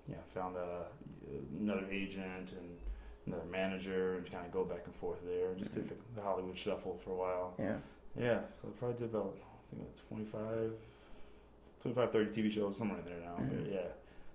yeah 0.09 0.17
found 0.29 0.57
a, 0.57 0.85
another 1.59 1.87
agent 1.91 2.53
and 2.53 2.77
another 3.27 3.47
manager 3.51 4.17
and 4.17 4.31
kind 4.31 4.45
of 4.45 4.53
go 4.53 4.65
back 4.65 4.83
and 4.85 4.95
forth 4.95 5.21
there. 5.25 5.51
and 5.51 5.59
Just 5.59 5.73
did 5.75 5.89
the, 5.89 5.95
the 6.17 6.21
Hollywood 6.23 6.59
shuffle 6.59 6.99
for 7.05 7.11
a 7.11 7.15
while. 7.15 7.55
Yeah. 7.59 7.77
Yeah, 8.19 8.41
so 8.61 8.69
I 8.69 8.71
probably 8.79 8.99
did 8.99 9.15
about 9.15 9.39
I 9.41 9.71
think 9.71 9.83
like 9.83 10.09
25, 10.09 10.73
25, 11.83 12.13
30 12.13 12.43
TV 12.43 12.51
shows 12.53 12.77
somewhere 12.79 12.99
in 13.01 13.05
there 13.05 13.21
now. 13.21 13.37
Mhm. 13.41 13.49
But 13.65 13.73
yeah, 13.73 13.81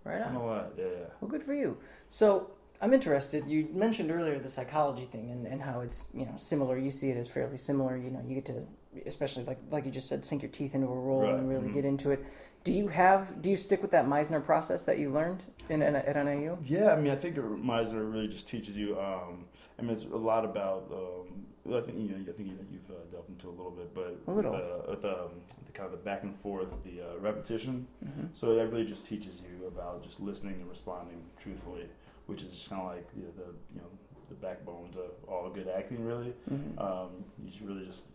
Right 0.03 0.21
on. 0.21 0.35
a 0.35 0.45
lot. 0.45 0.73
Yeah, 0.77 0.85
yeah. 0.85 1.05
Well, 1.21 1.29
good 1.29 1.43
for 1.43 1.53
you. 1.53 1.77
So 2.09 2.51
I'm 2.81 2.93
interested. 2.93 3.47
You 3.47 3.69
mentioned 3.73 4.11
earlier 4.11 4.37
the 4.39 4.49
psychology 4.49 5.05
thing 5.05 5.31
and, 5.31 5.47
and 5.47 5.61
how 5.61 5.81
it's 5.81 6.09
you 6.13 6.25
know 6.25 6.33
similar. 6.35 6.77
You 6.77 6.91
see 6.91 7.09
it 7.09 7.17
as 7.17 7.27
fairly 7.27 7.57
similar. 7.57 7.97
You 7.97 8.09
know, 8.11 8.21
you 8.27 8.35
get 8.35 8.45
to 8.45 8.65
especially 9.05 9.45
like 9.45 9.59
like 9.71 9.85
you 9.85 9.91
just 9.91 10.07
said, 10.09 10.25
sink 10.25 10.41
your 10.43 10.51
teeth 10.51 10.75
into 10.75 10.87
a 10.87 10.93
role 10.95 11.21
Right, 11.23 11.33
and 11.35 11.47
really 11.49 11.69
mhm. 11.69 11.73
get 11.73 11.85
into 11.85 12.11
it. 12.11 12.23
Do 12.63 12.73
you 12.73 12.87
have? 12.89 13.41
Do 13.41 13.49
you 13.49 13.57
stick 13.57 13.81
with 13.81 13.91
that 13.91 14.05
Meisner 14.05 14.43
process 14.43 14.83
that 14.85 14.97
you 14.99 15.09
learned 15.09 15.43
in, 15.69 15.81
in 15.81 15.95
at 15.95 16.15
NIU? 16.25 16.57
Yeah, 16.65 16.91
I 16.93 16.99
mean, 16.99 17.11
I 17.13 17.15
think 17.15 17.35
Meisner 17.37 18.11
really 18.11 18.27
just 18.27 18.47
teaches 18.47 18.75
you. 18.75 18.99
Um, 18.99 19.45
I 19.79 19.83
mean, 19.83 19.91
it's 19.91 20.03
a 20.05 20.17
lot 20.17 20.43
about. 20.43 20.91
Um, 20.91 21.45
I 21.75 21.81
think 21.81 21.97
you 21.97 22.09
know, 22.09 22.17
I 22.21 22.31
think 22.33 22.49
you- 22.49 22.65
you've 22.71 22.89
uh, 22.89 23.03
delved 23.11 23.29
into 23.29 23.47
a 23.49 23.55
little 23.59 23.71
bit, 23.71 23.93
but 23.93 24.17
A 24.27 24.31
little. 24.31 24.51
with, 24.53 24.61
uh, 24.61 24.89
with 24.91 25.05
um, 25.05 25.29
the 25.65 25.71
kind 25.73 25.85
of 25.85 25.91
the 25.91 25.97
back 26.03 26.23
and 26.23 26.35
forth, 26.35 26.69
the 26.83 27.01
uh, 27.01 27.17
repetition. 27.19 27.87
Mm-hmm. 28.05 28.27
So 28.33 28.55
that 28.55 28.67
really 28.71 28.85
just 28.85 29.05
teaches 29.05 29.41
you 29.41 29.67
about 29.67 30.03
just 30.03 30.19
listening 30.19 30.55
and 30.61 30.69
responding 30.69 31.21
truthfully, 31.37 31.85
which 32.27 32.41
is 32.43 32.53
just 32.53 32.69
kind 32.69 32.81
of 32.81 32.87
like 32.95 33.07
you 33.15 33.23
know, 33.23 33.31
the 33.35 33.51
you 33.75 33.81
know 33.81 33.87
the 34.29 34.35
backbone 34.35 34.91
to 34.91 35.01
all 35.27 35.49
good 35.49 35.67
acting. 35.67 36.05
Really, 36.05 36.33
Mm-hmm. 36.51 36.79
um, 36.79 37.09
you 37.43 37.51
should 37.51 37.67
really 37.67 37.85
just 37.85 38.05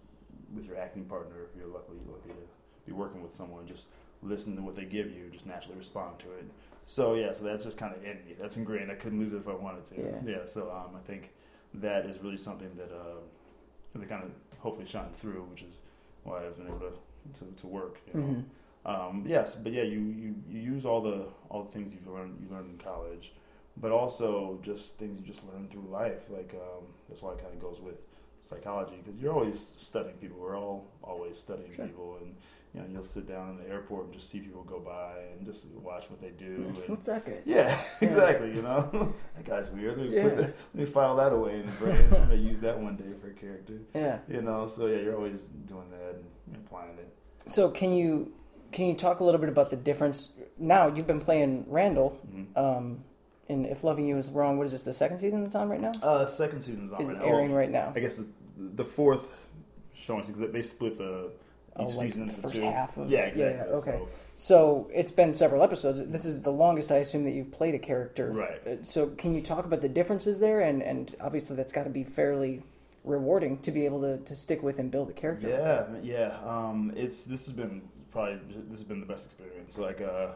with 0.54 0.66
your 0.66 0.76
acting 0.76 1.04
partner, 1.06 1.36
if 1.50 1.56
you're 1.56 1.66
lucky 1.68 1.92
lucky 2.10 2.28
to 2.28 2.46
be 2.86 2.92
working 2.92 3.22
with 3.22 3.34
someone, 3.34 3.66
just 3.66 3.86
listen 4.22 4.54
to 4.56 4.62
what 4.62 4.76
they 4.76 4.84
give 4.84 5.10
you, 5.10 5.28
just 5.32 5.46
naturally 5.46 5.76
respond 5.78 6.18
to 6.20 6.26
it. 6.32 6.44
So 6.84 7.14
yeah, 7.14 7.32
so 7.32 7.44
that's 7.44 7.64
just 7.64 7.78
kind 7.78 7.94
of 7.94 8.02
in 8.04 8.16
me. 8.26 8.34
That's 8.38 8.56
ingrained. 8.56 8.90
I 8.90 8.94
couldn't 8.96 9.18
lose 9.18 9.32
it 9.32 9.36
if 9.38 9.48
I 9.48 9.54
wanted 9.54 9.84
to. 9.86 10.22
Yeah. 10.26 10.46
So 10.46 10.70
um, 10.70 10.94
I 10.96 11.00
think 11.06 11.30
that 11.74 12.04
is 12.06 12.18
really 12.18 12.36
something 12.36 12.70
that 12.76 12.90
uh, 12.92 13.20
that 14.00 14.08
kind 14.08 14.24
of 14.24 14.30
hopefully 14.58 14.86
shines 14.86 15.18
through, 15.18 15.42
which 15.50 15.62
is 15.62 15.74
why 16.24 16.44
I've 16.46 16.56
been 16.56 16.66
able 16.68 16.80
to 16.80 16.92
to, 17.38 17.52
to 17.60 17.66
work. 17.66 17.98
You 18.12 18.20
know? 18.20 18.26
Mm-hmm. 18.26 18.40
Um, 18.84 19.24
yes, 19.28 19.54
but 19.54 19.72
yeah, 19.72 19.82
you, 19.84 20.00
you, 20.00 20.34
you 20.50 20.60
use 20.60 20.84
all 20.84 21.00
the 21.00 21.26
all 21.48 21.62
the 21.64 21.70
things 21.70 21.92
you've 21.92 22.06
learned 22.06 22.38
you 22.40 22.54
learned 22.54 22.70
in 22.70 22.78
college, 22.78 23.32
but 23.76 23.92
also 23.92 24.58
just 24.62 24.98
things 24.98 25.18
you 25.20 25.24
just 25.24 25.46
learn 25.46 25.68
through 25.68 25.86
life. 25.88 26.28
Like 26.30 26.54
um, 26.54 26.84
that's 27.08 27.22
why 27.22 27.32
it 27.32 27.38
kind 27.38 27.54
of 27.54 27.60
goes 27.60 27.80
with 27.80 27.96
psychology 28.40 29.00
because 29.04 29.20
you're 29.20 29.32
always 29.32 29.74
studying 29.78 30.16
people. 30.16 30.38
We're 30.40 30.58
all 30.58 30.88
always 31.02 31.38
studying 31.38 31.72
Sure. 31.72 31.86
people, 31.86 32.18
and 32.20 32.34
you 32.74 32.80
know 32.80 32.86
you'll 32.90 33.04
sit 33.04 33.28
down 33.28 33.50
in 33.50 33.56
the 33.58 33.68
airport 33.68 34.06
and 34.06 34.14
just 34.14 34.30
see 34.30 34.40
people 34.40 34.62
go 34.64 34.78
by 34.80 35.12
and 35.36 35.44
just 35.46 35.66
watch 35.82 36.04
what 36.08 36.20
they 36.20 36.30
do. 36.30 36.64
And, 36.68 36.76
What's 36.88 37.06
that 37.06 37.24
guy's? 37.26 37.46
yeah, 37.56 37.78
exactly. 38.00 38.54
You 38.54 38.62
know 38.62 39.14
that 39.36 39.44
guy's 39.44 39.70
weird. 39.70 39.98
Let 39.98 40.08
me, 40.10 40.14
put 40.14 40.16
Yeah. 40.16 40.28
that- 40.36 40.54
let 40.74 40.74
me 40.74 40.84
file 40.86 41.16
that 41.16 41.32
away 41.32 41.60
in 41.60 41.66
the 41.66 41.72
brain. 41.72 41.96
I'm 42.06 42.10
gonna 42.28 42.34
use 42.36 42.60
that 42.60 42.78
one 42.78 42.96
day 42.96 43.12
for 43.20 43.28
a 43.28 43.34
character. 43.34 43.80
Yeah. 43.94 44.18
You 44.28 44.42
know, 44.42 44.66
so 44.66 44.86
yeah, 44.86 44.98
you're 45.00 45.16
always 45.16 45.46
doing 45.46 45.90
that 45.90 46.14
and 46.46 46.56
applying 46.56 46.96
it. 46.98 47.12
So 47.46 47.70
can 47.70 47.92
you 47.92 48.32
can 48.70 48.86
you 48.86 48.94
talk 48.94 49.20
a 49.20 49.24
little 49.24 49.40
bit 49.40 49.50
about 49.50 49.68
the 49.70 49.76
difference? 49.76 50.32
Now 50.56 50.86
you've 50.86 51.06
been 51.06 51.20
playing 51.20 51.66
Randall. 51.68 52.18
Mhm. 52.26 52.56
Um, 52.56 53.04
in 53.48 53.66
If 53.66 53.84
Loving 53.84 54.06
You 54.06 54.16
Is 54.16 54.30
Wrong, 54.30 54.56
what 54.56 54.64
is 54.64 54.72
this? 54.72 54.84
The 54.84 54.94
second 54.94 55.18
season 55.18 55.42
that's 55.42 55.56
on 55.56 55.68
right 55.68 55.80
now? 55.80 55.92
Uh, 56.02 56.24
second 56.24 56.62
season's 56.62 56.90
on 56.92 57.02
Is 57.02 57.08
right 57.08 57.16
it 57.16 57.26
now. 57.26 57.26
airing 57.32 57.52
right 57.52 57.70
now? 57.70 57.92
I 57.94 58.00
guess 58.00 58.18
it's 58.18 58.30
the 58.56 58.84
fourth 58.84 59.34
showing 59.92 60.22
because 60.22 60.50
they 60.52 60.62
split 60.62 60.96
the 60.96 61.32
Oh, 61.76 61.84
like 61.84 61.92
season 62.12 62.26
the 62.26 62.32
first 62.32 62.54
two. 62.54 62.60
half 62.62 62.96
of- 62.98 63.08
yeah, 63.10 63.20
yeah, 63.20 63.24
exactly. 63.26 63.44
yeah, 63.72 63.78
okay. 63.78 63.98
So, 64.04 64.08
So 64.34 64.90
it's 64.94 65.12
been 65.12 65.32
several 65.34 65.62
episodes. 65.62 66.04
This 66.06 66.24
is 66.24 66.42
the 66.42 66.50
longest 66.52 66.90
I 66.92 66.96
assume 66.96 67.24
that 67.24 67.30
you've 67.32 67.50
played 67.52 67.74
a 67.74 67.78
character. 67.78 68.30
Right. 68.30 68.66
Uh, 68.66 68.76
So 68.82 69.08
can 69.08 69.34
you 69.34 69.40
talk 69.40 69.64
about 69.64 69.80
the 69.80 69.88
differences 69.88 70.38
there? 70.40 70.60
And 70.60 70.82
and 70.82 71.14
obviously 71.20 71.56
that's 71.56 71.72
got 71.72 71.84
to 71.84 71.90
be 71.90 72.04
fairly 72.04 72.62
rewarding 73.04 73.58
to 73.58 73.70
be 73.72 73.84
able 73.84 74.00
to, 74.02 74.18
to 74.18 74.34
stick 74.34 74.62
with 74.62 74.78
and 74.78 74.90
build 74.90 75.10
a 75.10 75.12
character. 75.12 75.48
yeah, 75.48 75.86
yeah. 76.02 76.38
Um, 76.44 76.92
it's 76.96 77.24
this 77.24 77.46
has 77.46 77.54
been 77.54 77.82
probably 78.10 78.38
this 78.68 78.80
has 78.80 78.84
been 78.84 79.00
the 79.00 79.06
best 79.06 79.24
experience. 79.26 79.78
Like 79.78 80.00
uh, 80.00 80.32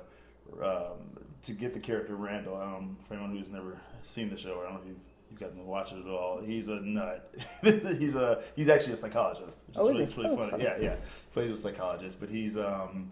um, 0.63 0.99
to 1.43 1.53
get 1.53 1.75
the 1.75 1.81
character 1.81 2.17
Randall. 2.17 2.57
Um, 2.61 2.97
for 3.07 3.15
anyone 3.15 3.37
who's 3.37 3.51
never 3.51 3.79
seen 4.03 4.31
the 4.31 4.37
show, 4.39 4.61
I 4.61 4.65
don't 4.65 4.75
know 4.75 4.81
if 4.81 4.87
you've 4.89 4.97
gotten 5.39 5.57
to 5.59 5.63
watch 5.65 5.93
it 5.93 5.99
at 6.01 6.07
all. 6.07 6.41
He's 6.45 6.69
a 6.69 6.77
nut. 6.81 7.33
he's 7.63 8.15
a 8.15 8.43
he's 8.55 8.69
actually 8.69 8.95
a 8.95 8.97
psychologist. 8.97 9.59
Which 9.69 9.77
Oh, 9.79 9.89
is 9.89 9.95
really, 9.95 9.99
he? 9.99 10.03
It's 10.05 10.17
really 10.17 10.31
Oh, 10.31 10.37
funny. 10.37 10.51
funny. 10.51 10.65
Yeah, 10.65 10.79
yeah. 10.81 10.97
Plays 11.33 11.51
a 11.51 11.57
psychologist, 11.57 12.19
but 12.21 12.29
he's 12.29 12.57
um 12.59 13.11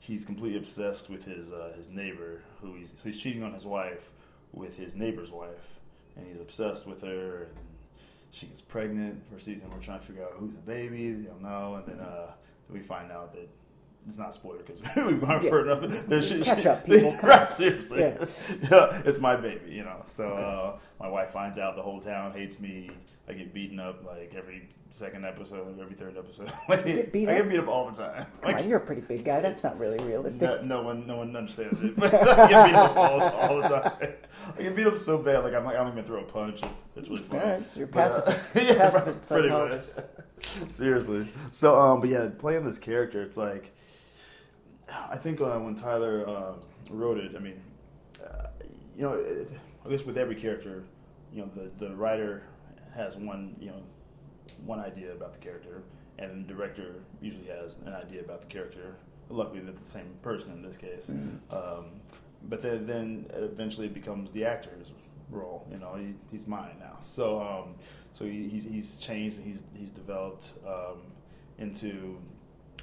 he's 0.00 0.24
completely 0.24 0.58
obsessed 0.58 1.08
with 1.10 1.24
his 1.24 1.52
uh, 1.52 1.72
his 1.76 1.90
neighbor 1.90 2.42
who 2.60 2.74
he's 2.74 2.92
so 2.96 3.08
he's 3.08 3.18
cheating 3.20 3.42
on 3.42 3.52
his 3.52 3.66
wife 3.66 4.10
with 4.52 4.76
his 4.76 4.94
neighbor's 4.96 5.30
wife, 5.30 5.78
and 6.16 6.26
he's 6.26 6.40
obsessed 6.40 6.86
with 6.86 7.02
her. 7.02 7.44
And 7.44 7.54
she 8.30 8.46
gets 8.46 8.60
pregnant 8.60 9.22
for 9.32 9.38
season. 9.38 9.70
We're 9.70 9.78
trying 9.80 10.00
to 10.00 10.06
figure 10.06 10.22
out 10.24 10.32
who's 10.36 10.54
the 10.54 10.60
baby. 10.60 11.02
You 11.02 11.22
don't 11.24 11.42
know, 11.42 11.76
and 11.76 11.86
then 11.86 12.00
uh, 12.04 12.32
we 12.70 12.80
find 12.80 13.10
out 13.12 13.32
that. 13.34 13.48
It's 14.08 14.18
not 14.18 14.30
a 14.30 14.32
spoiler 14.32 14.58
because 14.58 14.80
we've 15.04 15.20
gone 15.20 15.42
Yeah. 15.42 15.50
for 15.50 15.68
enough. 15.70 16.42
Catch 16.44 16.66
up, 16.66 16.84
people. 16.86 17.12
Come 17.18 17.28
right, 17.30 17.42
on. 17.42 17.48
seriously. 17.52 18.00
Yeah. 18.00 18.24
Yeah, 18.70 19.02
it's 19.04 19.18
my 19.18 19.34
baby, 19.36 19.72
you 19.72 19.82
know. 19.84 20.00
So 20.04 20.32
uh, 20.34 20.78
my 21.00 21.08
wife 21.08 21.30
finds 21.30 21.58
out 21.58 21.74
the 21.76 21.82
whole 21.82 22.00
town 22.00 22.32
hates 22.32 22.60
me. 22.60 22.90
I 23.28 23.32
get 23.32 23.52
beaten 23.52 23.80
up 23.80 24.04
like 24.06 24.32
every 24.36 24.68
second 24.92 25.24
episode, 25.26 25.80
every 25.80 25.96
third 25.96 26.16
episode. 26.16 26.52
like, 26.68 26.86
You 26.86 26.94
get 26.94 27.12
beat 27.12 27.28
I 27.28 27.32
up? 27.32 27.38
get 27.38 27.48
beat 27.50 27.58
up 27.58 27.66
all 27.66 27.90
the 27.90 28.00
time. 28.00 28.24
Come 28.40 28.52
Like, 28.52 28.62
on, 28.62 28.68
you're 28.68 28.78
a 28.78 28.86
pretty 28.86 29.00
big 29.02 29.24
guy. 29.24 29.40
That's 29.40 29.64
not 29.64 29.76
really 29.80 29.98
realistic. 29.98 30.48
no, 30.62 30.62
no 30.62 30.82
one, 30.82 31.06
no 31.08 31.16
one 31.16 31.34
understands 31.34 31.82
it. 31.82 31.96
But 31.96 32.14
I 32.14 32.48
get 32.48 32.66
beat 32.66 32.74
up 32.76 32.96
all, 32.96 33.20
all 33.20 33.60
the 33.62 33.68
time. 33.68 34.12
I 34.56 34.62
get 34.62 34.76
beat 34.76 34.86
up 34.86 34.96
so 34.98 35.18
bad, 35.18 35.38
like 35.42 35.54
I'm 35.54 35.64
like 35.64 35.74
I 35.74 35.78
don't 35.82 35.90
even 35.92 36.04
throw 36.04 36.20
a 36.20 36.22
punch. 36.22 36.60
It's, 36.62 36.84
it's 36.94 37.08
really 37.08 37.22
funny. 37.22 37.42
All 37.42 37.50
right, 37.50 37.68
so 37.68 37.78
you're 37.80 37.88
But, 37.88 38.12
uh, 38.12 38.20
pacifist, 38.22 38.54
yeah, 38.64 38.74
pacifist 38.78 39.32
pretty 39.32 39.48
much. 39.48 39.82
psychologist. 39.82 40.00
Seriously. 40.68 41.28
So, 41.50 41.80
um, 41.80 42.00
but 42.00 42.08
yeah, 42.08 42.28
playing 42.38 42.64
this 42.64 42.78
character, 42.78 43.22
it's 43.22 43.36
like, 43.36 43.72
I 44.88 45.16
think 45.16 45.40
uh, 45.40 45.58
when 45.58 45.74
Tyler 45.74 46.28
um, 46.28 46.60
wrote 46.90 47.18
it, 47.18 47.34
I 47.36 47.40
mean, 47.40 47.60
uh, 48.24 48.48
you 48.96 49.02
know, 49.02 49.14
it, 49.14 49.50
I 49.84 49.88
guess 49.88 50.04
with 50.04 50.16
every 50.16 50.36
character, 50.36 50.84
you 51.32 51.42
know, 51.42 51.50
the 51.54 51.86
the 51.86 51.94
writer 51.96 52.42
has 52.94 53.16
one, 53.16 53.56
you 53.60 53.68
know, 53.68 53.82
one 54.64 54.80
idea 54.80 55.12
about 55.12 55.32
the 55.32 55.38
character, 55.38 55.82
and 56.18 56.36
the 56.38 56.54
director 56.54 56.94
usually 57.20 57.46
has 57.46 57.78
an 57.78 57.94
idea 57.94 58.20
about 58.20 58.40
the 58.40 58.46
character. 58.46 58.96
Luckily, 59.28 59.60
they're 59.60 59.72
the 59.72 59.84
same 59.84 60.14
person 60.22 60.52
in 60.52 60.62
this 60.62 60.76
case. 60.76 61.10
Um, 61.50 61.86
but 62.48 62.62
then, 62.62 62.86
then 62.86 63.26
eventually 63.32 63.86
it 63.86 63.94
becomes 63.94 64.30
the 64.30 64.44
actor's 64.44 64.92
role. 65.30 65.66
You 65.70 65.78
know, 65.78 65.96
he, 65.96 66.14
he's 66.30 66.46
mine 66.46 66.76
now. 66.78 66.98
So, 67.02 67.40
um, 67.42 67.74
so 68.12 68.24
he, 68.24 68.48
he's, 68.48 68.64
he's 68.64 68.98
changed. 68.98 69.38
And 69.38 69.46
he's 69.46 69.64
he's 69.74 69.90
developed 69.90 70.52
um, 70.66 71.02
into 71.58 72.18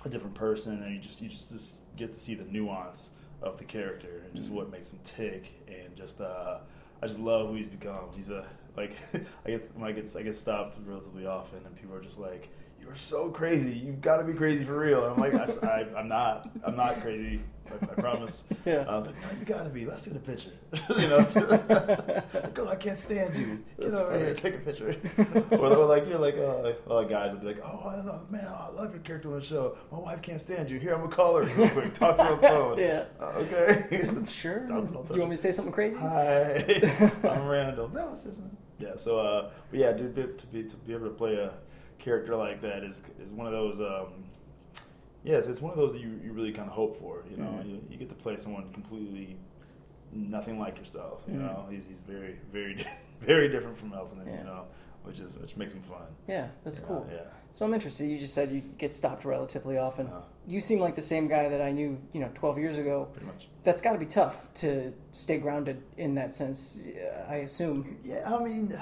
a 0.06 0.10
different 0.10 0.36
person, 0.36 0.82
and 0.84 0.94
you 0.94 1.00
just 1.00 1.22
you 1.22 1.30
just, 1.30 1.52
just 1.52 1.84
get 1.96 2.14
to 2.14 2.20
see 2.20 2.36
the 2.36 2.46
nuance 2.46 3.12
of 3.42 3.58
the 3.58 3.64
character 3.64 4.24
and 4.26 4.36
just 4.36 4.52
what 4.52 4.72
makes 4.72 4.92
him 4.92 5.00
tick, 5.04 5.62
and 5.68 5.96
just 5.96 6.22
uh, 6.22 6.60
I 7.02 7.08
just 7.08 7.20
love 7.20 7.50
who 7.50 7.56
he's 7.56 7.68
become. 7.68 8.06
He's 8.16 8.30
a 8.30 8.46
like 8.76 8.96
I 9.46 9.52
get 9.52 9.72
I 9.82 9.92
get 9.92 10.16
I 10.16 10.22
get 10.22 10.36
stopped 10.36 10.78
relatively 10.86 11.26
often, 11.26 11.66
and 11.66 11.76
people 11.76 11.96
are 11.96 12.02
just 12.02 12.20
like. 12.20 12.50
You 12.84 12.90
are 12.90 12.96
so 12.98 13.30
crazy. 13.30 13.72
You've 13.74 14.02
got 14.02 14.18
to 14.18 14.26
be 14.26 14.34
crazy 14.34 14.66
for 14.66 14.78
real. 14.78 15.06
And 15.06 15.14
I'm 15.14 15.18
like, 15.18 15.64
I, 15.64 15.68
I, 15.68 16.00
am 16.00 16.10
not. 16.10 16.50
I'm 16.66 16.76
not 16.76 17.00
crazy. 17.02 17.42
I, 17.72 17.76
I 17.76 18.02
promise. 18.02 18.44
Yeah. 18.66 18.80
Uh, 18.80 19.02
but 19.02 19.14
no, 19.22 19.28
you 19.40 19.46
gotta 19.46 19.70
be. 19.70 19.86
Let's 19.86 20.08
get 20.08 20.18
a 20.18 20.20
picture. 20.20 20.52
you 20.98 21.08
know, 21.08 21.20
it's 21.20 21.36
like, 21.36 22.60
oh, 22.60 22.68
I 22.68 22.76
can't 22.76 23.00
stand 23.00 23.36
you. 23.36 23.64
Get 23.80 23.92
That's 23.92 24.00
over 24.00 24.18
here, 24.18 24.34
take 24.34 24.56
a 24.56 24.60
picture. 24.60 24.98
or, 25.52 25.76
or 25.78 25.86
like 25.86 26.08
you're 26.08 26.20
like, 26.20 26.38
uh, 26.38 26.74
like 26.94 27.10
guys 27.10 27.32
would 27.32 27.42
be 27.42 27.48
like, 27.48 27.60
oh, 27.64 27.84
I 27.86 28.02
love, 28.02 28.30
man, 28.30 28.46
I 28.46 28.70
love 28.70 28.92
your 28.92 29.02
character 29.02 29.30
on 29.34 29.40
the 29.40 29.46
show. 29.46 29.78
My 29.92 30.00
wife 30.00 30.22
can't 30.22 30.42
stand 30.42 30.70
you. 30.70 30.80
Here, 30.80 30.94
I'm 30.94 31.02
gonna 31.02 31.16
call 31.16 31.38
her 31.38 31.44
real 31.44 31.70
quick. 31.70 31.94
Talk 31.94 32.18
to 32.18 32.24
her 32.24 32.34
on 32.34 32.42
the 32.42 32.48
phone. 32.48 32.80
Yeah. 32.84 33.06
Uh, 33.20 33.26
okay. 33.38 34.10
Sure. 34.28 34.68
Don't- 34.68 34.92
don't 34.92 35.08
Do 35.08 35.14
you 35.14 35.20
want 35.22 35.32
me 35.32 35.36
to 35.36 35.42
say 35.42 35.52
something 35.52 35.74
crazy? 35.74 35.98
Hi, 35.98 36.64
I'm 37.24 37.46
Randall. 37.48 37.90
No, 37.90 38.12
this 38.12 38.26
isn't. 38.26 38.58
Yeah. 38.80 38.98
So, 38.98 39.20
uh, 39.20 39.52
but 39.70 39.80
yeah, 39.80 39.94
dude, 39.94 40.16
to 40.16 40.28
to 40.28 40.48
be 40.48 40.64
to 40.64 40.76
be 40.78 40.94
able 40.94 41.08
to 41.08 41.14
play 41.14 41.36
a 41.36 41.54
character 42.04 42.36
like 42.36 42.62
that 42.62 42.84
is 42.84 43.04
is 43.24 43.32
one 43.32 43.48
of 43.48 43.54
those. 43.54 43.80
Um, 43.82 44.26
yes, 45.24 45.48
it's 45.48 45.62
one 45.62 45.72
of 45.72 45.78
those 45.78 45.94
that 45.94 46.02
you, 46.02 46.20
you 46.24 46.34
really 46.34 46.52
kind 46.52 46.68
of 46.68 46.76
hope 46.76 47.00
for. 47.00 47.24
You 47.30 47.38
know, 47.38 47.46
Mhm. 47.46 47.70
you, 47.70 47.82
you 47.92 47.98
get 47.98 48.10
to 48.10 48.16
play 48.16 48.38
someone 48.38 48.72
completely 48.74 49.38
nothing 50.12 50.60
like 50.60 50.78
yourself. 50.78 51.24
You 51.28 51.36
Mhm. 51.36 51.40
know, 51.42 51.66
he's 51.70 51.86
he's 51.88 52.00
very 52.02 52.36
very 52.52 52.86
very 53.22 53.50
different 53.50 53.78
from 53.78 53.94
Elton. 53.94 54.22
Yeah. 54.26 54.40
You 54.40 54.44
know, 54.44 54.66
which 55.04 55.20
is 55.20 55.34
which 55.38 55.56
makes 55.58 55.74
him 55.74 55.82
fun. 55.82 56.08
Yeah, 56.28 56.50
that's 56.64 56.80
cool. 56.80 57.08
Yeah. 57.12 57.22
So 57.54 57.66
I'm 57.66 57.74
interested. 57.74 58.06
You 58.10 58.18
just 58.20 58.34
said 58.34 58.52
you 58.52 58.62
get 58.78 58.94
stopped 58.94 59.26
relatively 59.26 59.78
often. 59.78 60.08
Uh, 60.08 60.24
You 60.48 60.60
seem 60.60 60.80
like 60.80 60.96
the 60.96 61.02
same 61.14 61.28
guy 61.30 61.48
that 61.50 61.62
I 61.62 61.72
knew, 61.72 61.98
you 62.14 62.20
know, 62.20 62.30
12 62.34 62.58
years 62.58 62.78
ago. 62.78 63.08
pretty 63.14 63.28
much. 63.28 63.48
That's 63.64 63.80
got 63.80 63.94
to 63.94 64.00
be 64.00 64.06
tough 64.08 64.52
to 64.56 64.92
stay 65.14 65.38
grounded 65.38 65.78
in 65.98 66.16
that 66.16 66.36
sense. 66.36 66.82
I 67.30 67.36
assume. 67.48 68.00
Yeah, 68.04 68.36
I 68.36 68.44
mean, 68.44 68.78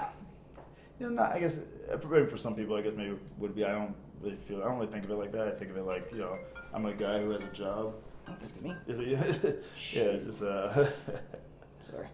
you 1.02 1.10
know, 1.10 1.24
not, 1.24 1.32
I 1.36 1.40
guess 1.40 1.60
uh, 1.92 1.98
maybe 2.10 2.28
for 2.28 2.38
some 2.38 2.56
people, 2.56 2.76
I 2.76 2.82
guess 2.82 2.94
maybe 2.96 3.16
would 3.40 3.56
be. 3.56 3.66
I 3.66 3.72
don't 3.72 3.96
really 4.22 4.36
feel. 4.38 4.62
I 4.62 4.66
don't 4.66 4.76
really 4.78 4.92
think 4.92 5.04
of 5.04 5.12
it 5.12 5.16
like 5.16 5.32
that. 5.32 5.48
I 5.48 5.52
think 5.52 5.72
of 5.72 5.78
it 5.78 5.84
like 5.86 6.12
you 6.12 6.20
know, 6.20 6.38
I'm 6.74 6.86
a 6.86 6.94
guy 6.94 7.20
who 7.22 7.32
has 7.32 7.42
a 7.42 7.48
job. 7.48 7.96
Oh, 8.28 8.34
this 8.40 8.60
me. 8.62 8.74
Is 8.88 9.00
it? 9.00 9.64
yeah, 9.94 10.18
just 10.26 10.44
uh, 10.44 10.74
Sorry. 11.90 12.08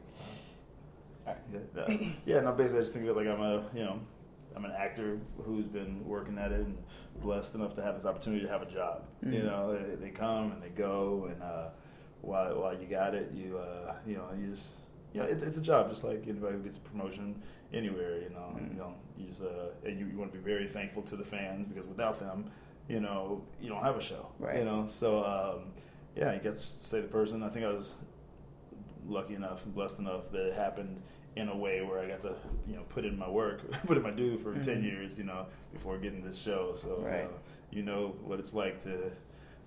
yeah, 1.28 1.34
no. 1.76 2.00
yeah. 2.26 2.39
No, 2.41 2.54
basically, 2.54 2.80
I 2.80 2.82
just 2.84 2.93
think 2.93 3.06
of 3.08 3.17
it 3.17 3.19
like 3.19 3.28
I'm 3.28 3.41
a 3.41 3.65
you 3.73 3.84
know, 3.84 4.00
I'm 4.56 4.65
an 4.65 4.71
actor 4.78 5.19
who's 5.43 5.65
been 5.65 6.06
working 6.08 6.38
at 6.38 6.52
it 6.52 6.62
and 6.62 6.78
blessed 7.21 7.56
enough 7.56 7.73
to 7.76 7.82
have 7.84 7.95
this 7.95 8.06
opportunity 8.06 8.43
to 8.43 8.50
have 8.50 8.62
a 8.62 8.71
job. 8.71 9.04
You 9.23 9.39
Mhm. 9.41 9.45
know, 9.45 9.78
they, 9.89 9.95
they 9.95 10.10
come 10.12 10.52
and 10.54 10.62
they 10.63 10.69
go, 10.69 11.28
and 11.32 11.41
uh, 11.43 11.69
while 12.21 12.58
while 12.62 12.73
you 12.80 12.88
got 12.88 13.13
it, 13.15 13.32
you 13.34 13.58
uh, 13.58 13.95
you 14.06 14.15
know, 14.15 14.30
you 14.39 14.54
just 14.56 14.69
you 15.13 15.21
know, 15.21 15.25
it's, 15.27 15.43
it's 15.43 15.57
a 15.57 15.61
job 15.61 15.89
just 15.89 16.03
like 16.03 16.23
anybody 16.27 16.57
who 16.57 16.63
gets 16.63 16.77
a 16.77 16.81
promotion 16.81 17.41
anywhere. 17.73 18.19
You 18.21 18.29
know, 18.29 18.55
Mhm. 18.55 18.71
you 18.73 18.77
know, 18.77 18.93
you 19.17 19.27
just 19.27 19.41
uh, 19.41 19.69
and 19.85 19.99
you, 19.99 20.05
you 20.07 20.17
want 20.17 20.31
to 20.31 20.37
be 20.37 20.43
very 20.43 20.67
thankful 20.67 21.01
to 21.03 21.15
the 21.15 21.23
fans 21.23 21.65
because 21.65 21.85
without 21.87 22.19
them, 22.19 22.51
you 22.87 22.99
know, 22.99 23.43
you 23.61 23.69
don't 23.69 23.83
have 23.83 23.97
a 23.97 24.01
show. 24.01 24.27
Right. 24.39 24.59
You 24.59 24.65
know, 24.65 24.85
so 24.87 25.23
um, 25.23 25.71
yeah, 26.15 26.33
you 26.33 26.39
got 26.39 26.59
to 26.59 26.65
say 26.65 27.01
the 27.01 27.07
person. 27.07 27.43
I 27.43 27.49
think 27.49 27.65
I 27.65 27.69
was 27.71 27.95
lucky 29.07 29.35
enough 29.35 29.63
and 29.65 29.73
blessed 29.73 29.99
enough 29.99 30.31
that 30.31 30.47
it 30.49 30.53
happened 30.55 31.01
in 31.35 31.49
a 31.49 31.55
way 31.55 31.81
where 31.81 31.99
I 31.99 32.07
got 32.07 32.21
to, 32.23 32.33
you 32.67 32.75
know, 32.75 32.81
put 32.89 33.05
in 33.05 33.17
my 33.17 33.29
work, 33.29 33.69
put 33.85 33.95
in 33.97 34.03
my 34.03 34.11
due 34.11 34.37
for 34.37 34.53
ten 34.55 34.81
Mhm. 34.81 34.83
years, 34.83 35.17
you 35.17 35.23
know, 35.23 35.45
before 35.71 35.97
getting 35.97 36.23
this 36.23 36.37
show. 36.37 36.73
So 36.75 36.97
Right. 37.01 37.25
uh, 37.25 37.37
you 37.71 37.83
know 37.83 38.15
what 38.23 38.39
it's 38.39 38.53
like 38.53 38.79
to 38.83 39.11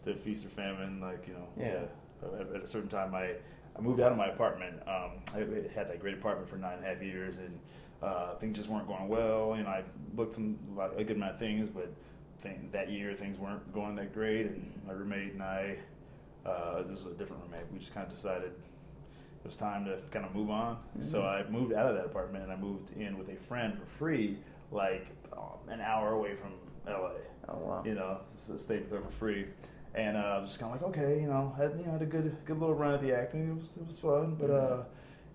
to 0.05 0.15
feast 0.17 0.45
or 0.45 0.49
famine. 0.49 1.01
Like 1.01 1.27
you 1.29 1.35
know, 1.35 1.47
Yeah. 1.57 1.85
At, 2.23 2.55
at 2.57 2.63
a 2.63 2.67
certain 2.67 2.89
time, 2.91 3.15
I 3.15 3.37
I 3.81 3.83
moved 3.83 4.01
out 4.01 4.13
of 4.13 4.19
my 4.19 4.27
apartment. 4.29 4.77
Um, 4.87 5.13
I 5.35 5.39
had 5.75 5.89
that 5.89 6.01
great 6.01 6.15
apartment 6.15 6.49
for 6.49 6.57
nine 6.57 6.75
and 6.75 6.85
a 6.85 6.89
half 6.89 7.03
years, 7.03 7.39
and 7.39 7.59
uh, 8.03 8.35
things 8.35 8.57
just 8.59 8.69
weren't 8.69 8.87
going 8.87 9.09
well. 9.09 9.55
You 9.57 9.63
know, 9.63 9.69
I 9.71 9.85
booked 10.15 10.35
some 10.35 10.59
like, 10.77 10.93
a 10.97 11.05
good 11.05 11.17
amount 11.17 11.33
of 11.35 11.39
things, 11.39 11.69
but 11.71 11.91
thing, 12.43 12.69
that 12.73 12.91
year 12.91 13.15
things 13.15 13.39
weren't 13.39 13.73
going 13.73 13.97
that 13.97 14.13
great. 14.13 14.47
And 14.47 14.71
my 14.87 14.93
roommate 14.93 15.33
and 15.33 15.43
I, 15.43 15.77
uh, 16.45 16.83
this 16.83 17.05
was 17.05 17.15
a 17.15 17.19
different 17.19 17.43
roommate. 17.45 17.73
We 17.73 17.79
just 17.79 17.95
kind 17.95 18.07
of 18.07 18.13
decided 18.13 18.53
it 18.53 19.47
was 19.47 19.57
time 19.57 19.87
to 19.87 19.99
kind 20.11 20.27
of 20.27 20.35
move 20.35 20.51
on. 20.51 20.79
So 21.01 21.23
Mhm. 21.23 21.47
I 21.47 21.51
moved 21.51 21.73
out 21.73 21.87
of 21.87 21.95
that 21.97 22.05
apartment 22.05 22.45
and 22.45 22.53
I 22.53 22.57
moved 22.57 22.91
in 22.99 23.17
with 23.19 23.31
a 23.31 23.37
friend 23.37 23.79
for 23.79 23.87
free, 23.87 24.39
like 24.71 25.07
um, 25.33 25.59
an 25.69 25.81
hour 25.81 26.13
away 26.13 26.35
from 26.35 26.53
LA. 26.87 27.13
Oh 27.49 27.57
wow. 27.59 27.83
You 27.85 27.95
know, 27.95 28.21
stayed 28.35 28.83
with 28.83 28.91
her 28.91 29.01
for 29.01 29.11
free. 29.11 29.47
And 29.95 30.17
uh, 30.17 30.21
I 30.21 30.39
was 30.39 30.49
just 30.49 30.61
kind 30.61 30.73
of 30.75 30.81
like, 30.81 30.91
okay, 30.91 31.21
you 31.21 31.27
know, 31.29 31.53
had 31.57 31.73
you 31.79 31.85
know 31.85 31.93
had 31.93 32.03
a 32.03 32.07
good 32.07 32.37
good 32.45 32.59
little 32.59 32.75
run 32.77 32.95
at 32.95 33.03
the 33.03 33.13
acting. 33.17 33.49
It 33.51 33.55
was 33.61 33.77
it 33.77 33.87
was 33.87 33.99
fun, 33.99 34.37
but 34.39 34.51
uh, 34.51 34.85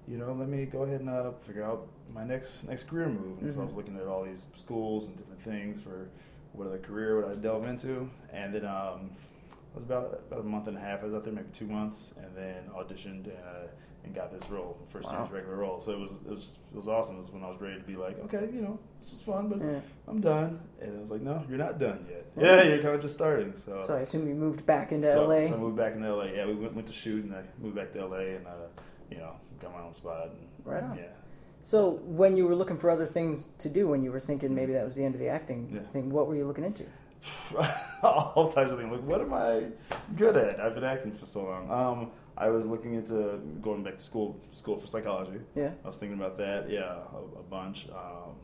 you 0.07 0.17
know, 0.17 0.31
let 0.33 0.47
me 0.47 0.65
go 0.65 0.83
ahead 0.83 1.01
and 1.01 1.09
uh, 1.09 1.31
figure 1.31 1.63
out 1.63 1.87
my 2.13 2.23
next 2.23 2.63
next 2.63 2.83
career 2.87 3.09
move. 3.09 3.41
And 3.41 3.53
So 3.53 3.59
I 3.61 3.63
was 3.63 3.73
Mhm. 3.73 3.77
looking 3.77 3.97
at 3.97 4.07
all 4.07 4.23
these 4.23 4.45
schools 4.55 5.07
and 5.07 5.17
different 5.17 5.41
things 5.41 5.81
for 5.81 6.07
what 6.53 6.67
other 6.67 6.77
career 6.77 7.17
would 7.21 7.29
I 7.29 7.35
delve 7.41 7.65
into, 7.67 8.09
and 8.31 8.53
then 8.53 8.65
um, 8.65 9.11
it 9.17 9.75
was 9.75 9.83
about 9.83 10.21
about 10.31 10.39
a 10.39 10.43
month 10.47 10.67
and 10.67 10.77
a 10.77 10.79
half. 10.79 11.01
I 11.01 11.05
was 11.07 11.13
out 11.13 11.25
there 11.25 11.33
maybe 11.33 11.49
two 11.51 11.67
months, 11.67 12.13
and 12.17 12.33
then 12.35 12.69
auditioned 12.73 13.25
and, 13.25 13.33
uh, 13.33 13.67
and 14.05 14.13
got 14.15 14.31
this 14.31 14.49
role, 14.49 14.77
first 14.87 15.05
Wow. 15.11 15.17
series 15.27 15.31
regular 15.31 15.57
role. 15.57 15.81
So 15.81 15.91
it 15.93 15.99
was 15.99 16.11
it 16.13 16.29
was 16.29 16.51
it 16.73 16.77
was 16.77 16.87
awesome. 16.87 17.17
It 17.17 17.21
was 17.23 17.31
when 17.31 17.43
I 17.43 17.49
was 17.49 17.59
ready 17.59 17.77
to 17.79 17.83
be 17.83 17.95
like, 17.95 18.19
okay, 18.25 18.49
you 18.53 18.61
know, 18.61 18.79
this 19.01 19.11
was 19.11 19.21
fun, 19.23 19.49
but 19.49 19.59
Yeah. 19.59 19.79
I'm 20.07 20.21
done. 20.21 20.59
And 20.79 20.93
it 20.95 21.01
was 21.01 21.11
like, 21.11 21.21
no, 21.21 21.43
you're 21.49 21.57
not 21.57 21.79
done 21.79 22.05
yet. 22.09 22.25
Yeah. 22.37 22.43
Yeah, 22.57 22.63
you're 22.63 22.81
kind 22.83 22.95
of 22.95 23.01
just 23.01 23.15
starting. 23.15 23.55
So 23.55 23.81
So 23.81 23.95
I 23.95 23.99
assume 24.01 24.27
you 24.27 24.35
moved 24.35 24.65
back 24.65 24.91
into 24.91 25.11
so, 25.11 25.27
LA. 25.27 25.47
So 25.47 25.55
I 25.55 25.57
moved 25.57 25.77
back 25.77 25.95
into 25.95 26.13
LA. 26.13 26.25
Yeah, 26.25 26.45
we 26.45 26.55
went, 26.55 26.75
went 26.75 26.87
to 26.87 26.93
shoot, 26.93 27.23
and 27.25 27.35
I 27.35 27.43
moved 27.61 27.75
back 27.75 27.91
to 27.93 28.05
LA, 28.05 28.17
and 28.37 28.45
uh, 28.47 28.51
you 29.09 29.17
know, 29.17 29.33
got 29.59 29.73
my 29.73 29.81
own 29.81 29.93
spot. 29.93 30.29
And, 30.29 30.47
Right 30.63 30.83
on. 30.83 30.97
Yeah. 30.97 31.03
So 31.61 31.89
when 32.05 32.37
you 32.37 32.47
were 32.47 32.55
looking 32.55 32.77
for 32.77 32.89
other 32.91 33.05
things 33.07 33.47
to 33.59 33.69
do, 33.69 33.87
when 33.87 34.03
you 34.03 34.11
were 34.11 34.19
thinking 34.19 34.53
maybe 34.53 34.73
that 34.73 34.83
was 34.85 34.95
the 34.95 35.03
end 35.03 35.15
of 35.15 35.19
the 35.21 35.29
acting 35.29 35.71
Yeah. 35.73 35.81
thing, 35.81 36.09
what 36.11 36.27
were 36.27 36.35
you 36.35 36.45
looking 36.45 36.63
into? 36.63 36.85
all 38.03 38.51
types 38.51 38.71
of 38.71 38.79
things. 38.79 38.91
Like, 38.91 39.03
what 39.03 39.21
am 39.21 39.33
I 39.33 39.63
good 40.15 40.37
at? 40.37 40.59
I've 40.59 40.75
been 40.75 40.83
acting 40.83 41.13
for 41.13 41.25
so 41.25 41.45
long. 41.45 41.71
Um, 41.71 42.11
I 42.37 42.49
was 42.49 42.65
looking 42.65 42.95
into 42.95 43.39
going 43.61 43.83
back 43.83 43.97
to 43.97 44.03
school, 44.03 44.39
school 44.51 44.77
for 44.77 44.87
psychology. 44.87 45.39
Yeah. 45.55 45.71
I 45.83 45.87
was 45.87 45.97
thinking 45.97 46.17
about 46.17 46.37
that. 46.37 46.69
Yeah, 46.69 46.95
a, 47.13 47.39
a 47.39 47.43
bunch. 47.43 47.87
Um, 47.89 48.35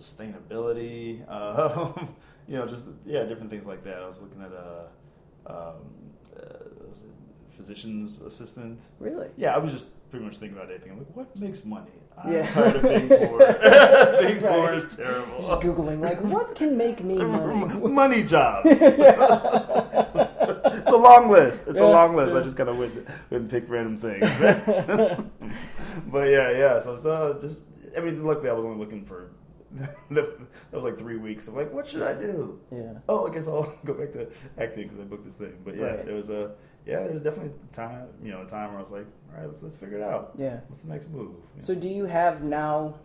sustainability. 0.00 1.24
Uh, 1.28 1.92
you 2.48 2.56
know, 2.56 2.66
just 2.66 2.88
yeah, 3.04 3.24
different 3.24 3.50
things 3.50 3.66
like 3.66 3.84
that. 3.84 3.98
I 3.98 4.08
was 4.08 4.20
looking 4.20 4.42
at 4.42 4.52
a. 4.52 4.86
Um, 5.44 5.74
uh, 6.36 6.72
physician's 7.52 8.20
assistant. 8.22 8.82
Really? 8.98 9.28
Yeah, 9.36 9.54
I 9.54 9.58
was 9.58 9.72
just 9.72 9.88
pretty 10.10 10.24
much 10.24 10.38
thinking 10.38 10.58
about 10.58 10.70
anything. 10.70 10.92
I'm 10.92 10.98
like, 10.98 11.14
what 11.16 11.36
makes 11.36 11.64
money? 11.64 11.90
I'm 12.18 12.32
Yeah. 12.32 12.46
tired 12.50 12.76
of 12.76 12.82
being 12.82 13.08
poor. 13.08 13.38
being 14.22 14.40
poor 14.40 14.72
is 14.74 14.94
terrible. 14.94 15.38
Just 15.40 15.60
googling 15.60 16.00
like 16.00 16.20
what 16.22 16.54
can 16.54 16.76
make 16.76 17.02
me 17.02 17.16
money. 17.22 17.88
Money 17.88 18.22
jobs. 18.22 18.68
it's 18.70 18.82
a 20.90 20.96
long 20.96 21.30
list. 21.30 21.66
It's 21.68 21.78
Yeah, 21.78 21.86
a 21.86 21.90
long 21.90 22.16
list. 22.16 22.32
yeah. 22.34 22.40
I 22.40 22.42
just 22.42 22.56
kind 22.56 22.68
of 22.68 22.78
went, 22.78 22.94
and 23.30 23.50
picked 23.50 23.68
random 23.68 23.96
things. 23.96 24.20
but 26.06 26.28
yeah, 26.28 26.50
yeah. 26.50 26.78
So, 26.80 26.96
so 26.96 27.38
just, 27.40 27.60
I 27.96 28.00
mean, 28.00 28.24
luckily 28.24 28.50
I 28.50 28.52
was 28.52 28.64
only 28.64 28.78
looking 28.78 29.04
for, 29.04 29.30
that 30.10 30.38
was 30.72 30.84
like 30.84 30.96
three 30.98 31.16
weeks. 31.16 31.48
I'm 31.48 31.56
like, 31.56 31.72
what 31.72 31.86
should 31.86 32.02
I 32.02 32.14
do? 32.14 32.60
yeah. 32.70 32.94
Oh, 33.08 33.26
I 33.28 33.32
guess 33.34 33.48
I'll 33.48 33.74
go 33.84 33.94
back 33.94 34.12
to 34.12 34.28
acting 34.58 34.88
because 34.88 35.00
I 35.00 35.04
booked 35.04 35.24
this 35.24 35.34
thing. 35.36 35.54
But 35.64 35.76
yeah, 35.76 35.84
Right. 35.86 36.04
there 36.06 36.14
was 36.14 36.30
a, 36.30 36.52
yeah, 36.86 37.02
there 37.04 37.12
was 37.12 37.22
definitely 37.22 37.52
time, 37.72 38.08
you 38.22 38.30
know, 38.32 38.42
a 38.42 38.46
time 38.46 38.68
where 38.70 38.78
I 38.78 38.80
was 38.80 38.90
like, 38.92 39.06
all 39.32 39.38
right, 39.38 39.46
let's 39.46 39.62
let's 39.62 39.76
figure 39.76 39.98
it 39.98 40.02
out. 40.02 40.32
Yeah. 40.36 40.60
What's 40.68 40.80
the 40.82 40.88
next 40.92 41.10
move? 41.10 41.36
You 41.56 41.62
So 41.62 41.74
do 41.74 41.88
you 41.88 42.04
have 42.06 42.42
now 42.42 42.96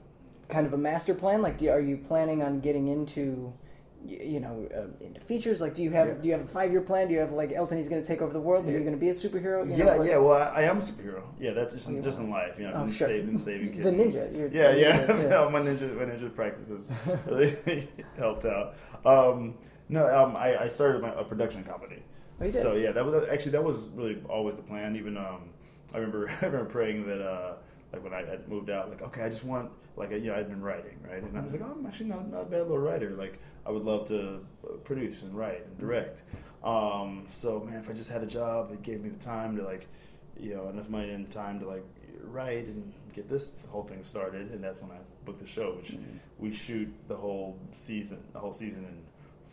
kind 0.50 0.66
of 0.66 0.74
a 0.74 0.78
master 0.78 1.14
plan? 1.14 1.42
Like, 1.42 1.58
do, 1.58 1.70
are 1.70 1.80
you 1.80 1.98
planning 1.98 2.42
on 2.42 2.60
getting 2.62 2.88
into, 2.88 3.54
you 4.06 4.40
know, 4.40 4.68
uh, 4.76 5.04
into 5.06 5.20
features? 5.22 5.60
Like, 5.62 5.76
do 5.76 5.84
you 5.84 5.92
have 5.92 6.08
Yeah. 6.08 6.14
do 6.22 6.28
you 6.30 6.34
have 6.36 6.44
a 6.46 6.48
five 6.48 6.72
year 6.72 6.82
plan? 6.82 7.08
Do 7.08 7.14
you 7.14 7.20
have 7.20 7.32
like 7.32 7.52
Elton? 7.52 7.78
He's 7.78 7.90
going 7.90 8.02
to 8.02 8.08
take 8.08 8.22
over 8.22 8.34
the 8.34 8.40
world. 8.42 8.66
Are 8.68 8.72
you 8.72 8.80
going 8.80 8.92
to 8.92 8.98
be 8.98 9.10
a 9.10 9.14
superhero? 9.14 9.68
Yeah, 9.70 9.86
know, 9.86 9.98
like- 9.98 10.10
yeah. 10.10 10.18
Well, 10.18 10.42
I, 10.42 10.62
I 10.62 10.62
am 10.64 10.78
a 10.78 10.82
superhero. 10.82 11.24
Yeah, 11.40 11.52
that's 11.52 11.74
just 11.74 11.90
Oh, 11.90 11.94
you 11.94 12.02
just 12.02 12.20
in 12.20 12.30
life. 12.30 12.58
You 12.60 12.68
know, 12.68 12.74
Oh, 12.76 12.88
sure. 12.88 13.08
saving 13.08 13.38
saving 13.38 13.72
kids. 13.74 13.84
The 13.84 13.92
ninja, 13.92 14.36
you're- 14.38 14.50
yeah, 14.58 14.72
the 14.72 14.80
yeah. 14.80 15.06
ninja, 15.08 15.30
yeah. 15.30 15.50
my 15.50 15.60
ninja 15.62 15.96
my 15.96 16.04
ninja 16.06 16.34
practices 16.34 16.92
really 17.28 17.88
helped 18.18 18.46
out. 18.46 18.76
Um, 19.06 19.56
no, 19.90 20.08
um, 20.14 20.36
I, 20.36 20.64
I 20.64 20.68
started 20.70 21.02
my, 21.02 21.14
a 21.14 21.24
production 21.24 21.64
company. 21.64 22.02
Oh. 22.40 22.50
So 22.52 22.74
yeah, 22.76 22.92
that 22.92 23.06
was 23.06 23.28
actually 23.30 23.52
that 23.54 23.64
was 23.64 23.90
really 23.90 24.22
always 24.30 24.56
the 24.56 24.64
plan. 24.64 24.96
Even 24.96 25.18
um, 25.18 25.50
I 25.94 25.98
remember 25.98 26.30
I 26.42 26.46
remember 26.46 26.66
praying 26.70 27.06
that 27.08 27.22
uh, 27.22 27.54
like 27.94 28.04
when 28.04 28.14
I 28.14 28.24
had 28.26 28.48
moved 28.48 28.70
out, 28.70 28.90
like 28.90 29.02
okay, 29.02 29.24
I 29.24 29.30
just 29.30 29.44
want 29.44 29.72
like 29.96 30.12
you 30.12 30.20
know 30.22 30.36
I'd 30.36 30.48
been 30.50 30.62
writing 30.62 31.00
right, 31.10 31.24
and 31.24 31.38
I 31.38 31.42
was 31.42 31.54
like 31.54 31.62
oh, 31.64 31.76
I'm 31.78 31.86
actually 31.86 32.08
not 32.08 32.30
not 32.30 32.42
a 32.42 32.46
bad 32.46 32.62
little 32.62 32.78
writer. 32.80 33.12
Like 33.12 33.40
I 33.66 33.72
would 33.72 33.84
love 33.84 34.08
to 34.10 34.40
uh, 34.64 34.74
produce 34.84 35.24
and 35.24 35.36
write 35.36 35.66
and 35.66 35.78
direct. 35.78 36.22
Um, 36.64 37.26
so 37.28 37.60
man, 37.60 37.80
if 37.80 37.90
I 37.90 37.94
just 37.94 38.12
had 38.12 38.24
a 38.24 38.28
job 38.28 38.70
that 38.70 38.82
gave 38.84 39.02
me 39.02 39.10
the 39.10 39.24
time 39.24 39.56
to 39.58 39.64
like 39.64 39.88
you 40.40 40.54
know 40.56 40.70
enough 40.70 40.90
money 40.90 41.12
and 41.12 41.30
time 41.32 41.60
to 41.62 41.68
like 41.68 41.84
write 42.24 42.66
and 42.68 42.94
get 43.14 43.30
this 43.30 43.56
whole 43.70 43.84
thing 43.84 44.04
started, 44.04 44.52
and 44.52 44.64
that's 44.64 44.82
when 44.82 44.92
I 44.92 44.98
booked 45.26 45.40
the 45.40 45.48
show, 45.48 45.74
which 45.76 45.92
Mm-hmm. 45.92 46.18
we 46.38 46.52
shoot 46.52 46.94
the 47.08 47.16
whole 47.16 47.58
season, 47.72 48.20
the 48.34 48.40
whole 48.40 48.54
season 48.54 48.84
in 48.86 49.02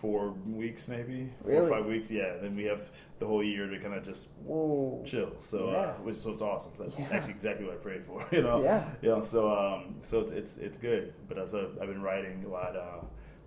four 0.04 0.32
weeks 0.46 0.86
maybe, 0.86 1.30
four 1.40 1.50
Really? 1.52 1.66
or 1.66 1.70
five 1.70 1.86
weeks. 1.86 2.10
Yeah, 2.10 2.36
then 2.42 2.54
we 2.54 2.64
have 2.64 2.82
the 3.20 3.26
whole 3.26 3.42
year 3.42 3.66
to 3.68 3.78
kind 3.78 3.94
of 3.94 4.04
just 4.04 4.28
Whoa. 4.44 5.02
chill. 5.06 5.30
So, 5.38 5.70
Yeah. 5.70 5.78
uh, 5.78 5.92
which 6.02 6.16
so 6.16 6.30
it's 6.32 6.42
awesome. 6.42 6.72
So 6.76 6.82
that's 6.82 7.00
Yeah. 7.00 7.08
actually 7.10 7.32
exactly 7.32 7.64
what 7.64 7.74
I 7.74 7.78
prayed 7.78 8.04
for. 8.04 8.22
You 8.32 8.42
know. 8.42 8.62
Yeah. 8.62 8.84
You 9.00 9.08
know. 9.08 9.22
So 9.22 9.40
um, 9.50 9.94
so 10.02 10.20
it's 10.20 10.32
it's 10.32 10.58
it's 10.58 10.76
good. 10.78 11.14
But 11.26 11.38
as 11.38 11.54
I've, 11.54 11.78
I've 11.80 11.88
been 11.88 12.02
writing 12.02 12.44
a 12.44 12.48
lot. 12.48 12.76
Uh, 12.76 13.00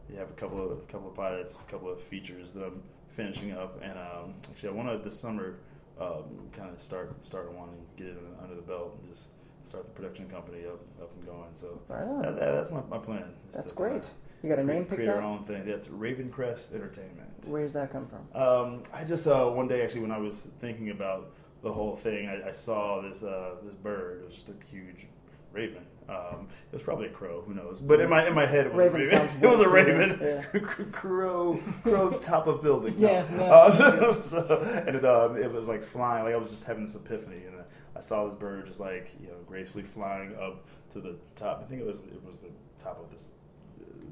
you 0.10 0.18
have 0.18 0.30
a 0.32 0.34
couple 0.42 0.64
of 0.64 0.72
a 0.80 0.82
couple 0.94 1.10
of 1.10 1.16
pilots, 1.16 1.62
a 1.62 1.72
couple 1.72 1.92
of 1.92 2.02
features 2.02 2.54
that 2.54 2.64
I'm 2.64 2.82
finishing 3.10 3.52
up, 3.52 3.80
and 3.84 3.98
um, 4.00 4.34
actually 4.50 4.70
I 4.70 4.72
want 4.72 4.90
to 4.90 4.98
this 4.98 5.20
summer 5.20 5.60
um, 6.02 6.24
kind 6.54 6.74
of 6.74 6.82
start 6.82 7.24
start 7.24 7.52
one 7.54 7.70
and 7.70 7.82
get 7.98 8.08
it 8.08 8.18
under 8.42 8.56
the 8.56 8.62
belt 8.64 8.98
and 9.00 9.14
just 9.14 9.28
start 9.64 9.86
the 9.86 9.92
production 9.92 10.28
company 10.28 10.66
up 10.66 10.82
up 11.04 11.12
and 11.18 11.26
going. 11.26 11.50
So 11.54 11.68
Right 11.88 12.08
that, 12.24 12.40
that- 12.40 12.52
that's 12.56 12.72
my, 12.72 12.82
my 12.90 12.98
plan. 12.98 13.26
That's 13.52 13.70
to 13.70 13.76
great. 13.76 14.10
You 14.44 14.50
got 14.50 14.60
a 14.60 14.64
name 14.64 14.86
picked 14.86 14.96
create 14.96 15.10
our 15.10 15.22
own 15.22 15.44
thing. 15.46 15.66
That's 15.66 15.88
Ravencrest 15.88 16.74
Entertainment. 16.74 17.46
Where's 17.46 17.74
that 17.74 17.92
come 17.92 18.08
from? 18.08 18.28
Um, 18.40 18.84
I 18.94 19.04
just 19.04 19.26
uh, 19.28 19.46
one 19.48 19.68
day 19.68 19.82
actually 19.84 20.02
when 20.02 20.12
I 20.12 20.20
was 20.20 20.48
thinking 20.60 20.90
about 20.90 21.32
the 21.64 21.74
whole 21.74 21.96
thing, 21.96 22.28
I, 22.28 22.50
I 22.50 22.52
saw 22.52 23.02
this 23.02 23.24
uh, 23.24 23.56
this 23.64 23.74
bird. 23.74 24.22
It 24.22 24.26
was 24.26 24.36
just 24.36 24.50
a 24.50 24.54
huge 24.70 25.08
raven. 25.52 25.84
Um, 26.08 26.48
it 26.72 26.74
was 26.74 26.84
probably 26.84 27.08
a 27.08 27.12
crow. 27.12 27.42
Who 27.42 27.54
knows? 27.54 27.82
But 27.82 28.00
in 28.00 28.10
my 28.10 28.28
in 28.28 28.34
my 28.34 28.46
head, 28.46 28.68
it 28.68 28.74
was 28.74 28.94
Raven 28.94 29.02
a 29.02 29.04
raven. 29.04 29.30
it 29.44 29.50
was 29.50 29.60
a 29.60 29.70
raven. 29.70 30.44
cooler, 30.62 30.90
crow, 30.92 31.64
crow, 31.84 32.12
top 32.12 32.48
of 32.48 32.62
building. 32.62 33.00
No. 33.00 33.10
Yeah, 33.12 33.26
no. 33.36 33.46
Uh, 33.46 33.72
so, 33.72 34.12
so- 34.12 34.84
and 34.88 34.96
it 34.96 35.06
um, 35.06 35.36
it 35.36 35.52
was 35.52 35.68
like 35.68 35.84
flying. 35.84 36.24
Like 36.26 36.34
I 36.34 36.38
was 36.38 36.52
just 36.52 36.66
having 36.66 36.86
this 36.86 36.96
epiphany, 36.96 37.44
and 37.46 37.56
I 37.96 38.00
saw 38.00 38.24
this 38.26 38.36
bird 38.36 38.68
just 38.68 38.80
like 38.80 39.14
you 39.20 39.28
know 39.28 39.38
gracefully 39.46 39.84
flying 39.84 40.36
up 40.36 40.66
to 40.92 41.02
the 41.02 41.16
top. 41.36 41.62
I 41.64 41.68
think 41.68 41.82
it 41.82 41.88
was 41.88 42.02
it 42.04 42.24
was 42.24 42.38
the 42.38 42.50
top 42.82 43.02
of 43.04 43.12
this 43.12 43.32
uh, 43.32 43.37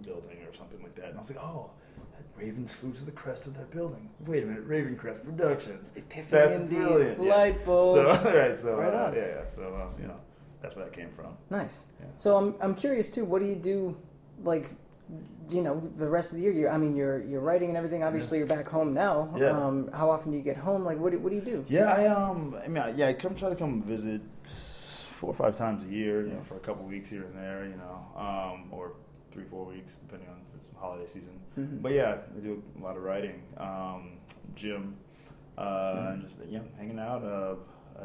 building 0.04 0.38
or 0.48 0.54
something 0.54 0.82
like 0.82 0.96
that. 0.96 1.06
And 1.10 1.16
I 1.16 1.20
was 1.20 1.30
like, 1.32 1.44
oh. 1.44 1.72
That 2.18 2.24
Ravens 2.38 2.74
flew 2.74 2.94
to 2.94 3.04
the 3.04 3.12
crest 3.12 3.46
of 3.46 3.58
that 3.58 3.72
building. 3.72 4.10
Wait 4.26 4.42
a 4.44 4.46
minute, 4.46 4.66
Ravencrest 4.70 5.26
Productions. 5.26 5.92
Epiphany 5.98 6.30
That's 6.32 6.60
brilliant. 6.60 7.22
Yeah. 7.22 7.30
Light 7.36 7.66
bulb. 7.66 7.96
So, 8.22 8.32
right, 8.34 8.56
so 8.56 8.76
Right 8.78 8.94
uh, 8.94 9.08
on. 9.08 9.14
yeah, 9.16 9.28
yeah. 9.28 9.48
So 9.50 9.64
uh, 9.76 10.02
you 10.02 10.08
know, 10.08 10.16
that's 10.62 10.78
where 10.78 10.86
that 10.86 10.94
came 10.94 11.10
from. 11.12 11.36
Nice. 11.50 11.86
Yeah. 12.00 12.06
So 12.16 12.38
I'm 12.38 12.56
I'm 12.62 12.74
curious 12.74 13.10
too. 13.10 13.26
What 13.26 13.42
do 13.42 13.48
you 13.48 13.56
do, 13.56 13.98
like, 14.44 14.72
you 15.50 15.62
know, 15.62 15.82
the 15.98 16.10
rest 16.10 16.32
of 16.32 16.38
the 16.38 16.44
year? 16.44 16.54
You're, 16.54 16.72
I 16.72 16.78
mean, 16.78 16.96
you're 16.96 17.22
you're 17.22 17.42
writing 17.42 17.68
and 17.68 17.78
everything. 17.78 18.02
Obviously, 18.06 18.38
you're 18.38 18.48
back 18.48 18.70
home 18.70 18.94
now. 18.94 19.34
Yeah. 19.38 19.50
Um, 19.50 19.90
how 19.94 20.10
often 20.10 20.32
do 20.32 20.38
you 20.38 20.44
get 20.44 20.56
home? 20.56 20.86
Like, 20.86 20.98
what 20.98 21.12
do, 21.12 21.20
what 21.20 21.32
do 21.32 21.36
you 21.36 21.42
do? 21.42 21.66
Yeah, 21.68 21.92
I 21.92 22.08
um, 22.08 22.56
I 22.64 22.68
mean, 22.70 22.82
I- 22.82 22.92
yeah, 22.96 23.08
I 23.10 23.14
come 23.14 23.36
try 23.36 23.50
to 23.50 23.56
come 23.58 23.82
visit 23.82 24.22
four 24.46 25.32
or 25.32 25.36
five 25.36 25.58
times 25.58 25.84
a 25.84 25.88
year, 25.88 26.26
you 26.26 26.34
know, 26.34 26.44
for 26.44 26.56
a 26.56 26.60
couple 26.62 26.86
weeks 26.86 27.10
here 27.10 27.24
and 27.24 27.36
there, 27.36 27.66
you 27.66 27.76
know, 27.76 28.06
um, 28.18 28.68
or 28.72 28.94
three, 29.36 29.44
four 29.44 29.66
weeks 29.66 29.98
depending 29.98 30.30
on 30.30 30.38
if 30.50 30.62
it's 30.62 30.70
holiday 30.80 31.06
season. 31.06 31.40
Mhm. 31.58 31.82
But 31.82 31.92
yeah, 31.92 32.20
I 32.36 32.40
do 32.40 32.64
a 32.80 32.82
lot 32.82 32.96
of 32.96 33.04
writing, 33.04 33.44
um, 33.58 34.18
gym, 34.56 34.96
uh, 35.58 35.64
Mhm. 35.96 36.14
and 36.14 36.22
just 36.22 36.40
yeah, 36.48 36.62
hanging 36.78 36.98
out. 37.00 37.24
Uh, 37.24 37.56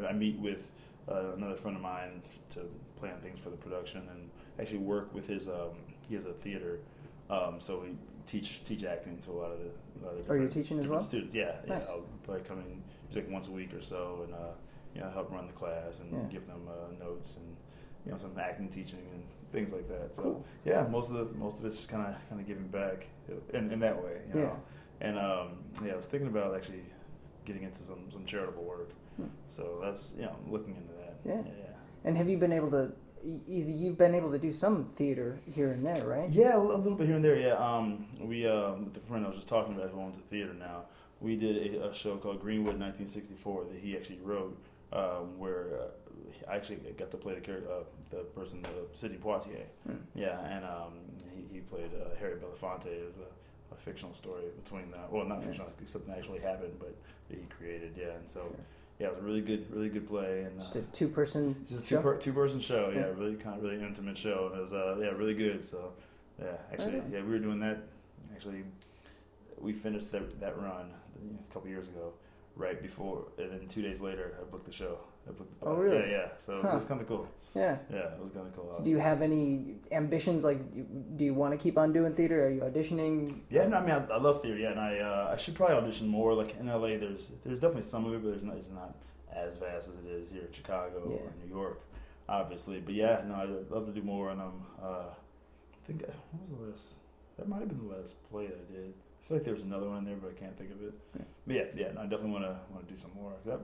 I, 0.06 0.12
meet 0.12 0.38
with 0.40 0.70
uh, 1.08 1.32
another 1.36 1.56
friend 1.56 1.76
of 1.76 1.82
mine 1.82 2.22
to 2.50 2.60
plan 2.96 3.18
things 3.20 3.38
for 3.38 3.50
the 3.50 3.56
production 3.56 4.08
and 4.08 4.30
actually 4.58 4.78
work 4.78 5.14
with 5.14 5.26
his. 5.28 5.48
Um, 5.48 5.74
he 6.08 6.14
has 6.16 6.26
a 6.26 6.32
theater, 6.32 6.80
um, 7.28 7.60
so 7.60 7.80
we 7.80 7.96
teach 8.26 8.62
teach 8.64 8.84
acting 8.84 9.18
to 9.18 9.30
a 9.30 9.38
lot 9.42 9.52
of 9.52 9.58
the. 9.60 9.70
A 9.70 10.00
lot 10.04 10.14
of 10.18 10.30
Are 10.30 10.36
you 10.36 10.48
teaching 10.48 10.78
as 10.80 10.86
well? 10.86 11.00
Students, 11.00 11.34
yeah, 11.34 11.60
Nice. 11.66 11.88
yeah. 11.88 11.94
I'll 11.94 12.06
probably 12.24 12.42
come 12.44 12.58
in 12.60 12.82
like 13.14 13.28
once 13.30 13.48
a 13.48 13.52
week 13.52 13.72
or 13.74 13.80
so 13.80 14.22
and 14.24 14.34
uh, 14.34 14.52
you 14.94 15.00
know 15.00 15.10
help 15.10 15.30
run 15.32 15.46
the 15.46 15.52
class 15.52 16.00
and 16.00 16.12
Yeah. 16.12 16.22
give 16.30 16.46
them 16.46 16.68
uh, 16.68 16.92
notes 17.04 17.36
and 17.38 17.56
you 18.06 18.12
know 18.12 18.18
some 18.18 18.36
acting 18.38 18.68
teaching 18.68 19.00
and 19.12 19.24
things 19.52 19.72
like 19.72 19.88
that. 19.88 20.14
So 20.16 20.22
Cool. 20.22 20.44
yeah, 20.64 20.86
most 20.90 21.10
of 21.10 21.16
the 21.16 21.38
most 21.38 21.58
of 21.58 21.64
it's 21.64 21.76
just 21.78 21.88
kind 21.88 22.06
of 22.06 22.14
kind 22.28 22.40
of 22.40 22.46
giving 22.46 22.68
back 22.68 23.06
in, 23.52 23.70
in 23.72 23.80
that 23.80 24.02
way. 24.02 24.20
You 24.32 24.40
Yeah. 24.40 24.46
know? 24.46 24.60
And 25.00 25.18
um, 25.18 25.58
yeah, 25.84 25.92
I 25.92 25.96
was 25.96 26.06
thinking 26.06 26.28
about 26.28 26.54
actually 26.54 26.82
getting 27.44 27.62
into 27.62 27.78
some 27.82 28.10
some 28.10 28.24
charitable 28.24 28.62
work. 28.64 28.90
Hmm. 29.16 29.24
So 29.48 29.80
that's 29.82 30.14
you 30.16 30.22
know 30.22 30.36
I'm 30.44 30.52
looking 30.52 30.76
into 30.76 30.92
that. 30.94 31.14
Yeah. 31.24 31.42
Yeah. 31.46 31.74
And 32.04 32.16
have 32.16 32.28
you 32.28 32.38
been 32.38 32.52
able 32.52 32.70
to? 32.70 32.92
Either 33.22 33.70
you've 33.70 33.98
been 33.98 34.14
able 34.14 34.30
to 34.30 34.38
do 34.38 34.50
some 34.50 34.86
theater 34.86 35.38
here 35.44 35.72
and 35.72 35.84
there, 35.86 36.06
right? 36.06 36.30
Yeah, 36.30 36.56
a 36.56 36.58
little 36.58 36.94
bit 36.94 37.06
here 37.06 37.16
and 37.16 37.24
there. 37.24 37.36
Yeah, 37.38 37.52
um, 37.56 38.06
we 38.18 38.46
um, 38.46 38.84
with 38.86 38.94
the 38.94 39.00
friend 39.00 39.26
I 39.26 39.28
was 39.28 39.36
just 39.36 39.46
talking 39.48 39.74
about 39.76 39.90
who 39.90 40.00
owns 40.00 40.16
a 40.16 40.20
theater 40.30 40.54
now. 40.54 40.84
We 41.20 41.36
did 41.36 41.74
a, 41.74 41.90
a 41.90 41.92
show 41.92 42.16
called 42.16 42.40
Greenwood 42.40 42.80
1964 42.80 43.64
that 43.72 43.78
he 43.78 43.94
actually 43.94 44.20
wrote, 44.22 44.56
um, 44.90 45.38
where 45.38 45.66
uh, 45.78 45.88
I 46.48 46.56
actually 46.56 46.76
got 46.98 47.10
to 47.10 47.16
play 47.16 47.34
the 47.38 47.54
uh, 47.56 47.82
the 48.10 48.18
person, 48.38 48.64
uh, 48.64 48.68
Sidney 48.92 49.18
Poitier. 49.18 49.64
Hmm. 49.86 49.96
Yeah, 50.14 50.38
and 50.40 50.64
um, 50.64 50.92
he, 51.34 51.54
he 51.54 51.60
played 51.60 51.90
uh, 51.94 52.14
Harry 52.18 52.36
Belafonte. 52.36 52.86
It 52.86 53.04
was 53.06 53.16
a, 53.18 53.74
a 53.74 53.78
fictional 53.78 54.14
story 54.14 54.44
between 54.62 54.90
that. 54.92 55.10
Well, 55.12 55.24
not 55.24 55.40
Yeah. 55.40 55.46
fictional, 55.46 55.70
something 55.86 56.14
actually 56.14 56.40
happened, 56.40 56.74
but 56.78 56.94
that 57.28 57.38
he 57.38 57.44
created. 57.46 57.92
Yeah, 57.96 58.12
and 58.18 58.28
so 58.28 58.40
Sure. 58.40 58.50
yeah, 58.98 59.06
it 59.08 59.14
was 59.14 59.20
a 59.22 59.26
really 59.26 59.40
good, 59.42 59.70
really 59.74 59.88
good 59.88 60.08
play. 60.08 60.42
And 60.42 60.58
Just 60.58 60.76
uh, 60.76 60.80
a 60.80 60.82
two-person 60.82 61.66
just 61.68 61.86
two 61.86 61.98
per, 61.98 62.16
two 62.16 62.32
person 62.32 62.60
show, 62.60 62.90
yeah, 62.94 63.00
Yeah. 63.00 63.06
really 63.16 63.36
kind 63.36 63.56
of 63.56 63.62
really 63.62 63.82
intimate 63.82 64.18
show, 64.18 64.46
and 64.50 64.58
it 64.58 64.62
was 64.62 64.72
uh 64.72 64.96
yeah 65.00 65.08
really 65.10 65.34
good. 65.34 65.64
So 65.64 65.92
yeah, 66.40 66.56
actually 66.72 67.00
Right 67.00 67.10
yeah 67.12 67.22
we 67.22 67.30
were 67.30 67.38
doing 67.38 67.60
that. 67.60 67.78
Actually, 68.34 68.64
we 69.58 69.72
finished 69.72 70.10
that 70.12 70.40
that 70.40 70.58
run 70.58 70.90
a 71.48 71.52
couple 71.52 71.68
years 71.68 71.88
ago, 71.88 72.12
right 72.56 72.80
before, 72.82 73.28
and 73.38 73.50
then 73.52 73.68
two 73.68 73.82
days 73.82 74.00
later 74.00 74.34
I 74.40 74.44
booked 74.50 74.66
the 74.66 74.72
show. 74.72 74.98
I 75.28 75.32
booked 75.32 75.60
the 75.60 75.66
Oh, 75.66 75.74
really? 75.74 75.98
Yeah, 75.98 76.06
yeah. 76.18 76.28
So 76.38 76.60
Huh. 76.62 76.68
it 76.70 76.74
was 76.74 76.84
kind 76.86 77.00
of 77.00 77.08
cool. 77.08 77.26
yeah. 77.54 77.78
Yeah, 77.90 78.14
it 78.14 78.20
was 78.22 78.32
kind 78.32 78.46
of 78.46 78.54
cool. 78.56 78.72
So 78.72 78.82
do 78.84 78.90
you 78.90 78.98
have 78.98 79.22
any 79.22 79.76
ambitions? 79.92 80.44
Like, 80.44 80.60
do 81.16 81.24
you 81.24 81.34
want 81.34 81.52
to 81.52 81.58
keep 81.58 81.76
on 81.78 81.92
doing 81.92 82.14
theater? 82.14 82.46
Are 82.46 82.50
you 82.50 82.60
auditioning? 82.62 83.40
Yeah, 83.50 83.66
no, 83.66 83.78
I 83.78 83.80
mean, 83.80 83.90
I, 83.90 84.14
I 84.14 84.18
love 84.18 84.42
theater. 84.42 84.58
Yeah, 84.58 84.70
and 84.72 84.80
I 84.80 84.98
uh, 84.98 85.30
I 85.32 85.36
should 85.36 85.54
probably 85.54 85.76
audition 85.76 86.06
more. 86.08 86.34
Like 86.34 86.56
in 86.58 86.66
LA, 86.66 86.96
there's 86.98 87.32
there's 87.44 87.60
definitely 87.60 87.82
some 87.94 88.04
of 88.06 88.14
it, 88.14 88.22
but 88.22 88.30
there's 88.30 88.42
not 88.44 88.56
it's 88.56 88.68
not 88.68 88.94
as 89.32 89.56
vast 89.56 89.88
as 89.88 89.94
it 89.96 90.06
is 90.10 90.28
here 90.30 90.42
in 90.42 90.52
Chicago 90.52 91.02
Yeah. 91.08 91.16
or 91.18 91.32
New 91.44 91.54
York, 91.54 91.80
obviously. 92.28 92.80
But 92.80 92.94
yeah, 92.94 93.22
no, 93.26 93.34
I'd 93.36 93.70
love 93.70 93.86
to 93.86 93.92
do 93.92 94.02
more. 94.02 94.30
And 94.30 94.40
um, 94.40 94.66
uh, 94.82 94.86
I 95.12 95.86
think 95.86 96.02
uh, 96.02 96.12
what 96.32 96.42
was 96.50 96.58
the 96.58 96.66
last? 96.72 96.86
That 97.38 97.48
might 97.48 97.60
have 97.60 97.68
been 97.68 97.88
the 97.88 97.94
last 97.96 98.14
play 98.30 98.46
that 98.48 98.56
I 98.68 98.72
did. 98.72 98.92
I 99.20 99.22
feel 99.26 99.36
like 99.36 99.44
there 99.44 99.54
was 99.54 99.62
another 99.62 99.88
one 99.88 99.98
in 99.98 100.04
there, 100.04 100.16
but 100.16 100.30
I 100.30 100.40
can't 100.40 100.56
think 100.56 100.70
of 100.72 100.82
it. 100.82 100.94
Yeah. 101.16 101.24
But 101.46 101.56
yeah, 101.56 101.62
yeah, 101.86 101.92
no, 101.92 102.00
I 102.00 102.04
definitely 102.04 102.30
want 102.32 102.44
to 102.44 102.56
want 102.72 102.86
to 102.86 102.92
do 102.92 102.96
some 102.96 103.12
more. 103.14 103.32
I- 103.46 103.56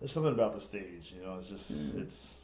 there's 0.00 0.12
something 0.12 0.32
about 0.32 0.52
the 0.52 0.60
stage, 0.60 1.12
you 1.16 1.22
know. 1.24 1.38
It's 1.40 1.48
just 1.48 1.72
Mhm. 1.72 2.02
it's 2.02 2.34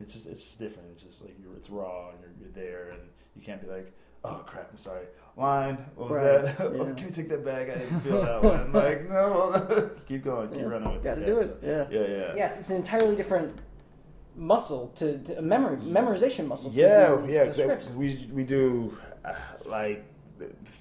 it's 0.00 0.14
just 0.14 0.26
it's 0.26 0.42
just 0.44 0.58
different. 0.58 0.88
It's 0.94 1.02
just 1.04 1.22
like 1.22 1.34
you're 1.40 1.54
it's 1.56 1.70
raw 1.70 2.10
and 2.10 2.18
you're, 2.20 2.32
you're 2.40 2.52
there, 2.52 2.90
and 2.90 3.00
you 3.36 3.42
can't 3.42 3.60
be 3.62 3.68
like, 3.68 3.92
oh 4.24 4.42
crap, 4.46 4.68
I'm 4.70 4.78
sorry, 4.78 5.06
line. 5.36 5.76
What 5.96 6.10
was 6.10 6.16
Right, 6.18 6.44
that? 6.44 6.60
oh, 6.60 6.86
yeah. 6.88 6.94
can 6.94 7.06
we 7.06 7.12
take 7.12 7.28
that 7.30 7.44
back? 7.44 7.70
I 7.70 7.78
didn't 7.78 8.00
feel 8.00 8.22
that 8.24 8.42
one. 8.42 8.72
Like 8.72 9.08
no, 9.08 9.90
keep 10.08 10.24
going, 10.24 10.48
keep 10.50 10.58
Yeah, 10.58 10.64
running 10.66 10.92
with 10.92 11.02
Got 11.02 11.14
to 11.16 11.22
it. 11.22 11.26
do 11.26 11.34
Yeah, 11.34 11.40
it. 11.40 11.58
Yeah. 11.62 11.84
so- 11.84 11.90
yeah, 11.92 12.16
yeah, 12.16 12.32
Yes, 12.36 12.58
it's 12.60 12.70
an 12.70 12.76
entirely 12.76 13.16
different 13.16 13.58
muscle 14.34 14.88
to, 14.96 15.18
to 15.18 15.38
a 15.38 15.42
memory 15.42 15.76
memorization 15.78 16.46
muscle. 16.46 16.70
Yeah, 16.74 17.08
to 17.16 17.26
yeah. 17.30 17.44
the 17.44 17.46
'cause 17.50 17.56
scripts. 17.58 17.92
we 17.92 18.28
we 18.32 18.44
do 18.44 18.96
uh, 19.24 19.32
like 19.66 20.04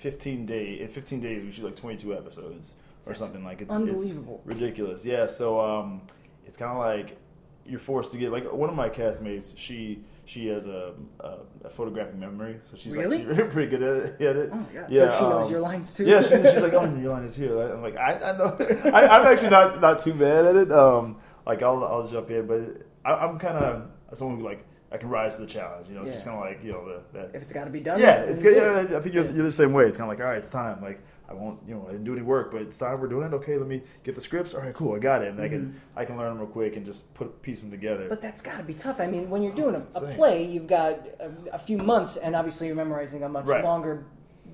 fifteen 0.02 0.46
day 0.46 0.80
in 0.82 0.88
fifteen 0.88 1.20
days 1.22 1.44
we 1.44 1.52
shoot 1.52 1.66
like 1.66 1.76
twenty 1.76 1.98
two 1.98 2.14
episodes 2.14 2.70
or 3.06 3.14
That's 3.14 3.20
something 3.20 3.44
like 3.44 3.62
it's 3.62 3.72
unbelievable. 3.72 4.42
It's 4.46 4.60
ridiculous. 4.60 5.06
Yeah. 5.06 5.28
So 5.28 5.60
um, 5.60 6.02
it's 6.46 6.58
kind 6.58 6.72
of 6.72 6.78
like 6.78 7.18
you're 7.66 7.80
forced 7.80 8.12
to 8.14 8.18
get 8.18 8.32
like 8.32 8.52
one 8.52 8.70
of 8.70 8.76
my 8.76 8.90
castmates. 8.90 9.54
She 9.58 10.00
she 10.26 10.48
has 10.48 10.66
a, 10.66 10.94
a, 11.20 11.38
a 11.66 11.70
photographic 11.70 12.16
memory, 12.16 12.60
so 12.70 12.78
she's 12.78 12.96
Really? 12.96 13.22
actually 13.28 13.44
pretty 13.46 13.70
good 13.70 13.84
at 13.84 14.06
it. 14.06 14.22
At 14.22 14.36
it. 14.38 14.50
Oh 14.52 14.56
my 14.56 14.74
god! 14.74 14.88
Yeah, 14.90 15.10
so 15.10 15.18
she 15.18 15.24
knows 15.30 15.46
um, 15.46 15.52
your 15.52 15.62
lines 15.62 15.94
too. 15.94 16.06
Yeah, 16.06 16.22
she, 16.22 16.30
she's 16.36 16.62
like, 16.62 16.74
"Oh, 16.74 16.96
your 16.96 17.12
line 17.12 17.24
is 17.24 17.36
here." 17.36 17.60
I'm 17.60 17.82
like, 17.82 17.98
"I, 17.98 18.14
I 18.14 18.38
know." 18.38 18.58
I, 18.94 19.08
I'm 19.08 19.28
actually 19.28 19.50
not 19.50 19.82
not 19.82 20.00
too 20.00 20.14
bad 20.14 20.46
at 20.46 20.56
it. 20.56 20.72
Um, 20.72 21.18
like 21.46 21.62
I'll 21.62 21.84
I'll 21.84 22.08
jump 22.08 22.30
in, 22.32 22.48
but 22.48 22.84
I, 23.06 23.14
I'm 23.14 23.38
kind 23.40 23.58
of 23.58 23.90
someone 24.14 24.38
who 24.40 24.44
like 24.44 24.66
I 24.92 24.98
can 24.98 25.10
rise 25.10 25.36
to 25.36 25.42
the 25.42 25.48
challenge. 25.48 25.88
You 25.88 25.96
know, 25.96 26.02
it's 26.04 26.14
just 26.14 26.26
kind 26.26 26.38
of 26.38 26.44
like 26.44 26.64
you 26.64 26.72
know 26.74 26.86
the, 26.86 27.02
the 27.20 27.36
if 27.36 27.42
it's 27.42 27.54
got 27.54 27.64
to 27.64 27.70
be 27.70 27.80
done, 27.80 28.00
yeah, 28.00 28.22
it's 28.24 28.44
good. 28.44 28.56
Yeah, 28.56 28.98
I 28.98 29.02
think 29.02 29.16
you're, 29.16 29.30
you're 29.32 29.46
the 29.46 29.52
same 29.52 29.72
way. 29.74 29.86
It's 29.86 29.98
kind 29.98 30.12
of 30.12 30.18
like, 30.18 30.24
all 30.24 30.30
right, 30.32 30.38
it's 30.38 30.50
time. 30.50 30.82
Like 30.82 31.02
I 31.30 31.34
won't, 31.34 31.60
you 31.66 31.74
know, 31.76 31.86
I 31.88 31.92
didn't 31.92 32.04
do 32.04 32.12
any 32.12 32.24
work, 32.24 32.52
but 32.52 32.62
it's 32.62 32.78
time. 32.78 33.00
We're 33.00 33.08
doing 33.08 33.26
it. 33.26 33.34
Okay, 33.36 33.58
let 33.58 33.68
me 33.68 33.84
get 34.04 34.16
the 34.16 34.22
scripts. 34.22 34.54
All 34.54 34.60
right, 34.62 34.74
cool. 34.74 34.96
I 34.96 35.00
got 35.00 35.22
it. 35.22 35.30
And 35.30 35.42
I 35.42 35.48
can 35.48 35.80
I 35.96 36.04
can 36.04 36.18
learn 36.18 36.30
them 36.30 36.40
real 36.40 36.48
quick 36.50 36.76
and 36.76 36.86
just 36.86 37.14
put 37.14 37.42
piece 37.42 37.62
them 37.62 37.72
together. 37.72 38.02
Mm-hmm. 38.02 38.10
But 38.10 38.22
that's 38.22 38.42
got 38.42 38.58
to 38.58 38.64
be 38.64 38.74
tough. 38.74 39.00
I 39.00 39.08
mean, 39.08 39.30
when 39.30 39.42
you're 39.44 39.56
doing 39.56 39.76
a, 39.76 39.80
a 40.00 40.14
play, 40.16 40.46
you've 40.46 40.68
got 40.68 41.00
a, 41.20 41.32
a 41.54 41.58
few 41.58 41.78
months, 41.78 42.18
and 42.18 42.36
obviously 42.36 42.68
you're 42.68 42.76
memorizing 42.76 43.24
a 43.24 43.30
much 43.30 43.46
Right. 43.46 43.64
longer 43.64 44.06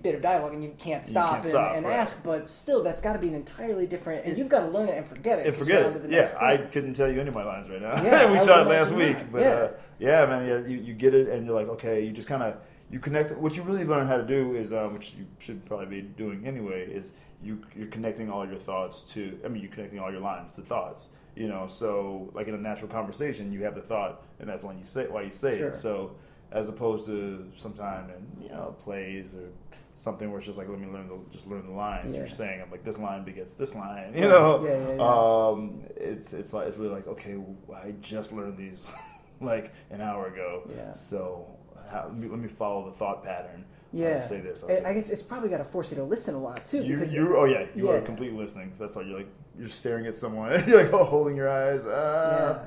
bit 0.02 0.16
of 0.16 0.22
dialogue, 0.22 0.54
and 0.54 0.64
you 0.64 0.74
can't 0.78 1.06
stop 1.06 1.32
can't 1.32 1.44
and, 1.46 1.52
stop, 1.52 1.76
and 1.76 1.86
right. 1.86 1.96
ask. 2.00 2.24
But 2.24 2.48
still, 2.48 2.84
that's 2.84 3.02
got 3.02 3.14
to 3.14 3.20
be 3.20 3.28
an 3.28 3.36
entirely 3.36 3.88
different, 3.88 4.26
and 4.26 4.38
you've 4.38 4.50
got 4.50 4.62
to 4.62 4.68
learn 4.68 4.90
it 4.90 4.98
and 4.98 5.08
forget 5.08 5.40
it. 5.40 5.48
and 5.48 5.56
forget 5.56 5.82
you're 5.82 5.94
on 5.94 6.00
to 6.02 6.06
it. 6.06 6.12
Yeah, 6.12 6.38
I 6.40 6.58
couldn't 6.58 6.94
tell 6.96 7.12
you 7.12 7.20
any 7.20 7.30
of 7.30 7.36
my 7.36 7.44
lines 7.44 7.70
right 7.70 7.82
now. 7.82 8.02
Yeah, 8.04 8.32
we 8.32 8.38
I 8.40 8.64
last 8.64 8.94
week, 8.94 9.18
but 9.32 9.42
Yeah. 9.42 9.48
uh, 9.48 9.72
yeah, 10.00 10.26
man, 10.26 10.48
yeah, 10.48 10.68
you, 10.68 10.78
you 10.78 10.94
get 10.94 11.14
it, 11.14 11.28
and 11.30 11.46
you're 11.46 11.56
like, 11.56 11.68
okay, 11.70 12.04
you 12.06 12.12
just 12.12 12.28
kind 12.28 12.44
of 12.44 12.58
you 12.90 13.00
connect. 13.00 13.36
What 13.38 13.56
you 13.58 13.64
really 13.64 13.84
learn 13.86 14.08
how 14.08 14.18
to 14.18 14.26
do 14.26 14.56
is, 14.56 14.72
um, 14.74 14.94
which 14.94 15.14
you 15.16 15.26
should 15.40 15.66
probably 15.66 15.88
be 15.88 16.02
doing 16.02 16.46
anyway, 16.48 16.88
is 16.90 17.12
you 17.44 17.62
you're 17.76 17.88
connecting 17.88 18.30
all 18.30 18.48
your 18.48 18.60
thoughts 18.60 19.04
to. 19.14 19.38
I 19.44 19.48
mean, 19.50 19.62
you're 19.62 19.72
connecting 19.72 20.00
all 20.00 20.12
your 20.12 20.22
lines 20.22 20.56
to 20.56 20.62
thoughts. 20.62 21.12
You 21.36 21.48
know, 21.48 21.68
so 21.68 22.32
like 22.34 22.48
in 22.48 22.56
a 22.56 22.58
natural 22.58 22.90
conversation, 22.90 23.52
you 23.52 23.64
have 23.64 23.76
the 23.76 23.82
thought, 23.82 24.24
and 24.40 24.50
that's 24.50 24.64
when 24.64 24.78
you 24.80 24.84
say 24.86 25.08
why 25.08 25.24
you 25.24 25.30
say 25.32 25.58
Sure. 25.60 25.68
it. 25.70 25.76
So 25.76 26.16
as 26.52 26.70
opposed 26.70 27.06
to 27.08 27.46
sometime 27.56 28.10
in 28.10 28.44
you 28.44 28.50
know 28.50 28.74
plays 28.82 29.34
or 29.36 29.50
something 29.98 30.30
where 30.30 30.38
it's 30.38 30.46
just 30.46 30.60
like 30.60 30.70
let 30.70 30.80
me 30.80 30.88
learn 30.88 31.08
the 31.08 31.18
just 31.32 31.48
learn 31.48 31.66
the 31.66 31.74
lines. 31.74 32.14
Yeah. 32.14 32.20
You're 32.20 32.28
saying 32.28 32.62
I'm 32.62 32.72
like 32.72 32.84
this 32.84 33.00
line 33.00 33.24
begets 33.26 33.54
this 33.54 33.74
line. 33.76 34.14
You 34.16 34.30
know, 34.30 34.64
Yeah, 34.64 34.78
yeah, 34.78 34.96
yeah. 34.96 35.50
um, 35.50 35.84
it's 35.96 36.34
it's 36.34 36.54
like 36.54 36.68
it's 36.68 36.78
really 36.78 36.94
like 36.94 37.08
okay, 37.08 37.36
I 37.76 37.92
just 38.00 38.32
learned 38.32 38.58
these 38.58 38.90
like 39.42 39.74
an 39.90 40.00
hour 40.02 40.28
ago. 40.28 40.64
Yeah. 40.74 40.94
So 40.94 41.48
how, 41.92 42.06
let, 42.06 42.16
me, 42.16 42.28
let 42.28 42.40
me 42.40 42.48
follow 42.48 42.86
the 42.86 42.96
thought 42.96 43.24
pattern. 43.24 43.66
Yeah, 43.92 44.22
say 44.22 44.42
this. 44.42 44.64
I'll 44.64 44.70
say 44.70 44.84
I 44.84 44.94
guess 44.94 45.10
it's 45.10 45.24
probably 45.24 45.50
got 45.50 45.58
to 45.58 45.64
force 45.64 45.92
you 45.92 45.98
to 45.98 46.04
listen 46.04 46.36
a 46.36 46.40
lot 46.40 46.64
too. 46.64 46.84
you, 46.84 46.94
because 46.94 47.14
you, 47.14 47.36
oh 47.36 47.46
yeah, 47.46 47.66
you 47.74 47.88
yeah. 47.88 47.94
are 47.94 48.02
completely 48.02 48.38
listening. 48.38 48.74
That's 48.78 48.96
why 48.96 49.02
you're 49.02 49.18
like 49.18 49.30
you're 49.58 49.68
staring 49.68 50.06
at 50.06 50.16
someone. 50.16 50.52
you're 50.68 50.84
like 50.84 50.94
oh, 50.94 51.04
holding 51.16 51.36
your 51.36 51.50
eyes. 51.50 51.86
Ah. 51.90 51.92
Yeah. 51.92 52.60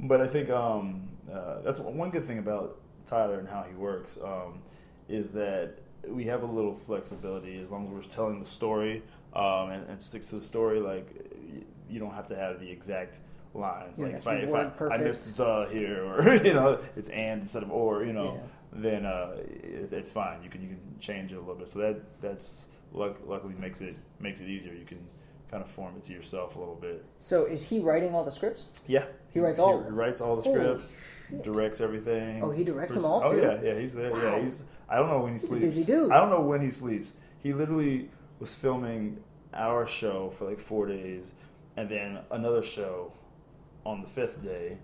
But 0.00 0.20
I 0.20 0.26
think 0.26 0.50
um, 0.50 1.08
uh, 1.32 1.62
that's 1.62 1.78
one 1.78 2.10
good 2.10 2.24
thing 2.24 2.38
about 2.38 2.80
Tyler 3.06 3.38
and 3.38 3.48
how 3.48 3.62
he 3.62 3.74
works 3.74 4.18
um, 4.22 4.60
is 5.08 5.30
that 5.30 5.78
we 6.08 6.24
have 6.24 6.42
a 6.42 6.46
little 6.46 6.74
flexibility 6.74 7.58
as 7.58 7.70
long 7.70 7.84
as 7.84 7.90
we're 7.90 8.02
telling 8.02 8.38
the 8.40 8.46
story 8.46 9.02
um, 9.34 9.70
and, 9.70 9.88
and 9.88 10.02
sticks 10.02 10.28
to 10.30 10.36
the 10.36 10.40
story. 10.40 10.80
Like 10.80 11.06
you 11.88 11.98
don't 11.98 12.14
have 12.14 12.28
to 12.28 12.36
have 12.36 12.60
the 12.60 12.70
exact 12.70 13.18
lines. 13.54 13.98
You 13.98 14.06
like 14.06 14.14
if 14.16 14.26
I 14.26 14.34
if 14.36 14.54
I, 14.54 14.70
I 14.94 14.98
missed 14.98 15.36
the 15.36 15.68
here 15.70 16.04
or 16.04 16.34
you 16.44 16.54
know 16.54 16.80
it's 16.96 17.08
and 17.08 17.42
instead 17.42 17.62
of 17.62 17.70
or 17.70 18.04
you 18.04 18.12
know 18.12 18.34
Yeah. 18.34 18.80
then 18.80 19.06
uh, 19.06 19.34
it, 19.38 19.92
it's 19.92 20.10
fine. 20.10 20.42
You 20.42 20.50
can 20.50 20.62
you 20.62 20.68
can 20.68 20.98
change 21.00 21.32
it 21.32 21.36
a 21.36 21.40
little 21.40 21.54
bit. 21.54 21.68
So 21.68 21.78
that 21.80 22.20
that's 22.20 22.66
luck, 22.92 23.16
luckily 23.26 23.54
makes 23.58 23.80
it 23.80 23.96
makes 24.20 24.40
it 24.40 24.48
easier. 24.48 24.72
You 24.72 24.84
can 24.84 24.98
kind 25.50 25.62
of 25.62 25.70
form 25.70 25.94
it 25.96 26.02
to 26.04 26.12
yourself 26.12 26.56
a 26.56 26.58
little 26.58 26.74
bit. 26.74 27.04
So 27.20 27.44
is 27.44 27.68
he 27.68 27.78
writing 27.78 28.12
all 28.14 28.24
the 28.24 28.30
scripts? 28.32 28.80
Yeah, 28.88 29.04
He 29.32 29.38
writes 29.38 29.58
all 29.60 29.78
of 29.78 29.84
He, 29.84 29.90
writes 29.92 30.20
all 30.20 30.34
the 30.36 30.42
Holy 30.42 30.58
scripts, 30.60 30.92
directs 31.42 31.80
everything. 31.80 32.42
Oh, 32.42 32.50
he 32.50 32.64
directs 32.64 32.94
them 32.94 33.04
all, 33.04 33.22
Oh 33.24 33.32
yeah, 33.34 33.60
yeah. 33.62 33.78
He's 33.78 33.94
there. 33.94 34.12
Wow. 34.12 34.22
Yeah, 34.22 34.40
he's. 34.40 34.64
I 34.88 34.96
don't 34.96 35.08
know 35.08 35.20
when 35.20 35.28
he 35.32 35.34
He's 35.34 35.44
a 35.44 35.46
sleeps. 35.48 35.64
busy 35.66 35.84
dude. 35.84 36.12
I 36.12 36.16
don't 36.20 36.30
know 36.30 36.40
when 36.42 36.60
he 36.60 36.70
sleeps. 36.70 37.14
He 37.38 37.52
literally 37.52 38.10
was 38.38 38.54
filming 38.54 39.22
our 39.52 39.86
show 39.86 40.30
for 40.30 40.46
like 40.48 40.60
four 40.60 40.86
days, 40.86 41.32
and 41.76 41.88
then 41.88 42.18
another 42.30 42.62
show 42.62 43.12
on 43.86 44.02
the 44.02 44.08
fifth 44.08 44.42
day. 44.42 44.78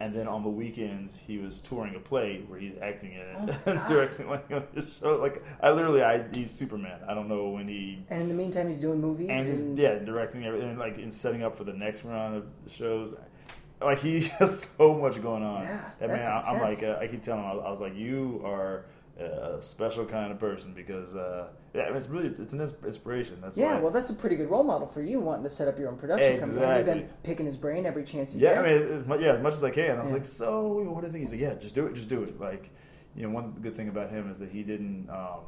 And 0.00 0.12
then 0.12 0.26
on 0.26 0.42
the 0.42 0.48
weekends, 0.50 1.16
he 1.16 1.38
was 1.38 1.60
touring 1.60 1.94
a 1.94 2.00
play 2.00 2.42
where 2.48 2.58
he's 2.58 2.76
acting 2.82 3.12
in 3.12 3.20
it 3.20 3.36
Oh, 3.38 3.62
and 3.70 3.88
directing 3.88 4.28
like 4.28 4.50
on 4.50 4.64
his 4.74 4.92
show. 5.00 5.14
Like 5.14 5.42
I 5.62 5.70
literally, 5.70 6.02
I 6.02 6.24
he's 6.32 6.50
Superman. 6.50 6.98
I 7.08 7.14
don't 7.14 7.28
know 7.28 7.50
when 7.50 7.68
he 7.68 8.04
And 8.10 8.22
in 8.22 8.28
the 8.28 8.34
meantime, 8.34 8.66
he's 8.66 8.80
doing 8.80 9.00
movies. 9.00 9.28
and 9.30 9.38
he's, 9.38 9.62
and 9.62 9.78
yeah, 9.78 10.00
directing 10.00 10.44
everything, 10.44 10.70
and 10.70 10.78
like 10.80 10.98
in 10.98 11.12
setting 11.12 11.44
up 11.44 11.54
for 11.54 11.62
the 11.62 11.72
next 11.72 12.04
round 12.04 12.34
of 12.36 12.46
shows. 12.68 13.14
Like 13.84 14.00
he 14.00 14.20
has 14.38 14.60
so 14.76 14.94
much 14.94 15.20
going 15.22 15.42
on. 15.42 15.62
Yeah, 15.62 15.90
that 15.98 16.08
man, 16.08 16.22
I, 16.22 16.40
I'm 16.50 16.60
like, 16.60 16.82
uh, 16.82 16.98
I 17.00 17.06
keep 17.06 17.22
telling 17.22 17.42
him, 17.44 17.50
I 17.50 17.54
was, 17.54 17.62
I 17.66 17.70
was 17.70 17.80
like, 17.80 17.94
you 17.96 18.42
are 18.44 18.86
a 19.18 19.62
special 19.62 20.04
kind 20.04 20.32
of 20.32 20.40
person 20.40 20.72
because, 20.74 21.14
uh, 21.14 21.46
yeah, 21.72 21.82
I 21.82 21.88
mean, 21.88 21.96
it's 21.98 22.08
really, 22.08 22.28
it's 22.28 22.52
an 22.52 22.60
inspiration. 22.60 23.38
That's 23.40 23.56
Yeah, 23.56 23.74
why. 23.74 23.80
well, 23.80 23.92
that's 23.92 24.10
a 24.10 24.14
pretty 24.14 24.34
good 24.36 24.50
role 24.50 24.64
model 24.64 24.88
for 24.88 25.02
you, 25.02 25.20
wanting 25.20 25.44
to 25.44 25.50
set 25.50 25.68
up 25.68 25.78
your 25.78 25.88
own 25.88 25.96
production 25.96 26.40
company, 26.40 26.60
and 26.64 26.78
Exactly. 26.78 27.00
then 27.02 27.08
picking 27.22 27.46
his 27.46 27.56
brain 27.56 27.86
every 27.86 28.02
chance 28.04 28.34
you 28.34 28.40
yeah, 28.40 28.54
get. 28.56 28.64
Yeah, 28.64 28.76
I 28.76 28.78
mean, 28.84 28.92
as 28.92 29.06
much, 29.06 29.20
yeah, 29.20 29.32
as 29.34 29.40
much 29.40 29.54
as 29.54 29.62
I 29.62 29.70
can. 29.70 29.98
I 29.98 30.00
was 30.00 30.10
Yeah. 30.10 30.14
like, 30.16 30.24
so 30.24 30.66
what 30.90 31.00
do 31.02 31.06
you 31.06 31.12
think? 31.12 31.22
He's 31.22 31.32
like, 31.32 31.40
yeah, 31.40 31.54
just 31.54 31.74
do 31.76 31.86
it, 31.86 31.94
just 31.94 32.08
do 32.08 32.22
it. 32.24 32.40
Like, 32.40 32.70
you 33.14 33.22
know, 33.28 33.32
one 33.32 33.52
good 33.60 33.76
thing 33.76 33.88
about 33.88 34.10
him 34.10 34.28
is 34.30 34.38
that 34.40 34.50
he 34.50 34.62
didn't. 34.64 35.08
Um, 35.10 35.40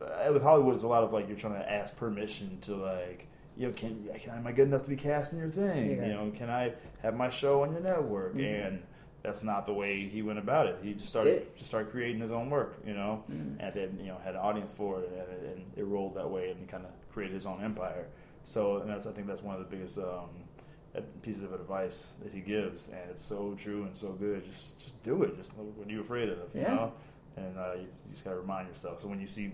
uh, 0.00 0.32
with 0.32 0.42
Hollywood, 0.42 0.74
it's 0.74 0.84
a 0.84 0.88
lot 0.88 1.02
of 1.02 1.12
like 1.12 1.26
you're 1.28 1.36
trying 1.38 1.54
to 1.54 1.72
ask 1.72 1.96
permission 1.96 2.58
to 2.62 2.76
like, 2.76 3.26
you 3.56 3.66
know, 3.68 3.72
can, 3.72 4.06
can 4.22 4.34
am 4.34 4.46
I 4.46 4.52
good 4.52 4.68
enough 4.68 4.82
to 4.84 4.90
be 4.90 4.96
cast 4.96 5.32
in 5.32 5.38
your 5.38 5.48
thing? 5.48 5.90
Yeah. 5.96 6.06
You 6.06 6.12
know, 6.12 6.32
can 6.34 6.50
I 6.50 6.72
have 7.02 7.14
my 7.16 7.30
show 7.30 7.62
on 7.62 7.72
your 7.72 7.80
network? 7.80 8.34
Mhm. 8.34 8.66
And 8.66 8.82
that's 9.22 9.42
not 9.42 9.66
the 9.66 9.72
way 9.72 10.06
he 10.08 10.22
went 10.22 10.38
about 10.38 10.66
it. 10.66 10.78
He 10.82 10.92
just 10.94 11.08
started 11.08 11.30
it. 11.34 11.56
just 11.56 11.66
started 11.68 11.90
creating 11.90 12.20
his 12.20 12.30
own 12.30 12.50
work. 12.50 12.76
You 12.86 12.94
know, 12.94 13.24
Mhm. 13.30 13.56
and 13.58 13.74
then 13.74 13.98
you 14.00 14.08
know 14.08 14.18
had 14.18 14.34
an 14.34 14.40
audience 14.40 14.72
for 14.72 15.00
it, 15.00 15.08
and, 15.10 15.16
it- 15.32 15.56
and 15.56 15.72
it 15.76 15.84
rolled 15.84 16.14
that 16.14 16.30
way, 16.30 16.50
and 16.50 16.60
he 16.60 16.66
kind 16.66 16.84
of 16.84 16.90
created 17.12 17.34
his 17.34 17.46
own 17.46 17.62
empire. 17.64 18.06
So, 18.44 18.78
and 18.78 18.90
that's 18.90 19.06
I 19.06 19.12
think 19.12 19.26
that's 19.26 19.42
one 19.42 19.54
of 19.56 19.60
the 19.68 19.76
biggest 19.76 19.98
um, 19.98 20.30
pieces 21.22 21.42
of 21.42 21.52
advice 21.52 22.12
that 22.22 22.32
he 22.32 22.40
gives, 22.40 22.88
and 22.88 23.10
it's 23.10 23.22
so 23.22 23.54
true 23.54 23.82
and 23.84 23.96
so 23.96 24.12
good. 24.12 24.44
Just 24.44 24.78
just 24.78 25.02
do 25.02 25.22
it. 25.24 25.36
Just 25.36 25.56
what 25.56 25.88
are 25.88 25.90
you 25.90 26.00
afraid 26.02 26.28
of? 26.28 26.54
You 26.54 26.60
Yeah. 26.60 26.74
know, 26.74 26.92
and 27.36 27.58
uh, 27.58 27.72
you, 27.74 27.82
you 27.82 28.12
just 28.12 28.24
gotta 28.24 28.36
remind 28.38 28.68
yourself. 28.68 29.00
So 29.00 29.08
when 29.08 29.20
you 29.20 29.26
see 29.26 29.52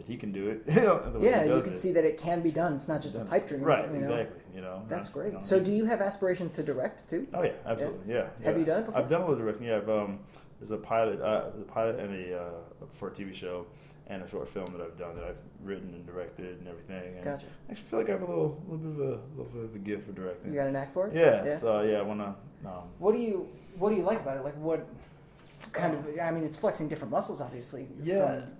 that 0.00 0.10
he 0.10 0.16
can 0.16 0.32
do 0.32 0.48
it, 0.48 0.62
you 0.74 0.80
know, 0.82 1.10
the 1.10 1.18
way 1.18 1.30
Yeah, 1.30 1.44
you 1.44 1.60
can 1.62 1.72
it, 1.72 1.76
see 1.76 1.92
that 1.92 2.04
it 2.04 2.16
can 2.18 2.40
be 2.40 2.50
done. 2.50 2.74
It's 2.74 2.88
not 2.88 3.02
just 3.02 3.14
a 3.16 3.24
pipe 3.24 3.46
dream, 3.46 3.62
right? 3.62 3.84
you 3.86 3.92
know? 3.92 3.98
Exactly. 3.98 4.40
You 4.54 4.60
know, 4.62 4.82
That's 4.88 5.08
great. 5.08 5.28
you 5.28 5.32
know, 5.34 5.40
So, 5.40 5.60
do 5.60 5.72
you 5.72 5.84
have 5.84 6.00
aspirations 6.00 6.52
to 6.54 6.62
direct 6.62 7.08
too? 7.08 7.26
Oh 7.34 7.42
yeah, 7.42 7.52
absolutely. 7.66 8.12
Yeah. 8.12 8.28
Have 8.44 8.54
yeah. 8.54 8.58
you 8.58 8.64
done 8.64 8.80
it 8.82 8.86
before? 8.86 9.00
I've 9.00 9.08
done 9.08 9.22
a 9.22 9.26
little 9.28 9.38
directing. 9.44 9.66
Yeah, 9.66 9.76
I've, 9.78 9.88
um, 9.88 10.20
there's 10.58 10.70
a 10.72 10.76
pilot, 10.76 11.20
uh, 11.20 11.50
a 11.60 11.64
pilot 11.64 11.98
and 12.00 12.14
a 12.14 12.38
uh, 12.38 12.50
for 12.88 13.08
a 13.08 13.10
TV 13.12 13.34
show 13.34 13.66
and 14.08 14.22
a 14.24 14.28
short 14.28 14.48
film 14.48 14.66
that 14.72 14.80
I've 14.80 14.98
done 14.98 15.14
that 15.14 15.24
I've 15.24 15.40
written 15.62 15.94
and 15.94 16.04
directed 16.04 16.58
and 16.58 16.66
everything. 16.68 17.14
And 17.16 17.24
Gotcha. 17.24 17.46
I 17.68 17.72
actually 17.72 17.86
feel 17.86 17.98
like 18.00 18.08
I 18.08 18.12
have 18.12 18.22
a 18.22 18.26
little, 18.26 18.60
little 18.68 18.78
bit 18.78 18.90
of 18.90 18.98
a 18.98 19.20
little 19.36 19.52
bit 19.52 19.64
of 19.64 19.74
a 19.74 19.78
gift 19.78 20.06
for 20.06 20.12
directing. 20.12 20.52
You 20.52 20.58
got 20.58 20.66
a 20.66 20.72
knack 20.72 20.92
for 20.92 21.06
it? 21.08 21.14
yeah, 21.14 21.44
Yeah. 21.44 21.56
So 21.56 21.82
yeah, 21.82 21.98
I 21.98 22.02
wanna. 22.02 22.34
Um, 22.66 22.72
What 22.98 23.12
do 23.12 23.18
you 23.20 23.48
What 23.76 23.90
do 23.90 23.96
you 23.96 24.02
like 24.02 24.20
about 24.20 24.36
it? 24.38 24.44
Like 24.44 24.56
what 24.56 24.86
kind 25.72 25.94
of? 25.94 26.06
I 26.20 26.30
mean, 26.32 26.44
it's 26.44 26.56
flexing 26.56 26.88
different 26.88 27.12
muscles, 27.12 27.40
obviously. 27.40 27.86
Yeah. 28.02 28.40
from- 28.40 28.52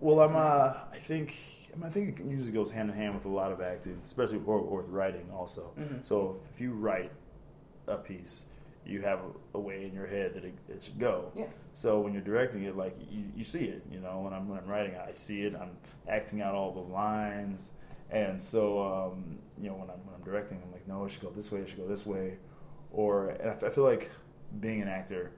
Well, 0.00 0.20
I'm. 0.20 0.36
Uh, 0.36 0.74
I 0.92 0.98
think. 1.00 1.36
I, 1.84 1.88
think 1.88 2.20
it 2.20 2.26
usually 2.26 2.52
goes 2.52 2.70
hand 2.70 2.88
in 2.90 2.94
hand 2.96 3.16
with 3.16 3.24
a 3.24 3.28
lot 3.28 3.50
of 3.50 3.60
acting, 3.60 4.00
especially 4.04 4.38
or, 4.46 4.58
or 4.60 4.76
with 4.82 4.88
writing 4.90 5.28
also. 5.34 5.72
Mhm. 5.76 6.06
So 6.06 6.38
if 6.52 6.60
you 6.60 6.72
write 6.72 7.10
a 7.88 7.96
piece, 7.96 8.46
you 8.86 9.02
have 9.02 9.18
a, 9.20 9.58
a 9.58 9.60
way 9.60 9.84
in 9.84 9.92
your 9.92 10.06
head 10.06 10.34
that 10.34 10.44
it, 10.44 10.54
it 10.68 10.82
should 10.84 11.00
go. 11.00 11.32
Yeah. 11.34 11.46
So 11.72 11.98
when 12.00 12.12
you're 12.12 12.22
directing 12.22 12.62
it, 12.62 12.76
like 12.76 12.96
you, 13.10 13.24
you 13.34 13.42
see 13.42 13.64
it. 13.64 13.82
You 13.90 13.98
know, 13.98 14.20
when 14.20 14.32
I'm 14.32 14.48
when 14.48 14.58
I'm 14.58 14.66
writing, 14.68 14.94
I 14.96 15.10
see 15.12 15.42
it. 15.42 15.54
I'm 15.60 15.70
acting 16.08 16.40
out 16.42 16.54
all 16.54 16.70
the 16.72 16.92
lines, 16.92 17.72
and 18.08 18.40
so 18.40 18.80
um, 19.12 19.38
you 19.60 19.68
know 19.68 19.74
when 19.74 19.90
I'm 19.90 19.98
when 20.06 20.14
I'm 20.14 20.22
directing, 20.24 20.62
I'm 20.64 20.70
like, 20.70 20.86
no, 20.86 21.04
it 21.06 21.10
should 21.10 21.22
go 21.22 21.30
this 21.30 21.50
way. 21.50 21.60
It 21.60 21.68
should 21.70 21.78
go 21.78 21.88
this 21.88 22.06
way, 22.06 22.38
or 22.92 23.30
and 23.30 23.50
I, 23.50 23.54
f- 23.54 23.64
I 23.64 23.70
feel 23.70 23.84
like 23.84 24.12
being 24.60 24.80
an 24.80 24.86
actor, 24.88 25.32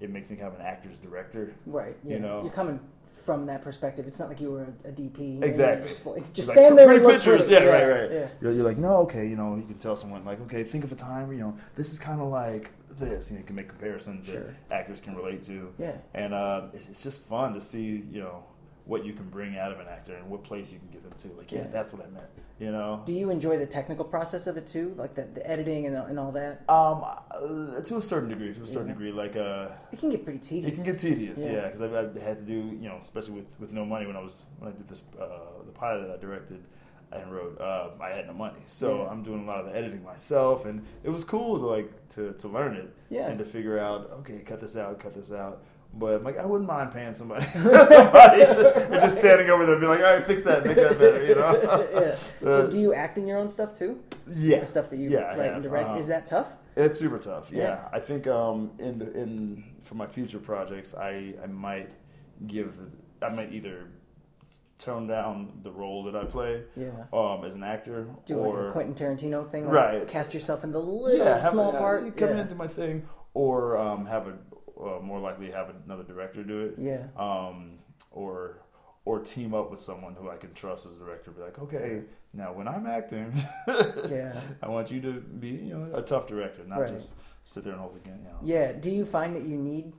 it 0.00 0.10
makes 0.10 0.28
me 0.30 0.36
kind 0.36 0.48
of 0.52 0.58
an 0.60 0.66
actor's 0.66 0.98
director. 0.98 1.54
Right. 1.66 1.96
You 2.04 2.18
know. 2.20 2.42
You're 2.42 2.52
coming 2.52 2.80
from 3.24 3.46
that 3.46 3.62
perspective. 3.62 4.06
It's 4.06 4.18
not 4.18 4.28
like 4.28 4.40
you 4.40 4.50
were 4.50 4.64
a, 4.84 4.88
a 4.88 4.92
DP. 4.92 5.18
and 5.18 5.38
you're 5.38 5.44
Exactly. 5.48 5.86
Just, 5.86 6.06
like, 6.06 6.18
It's 6.18 6.30
just 6.30 6.48
like, 6.48 6.56
stand 6.58 6.76
there 6.76 6.86
pretty 6.86 6.98
and 6.98 7.06
look 7.06 7.14
pictures. 7.16 7.46
pretty. 7.48 7.64
Yeah, 7.64 7.70
right, 7.70 8.00
right. 8.02 8.10
Yeah. 8.12 8.28
You're, 8.40 8.52
you're 8.52 8.64
like, 8.64 8.78
no, 8.78 8.96
okay, 9.02 9.28
you 9.28 9.36
know, 9.36 9.54
you 9.56 9.62
can 9.62 9.78
tell 9.78 9.94
someone 9.96 10.24
like, 10.24 10.40
okay, 10.42 10.64
think 10.64 10.82
of 10.84 10.90
a 10.92 10.96
time 10.96 11.28
where 11.28 11.36
you 11.36 11.42
know 11.42 11.56
this 11.76 11.92
is 11.92 11.98
kind 11.98 12.20
of 12.20 12.28
like 12.28 12.72
this. 12.98 13.30
You, 13.30 13.36
know, 13.36 13.40
you 13.40 13.46
can 13.46 13.56
make 13.56 13.68
comparisons 13.68 14.26
Sure. 14.26 14.40
that 14.42 14.54
actors 14.72 15.00
can 15.00 15.14
relate 15.14 15.42
to, 15.44 15.72
Yeah. 15.78 15.96
and 16.12 16.34
uh, 16.34 16.68
it's, 16.72 16.88
it's 16.88 17.02
just 17.04 17.22
fun 17.22 17.54
to 17.54 17.60
see, 17.60 18.02
you 18.10 18.20
know, 18.20 18.44
what 18.86 19.04
you 19.04 19.12
can 19.14 19.28
bring 19.30 19.56
out 19.56 19.72
of 19.72 19.80
an 19.80 19.86
actor 19.88 20.14
and 20.14 20.28
what 20.28 20.44
place 20.44 20.70
you 20.72 20.78
can 20.78 20.88
get 20.88 21.02
them 21.02 21.12
to. 21.16 21.28
Like, 21.38 21.50
yeah, 21.50 21.60
Yeah. 21.60 21.66
that's 21.68 21.92
what 21.92 22.04
I 22.06 22.10
meant. 22.10 22.26
You 22.58 22.70
know. 22.70 23.02
Do 23.04 23.12
you 23.12 23.30
enjoy 23.30 23.58
the 23.58 23.66
technical 23.66 24.04
process 24.04 24.46
of 24.46 24.56
it 24.56 24.66
too, 24.66 24.94
like 24.96 25.14
the, 25.14 25.22
the 25.22 25.48
editing 25.50 25.86
and, 25.86 25.96
and 25.96 26.18
all 26.18 26.30
that? 26.32 26.62
Um, 26.68 27.02
uh, 27.04 27.80
to 27.80 27.96
a 27.96 28.02
certain 28.02 28.28
degree, 28.28 28.52
to 28.54 28.62
a 28.62 28.66
certain 28.66 28.88
Yeah. 28.88 28.92
degree, 28.94 29.12
like 29.12 29.36
uh, 29.36 29.68
It 29.90 29.98
can 29.98 30.10
get 30.10 30.24
pretty 30.24 30.38
tedious. 30.38 30.72
it 30.72 30.76
can 30.76 30.84
get 30.84 31.00
tedious, 31.00 31.40
Yeah. 31.42 31.52
yeah, 31.52 31.64
because 31.66 31.80
I've, 31.80 31.94
I've 31.94 32.14
had 32.22 32.36
to 32.36 32.42
do, 32.42 32.54
you 32.80 32.88
know, 32.88 32.98
especially 33.02 33.34
with, 33.34 33.46
with 33.58 33.72
no 33.72 33.84
money 33.84 34.06
when 34.06 34.16
I 34.16 34.20
was 34.20 34.44
when 34.58 34.70
I 34.72 34.76
did 34.76 34.86
this 34.88 35.02
uh, 35.20 35.24
the 35.66 35.72
pilot 35.72 36.06
that 36.06 36.14
I 36.14 36.20
directed 36.20 36.62
and 37.10 37.32
wrote, 37.32 37.60
uh, 37.60 37.90
I 38.00 38.10
had 38.10 38.26
no 38.26 38.34
money, 38.34 38.58
so 38.66 39.02
Yeah. 39.02 39.08
I'm 39.10 39.22
doing 39.22 39.44
a 39.44 39.46
lot 39.46 39.60
of 39.60 39.66
the 39.66 39.76
editing 39.76 40.02
myself, 40.04 40.64
and 40.66 40.84
it 41.02 41.10
was 41.10 41.24
cool 41.24 41.58
to 41.58 41.66
like 41.66 42.08
to, 42.10 42.32
to 42.34 42.48
learn 42.48 42.74
it 42.76 42.88
Yeah. 43.08 43.28
and 43.28 43.38
to 43.38 43.44
figure 43.44 43.78
out, 43.78 44.10
okay, 44.20 44.40
cut 44.44 44.60
this 44.60 44.76
out, 44.76 44.98
cut 45.00 45.14
this 45.14 45.32
out. 45.32 45.62
But 45.96 46.14
I'm 46.14 46.24
like, 46.24 46.38
I 46.38 46.44
wouldn't 46.46 46.68
mind 46.68 46.90
paying 46.92 47.14
somebody, 47.14 47.44
somebody, 47.44 48.40
to, 48.40 48.88
and 48.90 49.00
just 49.00 49.18
standing 49.18 49.48
over 49.48 49.64
there, 49.64 49.74
and 49.76 49.80
be 49.80 49.86
like, 49.86 50.00
all 50.00 50.14
right, 50.14 50.22
fix 50.24 50.42
that, 50.42 50.64
make 50.66 50.76
that 50.76 50.98
better, 50.98 51.24
you 51.24 51.34
know? 51.36 51.88
yeah. 51.94 52.16
So 52.50 52.66
Uh, 52.66 52.70
do 52.70 52.80
you 52.80 52.92
act 52.94 53.16
in 53.16 53.26
your 53.28 53.38
own 53.38 53.48
stuff 53.48 53.74
too? 53.78 54.02
yeah, 54.28 54.58
The 54.60 54.66
stuff 54.66 54.90
that 54.90 54.96
you 54.96 55.10
Yeah, 55.10 55.36
write 55.36 55.52
and 55.52 55.62
direct. 55.62 55.86
uh-huh. 55.90 55.98
Is 55.98 56.08
that 56.08 56.26
tough? 56.26 56.56
It's 56.76 56.98
super 56.98 57.18
tough. 57.18 57.50
Yeah, 57.52 57.62
Yeah. 57.62 57.88
I 57.92 58.00
think 58.00 58.26
um, 58.26 58.72
in 58.80 58.98
the, 58.98 59.12
in 59.16 59.64
for 59.82 59.94
my 59.94 60.06
future 60.08 60.40
projects, 60.40 60.94
I 60.94 61.34
I 61.42 61.46
might 61.46 61.90
give 62.46 62.74
I 63.22 63.28
might 63.28 63.52
either 63.52 63.86
tone 64.78 65.06
down 65.06 65.60
the 65.62 65.70
role 65.70 66.02
that 66.04 66.16
I 66.16 66.24
play 66.24 66.64
Yeah. 66.76 66.90
um, 67.12 67.44
as 67.44 67.54
an 67.54 67.62
actor 67.62 68.08
Do 68.26 68.38
or 68.38 68.62
like 68.62 68.68
a 68.70 68.72
Quentin 68.72 68.94
Tarantino 68.94 69.46
thing, 69.46 69.66
like 69.66 69.74
Right. 69.74 70.08
Cast 70.08 70.34
yourself 70.34 70.64
in 70.64 70.72
the 70.72 70.80
little 70.80 71.16
yeah, 71.16 71.40
small 71.48 71.72
yeah, 71.72 71.78
part. 71.78 72.04
you 72.04 72.10
come 72.10 72.30
yeah. 72.30 72.40
into 72.42 72.56
my 72.56 72.66
thing, 72.66 73.08
or 73.34 73.76
um, 73.78 74.06
have 74.06 74.26
a 74.26 74.34
uh, 74.80 75.00
more 75.00 75.20
likely 75.20 75.50
have 75.50 75.68
another 75.86 76.02
director 76.04 76.42
do 76.42 76.60
it, 76.66 76.74
yeah. 76.78 77.06
um, 77.16 77.78
or 78.10 78.58
or 79.06 79.20
team 79.20 79.52
up 79.52 79.70
with 79.70 79.80
someone 79.80 80.14
who 80.14 80.30
I 80.30 80.36
can 80.36 80.54
trust 80.54 80.86
as 80.86 80.96
a 80.96 80.98
director. 80.98 81.30
Be 81.30 81.42
like, 81.42 81.58
okay, 81.58 82.02
now 82.32 82.52
when 82.52 82.66
I'm 82.66 82.86
acting, 82.86 83.32
Yeah. 84.08 84.40
I 84.62 84.68
want 84.68 84.90
you 84.90 85.00
to 85.02 85.12
be 85.20 85.48
you 85.48 85.74
know 85.78 85.94
a 85.94 86.02
tough 86.02 86.26
director, 86.26 86.62
not 86.66 86.80
Right. 86.80 86.92
just 86.94 87.12
sit 87.44 87.64
there 87.64 87.72
and 87.74 87.82
hope 87.82 87.96
again. 87.96 88.20
You 88.22 88.28
know. 88.30 88.38
Yeah. 88.42 88.72
Do 88.72 88.90
you 88.90 89.04
find 89.04 89.34
that 89.36 89.42
you 89.42 89.56
need 89.56 89.92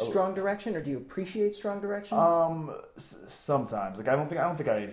Oh. 0.00 0.04
strong 0.10 0.34
direction, 0.34 0.74
or 0.74 0.80
do 0.80 0.90
you 0.90 0.96
appreciate 0.96 1.54
strong 1.54 1.80
direction? 1.80 2.18
Um, 2.18 2.74
s- 2.96 3.26
sometimes 3.28 3.98
like 3.98 4.08
I 4.08 4.16
don't 4.16 4.28
think 4.28 4.40
I 4.40 4.44
don't 4.44 4.56
think 4.56 4.68
I, 4.68 4.92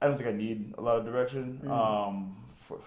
I 0.00 0.06
don't 0.06 0.16
think 0.16 0.28
I 0.28 0.32
need 0.32 0.74
a 0.78 0.80
lot 0.80 0.98
of 0.98 1.04
direction. 1.04 1.60
Mm. 1.64 1.70
Um, 1.70 2.36
for 2.54 2.78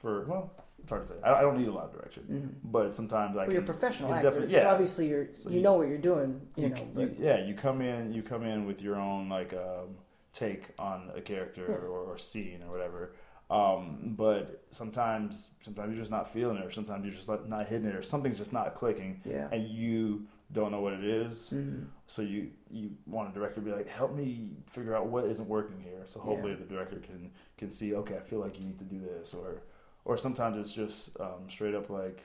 for 0.00 0.24
well, 0.26 0.50
it's 0.82 0.90
hard 0.90 1.02
to 1.04 1.08
say. 1.08 1.14
I, 1.24 1.34
I 1.34 1.40
don't 1.40 1.56
need 1.58 1.68
a 1.68 1.72
lot 1.72 1.84
of 1.86 1.92
direction, 1.92 2.24
Mhm. 2.30 2.70
but 2.72 2.92
sometimes 2.92 3.36
I 3.36 3.44
well, 3.44 3.52
you're 3.52 3.62
a 3.62 3.66
professional 3.66 4.08
can 4.08 4.18
actor, 4.18 4.30
definitely- 4.30 4.54
so 4.56 4.60
yeah. 4.62 4.70
obviously 4.72 5.08
you're 5.08 5.28
So 5.34 5.48
you 5.50 5.56
you- 5.56 5.62
know 5.62 5.74
what 5.74 5.88
you're 5.88 5.98
doing. 5.98 6.40
You, 6.56 6.64
You, 6.64 6.68
know, 6.70 7.00
you- 7.02 7.16
yeah, 7.18 7.38
you 7.46 7.54
come 7.54 7.80
in, 7.80 8.12
you 8.12 8.22
come 8.22 8.42
in 8.44 8.66
with 8.66 8.82
your 8.82 8.96
own 8.96 9.28
like 9.28 9.54
um, 9.54 9.96
take 10.32 10.70
on 10.78 11.10
a 11.14 11.20
character 11.20 11.66
Yeah. 11.68 11.76
or, 11.76 11.88
or 12.12 12.18
scene 12.18 12.62
or 12.66 12.70
whatever. 12.70 13.12
Um, 13.50 14.14
but 14.16 14.64
sometimes, 14.70 15.50
sometimes 15.60 15.90
you're 15.94 16.00
just 16.02 16.10
not 16.10 16.26
feeling 16.32 16.56
it, 16.56 16.64
or 16.64 16.70
sometimes 16.70 17.04
you're 17.04 17.14
just 17.14 17.28
not 17.48 17.66
hitting 17.66 17.86
it, 17.86 17.94
or 17.94 18.00
something's 18.02 18.38
just 18.38 18.52
not 18.52 18.74
clicking, 18.74 19.20
yeah. 19.26 19.48
and 19.52 19.68
you 19.68 20.26
don't 20.50 20.70
know 20.72 20.80
what 20.80 20.94
it 20.94 21.04
is. 21.04 21.50
Mhm. 21.52 21.86
So 22.06 22.22
you 22.22 22.50
you 22.70 22.92
want 23.06 23.30
a 23.30 23.32
director 23.34 23.56
to 23.56 23.60
be 23.60 23.70
like, 23.72 23.86
help 23.88 24.14
me 24.14 24.56
figure 24.66 24.96
out 24.96 25.06
what 25.08 25.24
isn't 25.26 25.48
working 25.48 25.80
here. 25.80 26.00
So 26.06 26.18
hopefully 26.20 26.52
Yeah. 26.52 26.58
the 26.60 26.64
director 26.64 26.98
can 26.98 27.30
can 27.58 27.70
see, 27.70 27.94
okay, 27.94 28.16
I 28.16 28.20
feel 28.20 28.38
like 28.40 28.58
you 28.58 28.64
need 28.64 28.78
to 28.78 28.84
do 28.86 29.00
this, 29.00 29.34
or 29.34 29.62
or 30.04 30.16
sometimes 30.16 30.56
it's 30.58 30.74
just 30.74 31.10
um, 31.20 31.48
straight 31.48 31.74
up 31.74 31.88
like, 31.90 32.24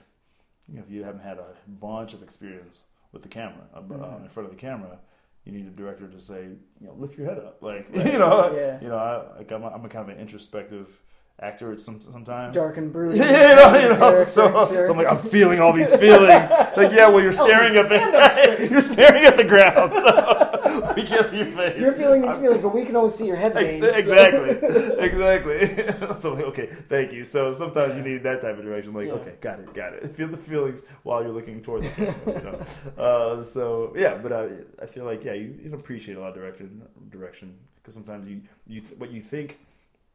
you 0.68 0.76
know, 0.78 0.84
if 0.86 0.92
you 0.92 1.04
haven't 1.04 1.22
had 1.22 1.38
a 1.38 1.46
bunch 1.68 2.14
of 2.14 2.22
experience 2.24 2.84
with 3.12 3.22
the 3.22 3.30
camera 3.30 3.64
uh, 3.74 3.80
um, 3.80 3.86
Mhm. 3.90 4.24
in 4.24 4.30
front 4.30 4.50
of 4.50 4.56
the 4.56 4.60
camera, 4.62 5.00
you 5.46 5.52
need 5.54 5.66
a 5.66 5.70
director 5.70 6.08
to 6.08 6.20
say, 6.20 6.44
you 6.82 6.88
know, 6.88 6.94
lift 6.94 7.18
your 7.18 7.28
head 7.28 7.38
up, 7.38 7.62
like 7.62 7.88
you 7.96 8.20
know, 8.20 8.54
Yeah. 8.56 8.82
you 8.82 8.90
know, 8.90 8.98
I, 8.98 9.38
like 9.38 9.52
I'm 9.52 9.64
a, 9.64 9.68
I'm 9.68 9.86
a 9.86 9.90
kind 9.90 10.10
of 10.10 10.16
an 10.16 10.22
introspective 10.22 11.02
actor 11.40 11.72
at 11.72 11.80
some 11.80 12.02
sometimes. 12.02 12.56
Dark 12.56 12.78
and 12.78 12.88
you 12.88 12.92
brooding. 12.92 13.20
know, 13.22 13.80
you 13.80 13.90
know. 13.90 14.24
So, 14.24 14.50
sure. 14.68 14.86
so 14.88 14.92
I'm 14.92 14.98
like, 14.98 15.08
I'm 15.12 15.20
feeling 15.20 15.60
all 15.60 15.72
these 15.72 15.96
feelings. 15.96 16.50
Like, 16.76 16.92
yeah, 16.92 17.08
well, 17.10 17.22
you're 17.22 17.32
staring 17.46 17.76
at 17.78 17.88
the, 17.90 18.68
you're 18.72 18.82
staring 18.82 19.24
at 19.24 19.38
the 19.38 19.44
ground, 19.44 19.94
so 19.94 20.47
we 20.96 21.04
can't 21.04 21.26
see 21.26 21.38
your 21.38 21.46
face. 21.48 21.80
You're 21.82 21.94
feeling 21.94 22.22
these 22.22 22.32
I'm- 22.32 22.42
feelings, 22.42 22.62
but 22.62 22.74
we 22.76 22.86
can 22.86 22.96
only 22.96 23.10
see 23.10 23.28
your 23.28 23.36
head 23.38 23.56
Ex- 23.56 23.80
veins. 23.80 23.82
so- 23.94 24.00
Exactly, 24.00 24.50
exactly. 25.06 26.14
so 26.20 26.34
like, 26.34 26.46
okay, 26.46 26.66
thank 26.68 27.12
you. 27.14 27.24
So 27.24 27.52
sometimes 27.52 27.96
you 27.96 28.02
need 28.04 28.24
that 28.24 28.42
type 28.42 28.58
of 28.58 28.64
direction. 28.64 28.94
Like, 28.94 29.08
Yeah. 29.08 29.14
okay, 29.14 29.36
got 29.42 29.60
it, 29.60 29.74
got 29.74 29.94
it. 29.94 30.08
Feel 30.16 30.28
the 30.28 30.38
feelings 30.38 30.86
while 31.04 31.22
you're 31.24 31.32
looking 31.34 31.62
toward 31.62 31.84
the 31.84 31.90
camera. 31.90 32.16
You 32.28 32.42
know? 32.42 33.02
uh, 33.04 33.44
so 33.44 33.94
yeah, 33.96 34.16
but 34.16 34.32
I, 34.34 34.50
I 34.82 34.86
feel 34.86 35.06
like 35.06 35.24
yeah, 35.24 35.34
you, 35.34 35.58
you 35.64 35.74
appreciate 35.74 36.16
a 36.18 36.20
lot 36.20 36.30
of 36.30 36.36
direction, 36.36 36.82
direction 37.10 37.56
because 37.78 37.94
sometimes 37.94 38.28
you 38.28 38.42
you 38.68 38.82
th- 38.82 38.98
what 39.00 39.12
you 39.12 39.22
think 39.22 39.60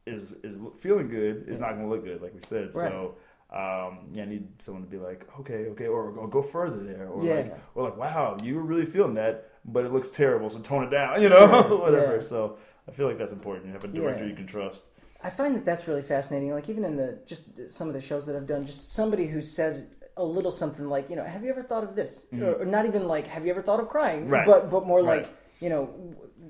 is 0.05 0.33
is 0.43 0.61
feeling 0.77 1.07
good 1.09 1.45
is 1.47 1.59
not 1.59 1.69
going 1.73 1.83
to 1.83 1.89
look 1.89 2.03
good, 2.03 2.21
like 2.21 2.33
we 2.33 2.41
said. 2.41 2.73
So. 2.73 3.15
Um, 3.51 4.07
yeah, 4.13 4.23
I 4.23 4.25
need 4.25 4.47
someone 4.63 4.81
to 4.83 4.89
be 4.89 4.97
like, 4.97 5.29
okay, 5.41 5.67
okay, 5.67 5.85
or, 5.85 6.09
or 6.17 6.27
go 6.27 6.41
further 6.41 6.83
there, 6.83 7.07
or 7.07 7.23
Yeah. 7.23 7.35
like, 7.35 7.57
or 7.75 7.83
like, 7.83 7.97
wow, 7.97 8.35
you 8.41 8.55
were 8.55 8.63
really 8.63 8.85
feeling 8.85 9.13
that, 9.13 9.51
but 9.65 9.85
it 9.85 9.91
looks 9.93 10.09
terrible, 10.11 10.49
so 10.49 10.59
tone 10.59 10.83
it 10.83 10.89
down, 10.89 11.21
you 11.21 11.29
know, 11.29 11.47
Sure, 11.47 11.77
whatever. 11.79 12.17
yeah. 12.17 12.21
So 12.23 12.57
I 12.87 12.91
feel 12.91 13.07
like 13.07 13.17
that's 13.17 13.31
important. 13.31 13.67
You 13.67 13.73
have 13.73 13.83
a 13.83 13.87
director 13.87 14.23
Yeah. 14.23 14.29
you 14.29 14.35
can 14.35 14.47
trust. 14.47 14.85
I 15.23 15.29
find 15.29 15.55
that 15.55 15.63
that's 15.63 15.87
really 15.87 16.01
fascinating. 16.01 16.51
Like 16.51 16.67
even 16.69 16.83
in 16.83 16.97
the 16.97 17.19
just 17.25 17.69
some 17.69 17.87
of 17.87 17.93
the 17.93 18.01
shows 18.01 18.25
that 18.25 18.35
I've 18.35 18.47
done, 18.47 18.65
just 18.65 18.91
somebody 18.93 19.27
who 19.27 19.39
says 19.41 19.85
a 20.17 20.23
little 20.23 20.51
something 20.51 20.89
like, 20.89 21.09
you 21.09 21.15
know, 21.15 21.23
have 21.23 21.43
you 21.43 21.49
ever 21.49 21.63
thought 21.63 21.83
of 21.83 21.95
this? 21.95 22.27
Mhm. 22.33 22.41
Or, 22.43 22.61
or 22.61 22.65
not 22.65 22.85
even 22.85 23.07
like, 23.07 23.27
have 23.27 23.45
you 23.45 23.51
ever 23.51 23.61
thought 23.61 23.79
of 23.79 23.87
crying? 23.87 24.27
Right. 24.27 24.45
But 24.45 24.69
but 24.69 24.85
more 24.85 25.01
Right. 25.01 25.21
like, 25.23 25.31
you 25.61 25.69
know, 25.69 25.89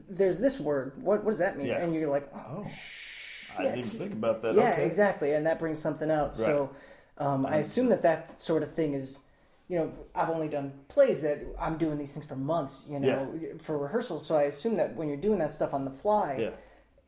there's 0.10 0.40
this 0.40 0.60
word. 0.60 0.94
What 1.04 1.24
what 1.24 1.32
does 1.32 1.40
that 1.40 1.56
mean? 1.56 1.68
Yeah. 1.68 1.84
And 1.84 1.94
you're 1.94 2.10
like, 2.10 2.28
oh, 2.36 2.66
Oh, 3.56 3.60
I 3.60 3.64
didn't 3.66 3.78
even 3.86 4.00
think 4.00 4.14
about 4.14 4.42
that. 4.42 4.56
yeah, 4.56 4.72
okay. 4.74 4.86
exactly, 4.88 5.34
and 5.34 5.46
that 5.46 5.60
brings 5.60 5.78
something 5.78 6.10
out. 6.10 6.34
So 6.34 6.72
um, 7.20 7.46
I 7.46 7.58
assume 7.58 7.90
that 7.90 8.02
that 8.02 8.40
sort 8.40 8.64
of 8.64 8.74
thing 8.74 8.96
is. 8.96 9.20
You 9.70 9.78
know, 9.80 9.94
I've 10.14 10.30
only 10.30 10.50
done 10.50 10.74
plays 10.90 11.22
that 11.22 11.40
I'm 11.60 11.78
doing 11.78 11.98
these 11.98 12.14
things 12.14 12.26
for 12.26 12.36
months, 12.36 12.86
you 12.90 13.00
know, 13.00 13.34
for 13.60 13.78
rehearsals. 13.78 14.26
So 14.26 14.36
I 14.38 14.44
assume 14.44 14.76
that 14.78 14.96
when 14.96 15.08
you're 15.08 15.18
doing 15.18 15.40
that 15.40 15.54
stuff 15.54 15.74
on 15.74 15.86
the 15.86 15.92
fly, 15.92 16.38
Yeah, 16.40 16.50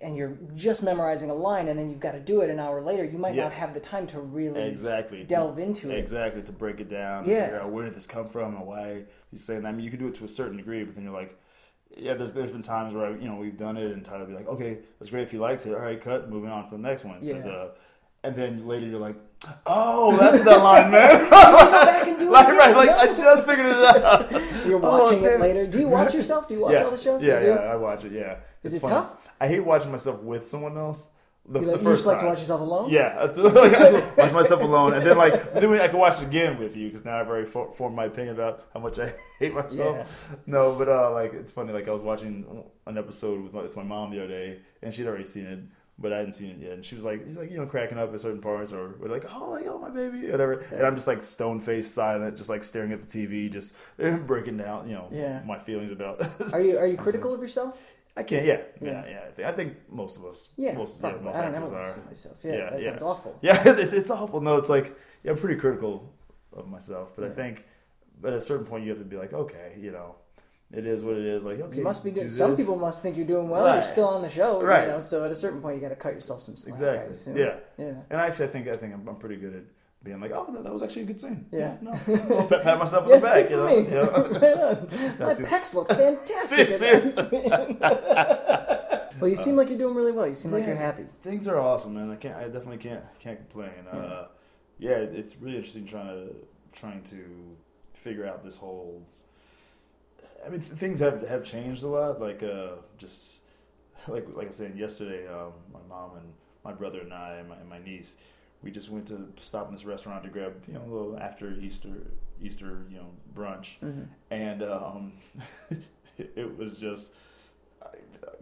and 0.01 0.15
you're 0.15 0.37
just 0.55 0.81
memorizing 0.83 1.29
a 1.29 1.33
line 1.33 1.67
and 1.67 1.77
then 1.77 1.89
you've 1.89 1.99
got 1.99 2.13
to 2.13 2.19
do 2.19 2.41
it 2.41 2.49
an 2.49 2.59
hour 2.59 2.81
later, 2.81 3.03
you 3.03 3.17
might 3.17 3.35
Yeah. 3.35 3.43
not 3.43 3.51
have 3.53 3.73
the 3.73 3.79
time 3.79 4.07
to 4.07 4.19
really 4.19 4.61
exactly. 4.69 5.23
delve 5.23 5.59
into 5.59 5.91
it. 5.91 5.97
Exactly 5.99 6.41
to 6.43 6.51
break 6.51 6.79
it 6.79 6.89
down. 6.89 7.25
Yeah. 7.25 7.33
Yeah. 7.33 7.43
Figure 7.45 7.61
out 7.61 7.71
where 7.71 7.85
did 7.85 7.95
this 7.95 8.07
come 8.07 8.27
from 8.29 8.55
and 8.55 8.65
why 8.65 9.03
he's 9.31 9.43
saying. 9.43 9.63
that. 9.63 9.69
I 9.69 9.71
mean, 9.73 9.83
you 9.83 9.91
can 9.91 9.99
do 9.99 10.07
it 10.07 10.15
to 10.15 10.25
a 10.25 10.29
certain 10.29 10.57
degree, 10.57 10.83
but 10.83 10.95
then 10.95 11.03
you're 11.03 11.13
like, 11.13 11.37
yeah. 11.97 12.13
There's 12.13 12.31
there's 12.33 12.51
been 12.51 12.61
times 12.61 12.93
where 12.93 13.05
I, 13.07 13.09
you 13.11 13.27
know 13.29 13.35
we've 13.35 13.57
done 13.57 13.77
it 13.77 13.91
and 13.91 14.03
Tyler 14.03 14.25
be 14.25 14.33
like, 14.33 14.47
okay, 14.47 14.79
that's 14.99 15.11
great 15.11 15.23
if 15.23 15.31
he 15.31 15.37
likes 15.37 15.65
it. 15.65 15.73
All 15.73 15.79
right, 15.81 15.99
cut. 16.01 16.29
Moving 16.29 16.49
on 16.49 16.65
to 16.65 16.71
the 16.71 16.77
next 16.77 17.03
one. 17.05 17.19
Yeah. 17.21 17.35
Uh, 17.35 17.69
and 18.25 18.35
then 18.35 18.67
later 18.67 18.87
you're 18.87 18.99
like, 18.99 19.15
oh, 19.65 20.15
that's 20.17 20.43
that 20.43 20.57
line, 20.63 20.91
man. 20.91 21.17
Go 21.17 21.29
back 21.29 22.07
and 22.07 22.17
do 22.19 22.27
it 22.29 22.31
right, 22.31 22.75
Like 22.75 22.89
I 22.89 23.07
just 23.07 23.45
figured 23.45 23.67
it 23.67 23.73
out. 23.75 24.31
You're 24.65 24.83
Oh, 24.83 24.99
watching 24.99 25.23
it 25.23 25.39
later. 25.39 25.67
Do 25.67 25.79
you 25.79 25.87
watch 25.89 26.13
yourself? 26.13 26.47
Do 26.47 26.55
you 26.55 26.61
watch 26.61 26.73
yeah, 26.73 26.83
all 26.83 26.91
the 26.91 26.97
shows? 26.97 27.23
Yeah, 27.23 27.43
yeah. 27.43 27.53
I 27.55 27.75
watch 27.75 28.03
it. 28.05 28.11
Yeah. 28.11 28.37
Is 28.63 28.73
It's 28.73 28.75
it 28.75 28.87
funny. 28.87 28.93
tough? 28.95 29.29
I 29.39 29.47
hate 29.47 29.59
watching 29.59 29.91
myself 29.91 30.21
with 30.21 30.47
someone 30.47 30.77
else. 30.77 31.09
The, 31.47 31.59
You, 31.59 31.65
the 31.67 31.71
like, 31.73 31.81
you 31.81 31.85
first 31.87 31.97
just 31.99 32.07
like 32.07 32.19
to 32.21 32.25
watch 32.25 32.39
yourself 32.39 32.61
alone? 32.61 32.89
Yeah, 32.89 33.15
I 33.19 33.25
like 33.25 33.55
I 33.75 33.79
have 33.91 34.15
to 34.15 34.21
watch 34.23 34.31
myself 34.33 34.61
alone, 34.61 34.93
and 34.95 35.05
then 35.05 35.15
like 35.15 35.53
then 35.53 35.71
I 35.79 35.87
can 35.89 35.99
watch 35.99 36.19
it 36.19 36.25
again 36.25 36.57
with 36.57 36.75
you 36.75 36.87
because 36.87 37.05
now 37.05 37.19
I've 37.19 37.27
already 37.27 37.45
for, 37.45 37.71
formed 37.71 37.95
my 37.95 38.05
opinion 38.05 38.33
about 38.33 38.65
how 38.73 38.79
much 38.79 38.97
I 38.97 39.13
hate 39.39 39.53
myself. 39.53 40.35
No, 40.47 40.73
but 40.73 40.89
uh, 40.89 41.11
like 41.13 41.33
it's 41.35 41.51
funny. 41.51 41.71
Like 41.71 41.87
I 41.87 41.91
was 41.91 42.01
watching 42.01 42.63
an 42.87 42.97
episode 42.97 43.43
with 43.43 43.53
my, 43.53 43.61
with 43.61 43.75
my 43.75 43.83
mom 43.83 44.09
the 44.09 44.23
other 44.23 44.27
day, 44.29 44.59
and 44.81 44.91
she'd 44.91 45.05
already 45.05 45.23
seen 45.23 45.45
it, 45.45 45.59
but 45.97 46.11
I 46.13 46.17
hadn't 46.17 46.33
seen 46.33 46.51
it 46.51 46.57
yet. 46.59 46.71
And 46.73 46.83
she 46.85 46.95
was 46.95 47.05
like, 47.05 47.23
she's 47.25 47.37
like 47.37 47.49
you 47.51 47.57
know, 47.57 47.65
cracking 47.65 47.97
up 47.97 48.13
at 48.13 48.19
certain 48.21 48.41
parts, 48.41 48.71
or 48.73 48.95
we're 48.99 49.09
like, 49.09 49.25
oh, 49.33 49.49
like 49.51 49.65
oh 49.67 49.79
my 49.79 49.89
baby, 49.89 50.29
whatever. 50.29 50.53
And 50.53 50.85
I'm 50.85 50.95
just 50.95 51.07
like 51.07 51.21
stone 51.21 51.59
faced, 51.59 51.93
silent, 51.93 52.35
just 52.37 52.49
like 52.49 52.63
staring 52.63 52.91
at 52.91 53.01
the 53.01 53.07
TV, 53.07 53.51
just 53.51 53.75
breaking 54.25 54.57
down, 54.57 54.87
you 54.89 54.95
know, 54.95 55.07
Yeah. 55.11 55.41
my 55.45 55.59
feelings 55.59 55.91
about. 55.91 56.27
Are 56.53 56.61
you 56.61 56.77
are 56.77 56.87
you 56.87 56.97
critical 56.97 57.33
of 57.33 57.41
yourself? 57.41 57.79
I 58.17 58.23
can't. 58.23 58.45
Yeah, 58.45 58.61
Yeah. 58.81 58.91
yeah, 59.05 59.09
yeah. 59.09 59.19
I 59.27 59.31
think, 59.31 59.47
I 59.47 59.51
think 59.51 59.73
most 59.89 60.17
of 60.17 60.25
us. 60.25 60.49
Yeah, 60.55 60.73
most, 60.73 60.99
yeah, 61.03 61.11
most 61.21 61.35
I 61.37 61.41
don't 61.41 61.53
actors 61.55 61.55
ever 61.55 61.71
want 61.71 61.83
to 61.83 61.89
are. 61.89 61.93
see 61.93 62.01
myself. 62.07 62.41
Yeah, 62.45 62.51
Yeah, 62.53 62.69
that 62.69 62.81
yeah. 62.81 62.89
sounds 62.89 63.01
awful. 63.01 63.39
Yeah, 63.41 63.63
it's, 63.65 63.93
it's 63.93 64.09
awful. 64.11 64.39
No, 64.41 64.55
it's 64.57 64.69
like 64.69 64.95
yeah, 65.23 65.31
I'm 65.31 65.37
pretty 65.37 65.59
critical 65.59 66.13
of 66.53 66.67
myself, 66.69 67.13
but 67.15 67.25
I 67.25 67.29
think, 67.29 67.65
but 68.21 68.31
at 68.31 68.37
a 68.37 68.41
certain 68.41 68.65
point, 68.65 68.83
you 68.85 68.89
have 68.91 68.99
to 68.99 69.05
be 69.05 69.17
like, 69.17 69.33
okay, 69.33 69.77
you 69.79 69.91
know, 69.91 70.15
it 70.71 70.85
is 70.85 71.03
what 71.03 71.15
it 71.15 71.25
is. 71.25 71.45
Like, 71.45 71.59
okay, 71.59 71.77
You 71.77 71.83
must 71.83 72.03
be 72.03 72.09
do 72.11 72.17
doing. 72.17 72.27
Some 72.29 72.51
this. 72.51 72.61
people 72.61 72.75
must 72.77 73.01
think 73.01 73.17
you're 73.17 73.25
doing 73.27 73.49
well. 73.49 73.71
You're 73.73 73.81
still 73.81 74.07
on 74.07 74.21
the 74.21 74.29
show, 74.29 74.61
Right. 74.61 74.85
You 74.87 74.93
know, 74.93 74.99
so 74.99 75.23
at 75.23 75.31
a 75.31 75.35
certain 75.35 75.61
point, 75.61 75.75
you 75.75 75.81
got 75.81 75.89
to 75.89 75.95
cut 75.95 76.13
yourself 76.13 76.41
some 76.41 76.55
slack. 76.55 76.73
Exactly. 76.73 77.41
Yeah, 77.41 77.55
yeah. 77.77 77.93
and 78.09 78.19
actually, 78.21 78.45
I 78.45 78.47
think 78.49 78.67
I 78.67 78.75
think 78.75 78.93
I'm, 78.93 79.07
I'm 79.07 79.15
pretty 79.17 79.37
good 79.37 79.55
at 79.55 79.63
being 80.03 80.19
like, 80.21 80.31
oh 80.31 80.45
no, 80.51 80.61
that 80.61 80.71
was 80.71 80.83
actually 80.83 81.01
a 81.03 81.05
good 81.05 81.19
scene. 81.21 81.45
Yeah. 81.51 81.77
no, 81.81 81.91
I'll 81.91 82.47
pat, 82.47 82.61
pat 82.61 82.77
myself 82.79 83.05
on 83.05 83.09
Yeah, 83.09 83.15
the 83.15 83.21
back. 83.21 83.49
You 83.49 83.57
know, 83.57 83.81
me. 83.81 83.89
Yeah. 83.89 84.05
Right. 85.15 85.19
My 85.19 85.33
the- 85.33 85.43
pecs 85.43 85.73
look 85.73 85.87
fantastic. 85.89 86.71
Seriously. 86.83 87.41
well, 89.19 89.29
you 89.29 89.35
seem 89.35 89.55
like 89.55 89.69
you're 89.69 89.77
doing 89.77 89.95
really 89.95 90.11
well. 90.11 90.27
You 90.27 90.33
seem 90.33 90.51
like 90.51 90.65
you're 90.65 90.75
happy. 90.75 91.05
Things 91.21 91.47
are 91.47 91.57
awesome, 91.59 91.93
man. 91.95 92.11
I 92.11 92.15
can't. 92.15 92.35
I 92.35 92.43
definitely 92.45 92.77
can't 92.77 93.03
can't 93.19 93.37
complain. 93.39 93.87
Uh, 93.91 94.27
yeah, 94.77 94.91
it's 94.97 95.35
really 95.37 95.55
interesting 95.57 95.85
trying 95.85 96.07
to 96.07 96.35
trying 96.73 97.01
to 97.03 97.55
figure 97.93 98.27
out 98.27 98.43
this 98.43 98.57
whole 98.57 99.01
I 100.45 100.49
mean, 100.49 100.59
things 100.61 100.99
have 100.99 101.27
have 101.27 101.43
changed 101.43 101.83
a 101.83 101.87
lot. 101.87 102.19
Like, 102.19 102.41
uh, 102.43 102.69
just 102.97 103.41
like 104.07 104.25
like 104.35 104.45
I 104.45 104.47
was 104.47 104.55
saying 104.55 104.77
yesterday, 104.77 105.27
um, 105.27 105.53
my 105.71 105.79
mom 105.87 106.17
and 106.17 106.33
my 106.63 106.71
brother 106.73 107.01
and 107.01 107.13
I 107.13 107.35
and 107.35 107.49
my, 107.49 107.55
and 107.57 107.69
my 107.69 107.79
niece, 107.79 108.15
we 108.63 108.71
just 108.71 108.89
went 108.89 109.07
to 109.09 109.27
stop 109.41 109.67
in 109.67 109.73
this 109.75 109.85
restaurant 109.85 110.23
to 110.23 110.29
grab 110.29 110.53
you 110.67 110.73
know 110.73 110.81
a 110.81 110.89
little 110.91 111.19
after 111.19 111.51
Easter 111.53 111.89
Easter 112.41 112.85
you 112.89 112.97
know 112.97 113.07
brunch, 113.35 113.77
Mm-hmm. 113.83 114.03
and 114.31 114.63
um, 114.63 115.13
it 116.17 116.57
was 116.57 116.77
just 116.77 117.11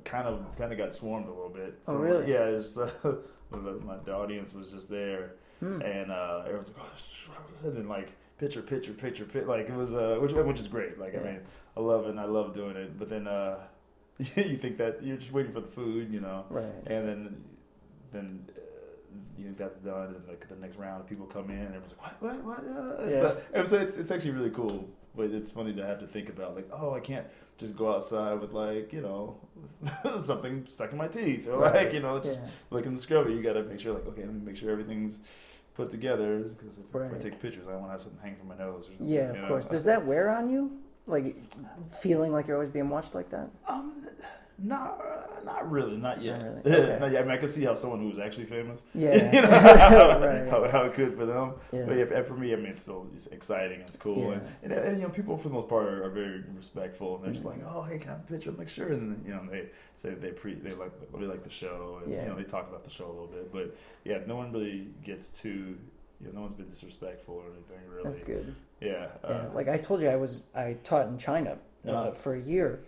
kind 0.04 0.28
of 0.28 0.46
kind 0.58 0.72
of 0.72 0.78
got 0.78 0.94
swarmed 0.94 1.28
a 1.28 1.32
little 1.32 1.50
bit. 1.50 1.80
Oh, 1.88 1.96
really? 1.96 2.32
Yeah, 2.32 2.46
it's 2.46 2.78
uh, 2.78 2.89
my 3.52 3.98
the 4.06 4.14
audience 4.14 4.54
was 4.54 4.72
just 4.72 4.89
there, 4.89 5.34
Hmm. 5.60 5.82
and 5.82 6.12
uh, 6.12 6.41
everyone's 6.46 6.70
like, 6.70 6.78
oh, 7.64 7.68
and 7.68 7.78
then 7.78 7.88
like 7.88 8.10
picture, 8.38 8.62
picture, 8.62 8.94
picture, 8.94 9.26
picture. 9.26 9.46
Like 9.48 9.70
it 9.70 9.76
was, 9.76 9.94
uh, 9.94 10.18
which 10.22 10.32
which 10.34 10.60
is 10.60 10.68
great. 10.68 10.98
Like 11.00 11.16
I 11.16 11.24
mean, 11.24 11.39
I 11.76 11.80
love 11.80 12.06
it. 12.06 12.10
and 12.12 12.20
I 12.20 12.26
love 12.26 12.54
doing 12.54 12.76
it. 12.76 12.98
But 13.00 13.10
then 13.10 13.28
uh, 13.28 13.58
you 14.20 14.58
think 14.58 14.78
that 14.78 15.04
you're 15.04 15.18
just 15.18 15.32
waiting 15.32 15.54
for 15.54 15.62
the 15.62 15.68
food, 15.68 16.12
you 16.14 16.20
know, 16.22 16.46
Right. 16.50 16.66
and 16.86 17.08
then 17.08 17.44
then. 18.12 18.46
Uh, 18.56 18.60
you 19.38 19.46
think 19.46 19.58
that's 19.58 19.76
done, 19.78 20.16
and 20.16 20.28
like 20.28 20.48
the 20.48 20.56
next 20.56 20.76
round 20.78 21.02
of 21.02 21.08
people 21.08 21.26
come 21.28 21.50
in, 21.52 21.58
and 21.58 21.68
everyone's 21.76 21.96
like, 22.02 22.20
"What? 22.22 22.44
What? 22.44 22.64
What?" 22.66 22.78
Uh, 23.00 23.08
Yeah. 23.08 23.34
and 23.54 23.62
it's, 23.74 23.98
it's 23.98 24.10
actually 24.12 24.32
really 24.32 24.50
cool, 24.50 24.90
but 25.16 25.26
it's 25.32 25.52
funny 25.52 25.74
to 25.74 25.86
have 25.86 26.00
to 26.00 26.08
think 26.08 26.30
about, 26.30 26.56
like, 26.56 26.68
oh, 26.72 26.94
I 26.96 27.00
can't 27.00 27.28
just 27.58 27.76
go 27.76 27.94
outside 27.94 28.40
with 28.42 28.54
like, 28.54 28.92
you 28.94 29.02
know, 29.02 29.40
something 30.24 30.66
stuck 30.72 30.92
in 30.94 30.98
my 30.98 31.08
teeth, 31.08 31.48
or 31.48 31.60
Right. 31.60 31.76
like, 31.86 31.94
you 31.94 32.00
know, 32.00 32.20
just 32.20 32.42
Yeah. 32.42 32.48
the 32.72 32.98
scrubby. 32.98 33.34
You 33.34 33.42
got 33.44 33.54
to 33.54 33.64
make 33.64 33.80
sure, 33.80 33.94
like, 33.94 34.08
okay, 34.08 34.22
let 34.24 34.34
me 34.34 34.42
make 34.44 34.58
sure 34.58 34.72
everything's 34.72 35.20
put 35.76 35.90
together, 35.92 36.40
because 36.40 36.78
if, 36.78 36.86
if 36.96 37.14
I 37.14 37.18
take 37.18 37.40
pictures, 37.40 37.68
I 37.68 37.74
want 37.74 37.86
to 37.88 37.92
have 37.92 38.02
something 38.02 38.20
hang 38.22 38.36
from 38.36 38.48
my 38.48 38.58
nose. 38.58 38.86
Or 38.86 38.92
something, 38.98 39.08
Yeah, 39.08 39.32
of 39.32 39.38
know? 39.42 39.48
course. 39.48 39.66
Does 39.66 39.84
that 39.86 40.06
wear 40.06 40.30
on 40.30 40.50
you? 40.50 40.80
Like 41.06 41.36
feeling 41.91 42.32
like 42.32 42.47
you're 42.47 42.56
always 42.58 42.72
being 42.72 42.89
watched 42.89 43.14
like 43.14 43.30
that? 43.30 43.49
Um, 43.68 44.08
not, 44.58 45.43
not 45.43 45.70
really, 45.70 45.97
not 45.97 46.22
yet. 46.22 46.39
Not 46.41 46.64
really, 46.66 46.78
okay. 46.86 46.99
not 46.99 47.12
yet. 47.12 47.22
I 47.22 47.26
mean, 47.26 47.32
I 47.32 47.38
can 47.38 47.49
see 47.49 47.64
how 47.66 47.74
someone 47.74 47.99
who's 47.99 48.20
actually 48.20 48.45
famous, 48.45 48.82
Yeah. 48.93 49.32
you 49.34 49.41
know, 49.41 49.49
how, 49.49 50.20
Right. 50.20 50.47
how, 50.49 50.68
how 50.70 50.84
it 50.86 50.93
could 50.93 51.16
for 51.16 51.26
them. 51.26 51.56
Yeah. 51.74 51.86
But 51.86 51.97
yeah, 51.97 52.22
for 52.22 52.36
me, 52.36 52.54
I 52.54 52.56
mean, 52.56 52.68
it's 52.68 52.84
still 52.84 53.08
it's 53.14 53.28
exciting. 53.28 53.82
It's 53.82 53.97
cool, 53.97 54.18
Yeah. 54.32 54.39
and, 54.62 54.72
and, 54.72 54.74
and 54.74 55.01
you 55.01 55.08
know, 55.08 55.14
people 55.14 55.36
for 55.38 55.49
the 55.49 55.56
most 55.56 55.68
part 55.68 55.86
are, 55.88 56.06
are 56.06 56.10
very 56.10 56.41
respectful, 56.56 57.16
and 57.18 57.26
they're 57.26 57.34
just 57.34 57.43
Mhm. 57.45 57.49
like, 57.49 57.62
"Oh, 57.66 57.82
hey, 57.82 57.97
can 57.99 58.10
I 58.10 58.12
have 58.14 58.22
a 58.22 58.32
picture? 58.32 58.51
Make 58.54 58.70
sure." 58.70 58.88
And 58.88 59.26
you 59.26 59.34
know, 59.34 59.41
they 59.51 59.70
say 59.97 60.14
they 60.14 60.32
pre 60.32 60.54
they 60.54 60.72
like 60.76 60.91
they 61.12 61.26
like 61.26 61.43
the 61.43 61.49
show, 61.49 61.99
and 62.04 62.14
Yeah. 62.14 62.24
you 62.24 62.30
know, 62.30 62.36
they 62.38 62.43
talk 62.43 62.70
about 62.70 62.86
the 62.86 62.89
show 62.91 63.08
a 63.08 63.12
little 63.12 63.28
bit. 63.28 63.51
But 63.51 63.76
yeah, 64.06 64.20
no 64.26 64.38
one 64.38 64.54
really 64.54 64.88
gets 65.04 65.30
too. 65.32 65.78
You 66.22 66.28
know, 66.30 66.36
no 66.36 66.41
one's 66.41 66.54
been 66.54 66.70
disrespectful 66.70 67.36
or 67.36 67.47
anything 67.51 67.89
really. 67.89 68.04
That's 68.06 68.24
good. 68.24 68.56
Yeah. 68.84 69.08
Yeah, 69.24 69.30
uh, 69.30 69.50
like 69.54 69.68
I 69.68 69.78
told 69.78 70.02
you, 70.02 70.10
I 70.10 70.16
was 70.18 70.46
I 70.56 70.78
taught 70.84 71.08
in 71.08 71.18
China 71.18 71.58
uh, 71.88 71.92
Uh-huh. 71.92 72.12
for 72.12 72.34
a 72.36 72.40
year, 72.42 72.80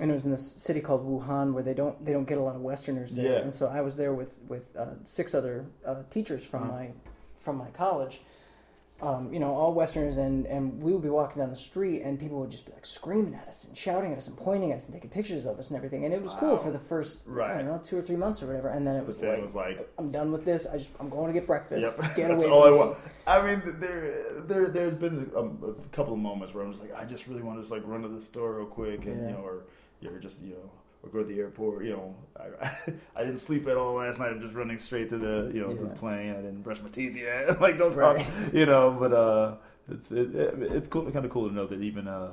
and 0.00 0.10
it 0.10 0.14
was 0.14 0.24
in 0.24 0.30
this 0.30 0.46
city 0.66 0.80
called 0.80 1.02
Wuhan 1.06 1.52
where 1.54 1.62
they 1.62 1.74
don't 1.74 1.96
they 2.04 2.12
don't 2.12 2.28
get 2.28 2.38
a 2.38 2.42
lot 2.42 2.54
of 2.56 2.62
Westerners 2.62 3.14
there, 3.14 3.32
Yeah. 3.34 3.38
and 3.44 3.52
so 3.54 3.66
I 3.66 3.80
was 3.80 3.96
there 3.96 4.14
with 4.14 4.32
with 4.48 4.74
uh, 4.76 4.94
six 5.04 5.34
other 5.34 5.66
uh, 5.84 6.02
teachers 6.10 6.44
from 6.44 6.62
Uh-huh. 6.64 6.72
my 6.72 6.90
from 7.38 7.56
my 7.56 7.70
college. 7.70 8.20
Um, 9.02 9.32
you 9.32 9.40
know, 9.40 9.54
all 9.54 9.72
Westerners, 9.72 10.18
and, 10.18 10.44
and 10.46 10.82
we 10.82 10.92
would 10.92 11.00
be 11.00 11.08
walking 11.08 11.40
down 11.40 11.48
the 11.48 11.56
street, 11.56 12.02
and 12.02 12.20
people 12.20 12.38
would 12.40 12.50
just 12.50 12.66
be 12.66 12.72
like 12.72 12.84
screaming 12.84 13.34
at 13.34 13.48
us 13.48 13.64
and 13.64 13.74
shouting 13.74 14.12
at 14.12 14.18
us 14.18 14.26
and 14.26 14.36
pointing 14.36 14.72
at 14.72 14.76
us 14.76 14.84
and 14.84 14.92
taking 14.92 15.08
pictures 15.08 15.46
of 15.46 15.58
us 15.58 15.68
and 15.68 15.76
everything. 15.78 16.04
And 16.04 16.12
it 16.12 16.22
was 16.22 16.34
cool 16.34 16.58
for 16.58 16.70
the 16.70 16.78
first, 16.78 17.22
I 17.26 17.30
Right. 17.30 17.56
don't 17.58 17.66
know, 17.66 17.80
two 17.82 17.96
or 17.96 18.02
three 18.02 18.16
months 18.16 18.42
or 18.42 18.46
whatever. 18.48 18.68
And 18.68 18.86
then 18.86 18.96
it 18.96 19.06
was 19.06 19.18
then 19.18 19.30
like, 19.30 19.38
it 19.38 19.42
was 19.42 19.54
like, 19.54 19.90
I'm 19.98 20.10
done 20.10 20.30
with 20.32 20.44
this. 20.44 20.66
I 20.66 20.76
just 20.76 20.92
I'm 21.00 21.08
going 21.08 21.28
to 21.28 21.32
get 21.32 21.46
breakfast. 21.46 21.96
Yep. 21.98 22.14
Get 22.14 22.28
That's 22.28 22.44
away 22.44 22.52
all 22.52 22.64
I 22.66 22.70
me. 22.72 22.76
want. 22.76 22.98
I 23.26 23.46
mean, 23.46 23.62
there, 23.80 24.14
there, 24.42 24.68
there's 24.68 24.94
been 24.94 25.30
a, 25.34 25.40
a 25.44 25.74
couple 25.92 26.12
of 26.12 26.18
moments 26.18 26.52
where 26.52 26.62
I'm 26.62 26.70
just 26.72 26.82
like, 26.82 26.94
I 26.94 27.06
just 27.06 27.26
really 27.26 27.42
want 27.42 27.56
to 27.58 27.62
just 27.62 27.72
like 27.72 27.82
run 27.86 28.02
to 28.02 28.08
the 28.08 28.20
store 28.20 28.56
real 28.56 28.66
quick, 28.66 29.06
and 29.06 29.18
Yeah. 29.22 29.28
you 29.28 29.32
know, 29.32 29.40
or 29.42 29.62
you 30.00 30.10
ever 30.10 30.18
just 30.18 30.42
you 30.42 30.50
know, 30.54 30.70
or 31.02 31.08
go 31.10 31.18
to 31.20 31.24
the 31.24 31.38
airport. 31.40 31.84
You 31.84 31.92
know, 31.92 32.16
I, 32.38 32.70
I 33.16 33.20
didn't 33.24 33.38
sleep 33.38 33.66
at 33.68 33.76
all 33.76 33.94
last 33.94 34.18
night. 34.18 34.30
I'm 34.30 34.40
just 34.40 34.54
running 34.54 34.78
straight 34.78 35.08
to 35.10 35.18
the 35.18 35.50
you 35.54 35.60
know 35.60 35.68
to 35.74 35.82
Yeah. 35.82 35.88
the 35.88 35.94
plane. 35.96 36.30
I 36.32 36.36
didn't 36.36 36.62
brush 36.62 36.80
my 36.82 36.88
teeth 36.88 37.16
yet. 37.16 37.60
like 37.66 37.78
those, 37.78 37.96
Right. 37.96 38.26
you 38.52 38.66
know. 38.66 38.96
But 38.98 39.12
uh, 39.12 39.54
it's 39.90 40.10
it, 40.10 40.34
it's 40.34 40.88
cool, 40.88 41.10
kind 41.10 41.24
of 41.24 41.30
cool 41.30 41.48
to 41.48 41.54
know 41.54 41.66
that 41.66 41.80
even 41.80 42.08
uh. 42.08 42.32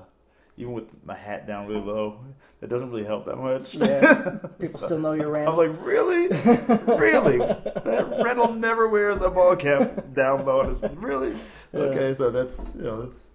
Even 0.60 0.74
with 0.74 1.06
my 1.06 1.14
hat 1.16 1.46
down 1.46 1.68
really 1.68 1.82
low, 1.82 2.20
it 2.64 2.68
doesn't 2.68 2.90
really 2.90 3.04
help 3.06 3.26
that 3.26 3.36
much. 3.36 3.76
Yeah. 3.76 4.40
People 4.60 4.80
still 4.80 4.98
know 4.98 5.12
you're 5.12 5.38
I'm 5.38 5.56
like, 5.56 5.70
really? 5.86 6.30
really? 6.30 7.38
That 7.38 8.22
Randall 8.26 8.54
never 8.54 8.88
wears 8.88 9.22
a 9.22 9.30
ball 9.30 9.56
cap 9.56 10.14
down 10.16 10.48
low. 10.48 10.62
And 10.62 10.70
it's, 10.74 10.82
really? 10.96 11.38
Yeah. 11.72 11.80
Okay, 11.82 12.12
so 12.16 12.32
that's 12.32 12.74
you 12.76 12.82
know 12.82 13.04
that's 13.04 13.28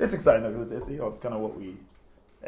it's 0.00 0.12
exciting 0.12 0.42
because 0.50 0.72
it's, 0.72 0.72
it's 0.82 0.90
you 0.90 0.98
know 0.98 1.06
it's 1.06 1.20
kind 1.20 1.36
of 1.36 1.40
what 1.40 1.56
we 1.56 1.76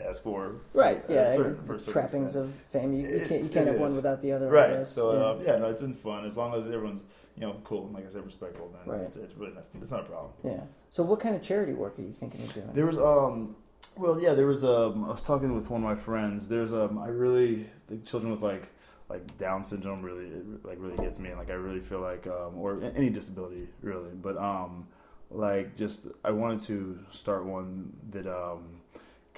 ask 0.01 0.23
for. 0.23 0.57
Right, 0.75 1.03
a 1.09 1.13
yeah, 1.13 1.35
certain- 1.35 1.55
for 1.55 1.79
trappings 1.79 2.37
extent. 2.37 2.47
of 2.47 2.55
fame. 2.67 2.93
You, 2.95 3.07
you 3.09 3.27
can't 3.27 3.43
you 3.45 3.49
can't 3.49 3.67
have 3.67 3.79
one 3.79 3.95
without 3.97 4.23
the 4.23 4.33
other. 4.33 4.49
Right. 4.51 4.87
So 4.87 5.13
yeah. 5.13 5.27
um, 5.27 5.41
yeah, 5.47 5.57
no, 5.59 5.71
it's 5.71 5.81
been 5.81 5.95
fun 5.95 6.25
as 6.25 6.37
long 6.37 6.55
as 6.55 6.67
everyone's 6.67 7.03
you 7.37 7.43
know 7.43 7.57
cool 7.65 7.87
and 7.87 7.95
like 7.95 8.07
I 8.07 8.11
said 8.11 8.25
respectful. 8.25 8.69
Then 8.85 8.95
Right. 8.95 9.03
it's, 9.07 9.17
it's 9.17 9.35
really 9.35 9.53
nice. 9.55 9.71
It's 9.81 9.91
not 9.91 10.01
a 10.01 10.05
problem. 10.05 10.33
yeah. 10.45 10.61
So 10.91 11.03
what 11.03 11.21
kind 11.21 11.35
of 11.35 11.43
charity 11.43 11.73
work 11.73 11.99
are 11.99 12.03
you 12.03 12.13
thinking 12.13 12.43
of 12.45 12.53
doing? 12.55 12.71
There 12.75 12.87
was 12.87 12.99
um 12.99 13.57
well 13.97 14.21
yeah 14.21 14.35
there 14.35 14.47
was 14.47 14.63
um 14.65 15.05
I 15.05 15.09
was 15.09 15.23
talking 15.23 15.55
with 15.55 15.71
one 15.71 15.83
of 15.83 15.89
my 15.89 15.97
friends 15.97 16.49
there's 16.49 16.73
um 16.73 16.99
I 16.99 17.09
really 17.09 17.67
the 17.89 17.97
children 17.99 18.31
with 18.33 18.43
like 18.43 18.69
like 19.09 19.39
Down 19.39 19.65
syndrome 19.65 20.03
really 20.03 20.31
like 20.65 20.79
really 20.81 20.97
gets 20.97 21.19
me 21.19 21.31
and 21.31 21.39
like 21.39 21.51
I 21.51 21.55
really 21.55 21.81
feel 21.81 22.01
like 22.01 22.27
um 22.27 22.59
or 22.59 22.81
any 22.95 23.11
disability 23.11 23.69
really 23.83 24.11
but 24.15 24.37
um 24.37 24.87
like 25.31 25.77
just 25.77 26.07
I 26.25 26.31
wanted 26.31 26.61
to 26.63 26.99
start 27.11 27.45
one 27.45 27.93
that 28.11 28.27
um 28.27 28.78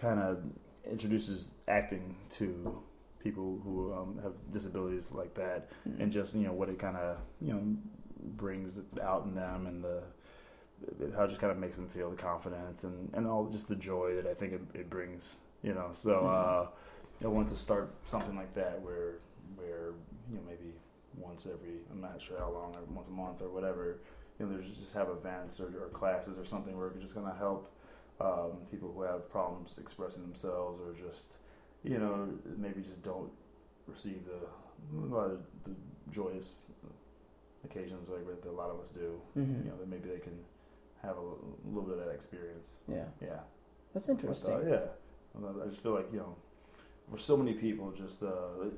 kind 0.00 0.18
of 0.18 0.38
introduces 0.90 1.52
acting 1.68 2.16
to 2.30 2.80
people 3.22 3.60
who 3.62 3.92
um, 3.92 4.18
have 4.22 4.32
disabilities 4.50 5.12
like 5.12 5.34
that 5.34 5.68
Mm. 5.86 6.00
and 6.00 6.12
just 6.12 6.34
you 6.34 6.44
know 6.46 6.52
what 6.54 6.68
it 6.70 6.78
kind 6.78 6.96
of 6.96 7.18
you 7.40 7.52
know 7.52 7.62
brings 8.18 8.80
out 9.02 9.24
in 9.26 9.34
them 9.34 9.66
and 9.66 9.84
the 9.84 10.02
how 11.14 11.24
it 11.24 11.28
just 11.28 11.40
kind 11.40 11.50
of 11.52 11.58
makes 11.58 11.76
them 11.76 11.86
feel 11.88 12.08
the 12.10 12.16
confidence 12.16 12.84
and, 12.84 13.10
and 13.12 13.26
all 13.26 13.46
just 13.46 13.68
the 13.68 13.76
joy 13.76 14.14
that 14.16 14.26
I 14.26 14.32
think 14.32 14.54
it, 14.54 14.62
it 14.74 14.88
brings 14.90 15.36
you 15.62 15.74
know 15.74 15.88
so 15.92 16.26
uh, 16.26 16.66
I 17.22 17.28
wanted 17.28 17.50
to 17.50 17.56
start 17.56 17.92
something 18.04 18.34
like 18.36 18.54
that 18.54 18.80
where 18.80 19.18
where 19.56 19.92
you 20.30 20.36
know 20.36 20.42
maybe 20.48 20.72
once 21.18 21.46
every 21.46 21.80
I'm 21.92 22.00
not 22.00 22.20
sure 22.22 22.38
how 22.38 22.50
long 22.50 22.74
or 22.74 22.80
once 22.94 23.08
a 23.08 23.10
month 23.10 23.42
or 23.42 23.50
whatever 23.50 23.98
you 24.38 24.46
know 24.46 24.52
there's 24.52 24.66
just 24.78 24.94
have 24.94 25.10
events 25.10 25.60
or, 25.60 25.66
or 25.84 25.88
classes 25.88 26.38
or 26.38 26.44
something 26.46 26.74
where 26.78 26.88
we're 26.88 27.00
just 27.02 27.14
gonna 27.14 27.34
help 27.38 27.70
um, 28.20 28.52
people 28.70 28.92
who 28.94 29.02
have 29.02 29.30
problems 29.30 29.78
expressing 29.78 30.22
themselves 30.22 30.80
or 30.80 30.92
just 31.06 31.38
you 31.82 31.98
know 31.98 32.28
maybe 32.58 32.82
just 32.82 33.02
don't 33.02 33.30
receive 33.86 34.24
the 34.26 34.40
a 34.96 35.06
of 35.30 35.40
the 35.64 35.70
joyous 36.10 36.62
occasions 37.64 38.08
like 38.08 38.26
that 38.26 38.48
a 38.48 38.50
lot 38.52 38.70
of 38.70 38.80
us 38.80 38.90
do 38.90 39.20
Mhm. 39.36 39.64
you 39.64 39.70
know, 39.70 39.76
then 39.78 39.90
maybe 39.90 40.08
they 40.08 40.18
can 40.18 40.44
have 41.02 41.16
a 41.16 41.20
little 41.20 41.82
bit 41.82 41.98
of 41.98 42.04
that 42.04 42.10
experience. 42.14 42.72
Yeah, 42.88 43.06
Yeah. 43.20 43.40
that's 43.92 44.06
But, 44.06 44.12
interesting. 44.12 44.54
uh, 44.54 44.60
yeah. 44.60 44.88
I 45.62 45.66
just 45.68 45.80
feel 45.82 45.92
like, 45.92 46.12
you 46.12 46.18
know, 46.18 46.36
for 47.10 47.18
so 47.18 47.36
many 47.36 47.52
people, 47.54 47.90
just, 47.90 48.22
uh, 48.22 48.28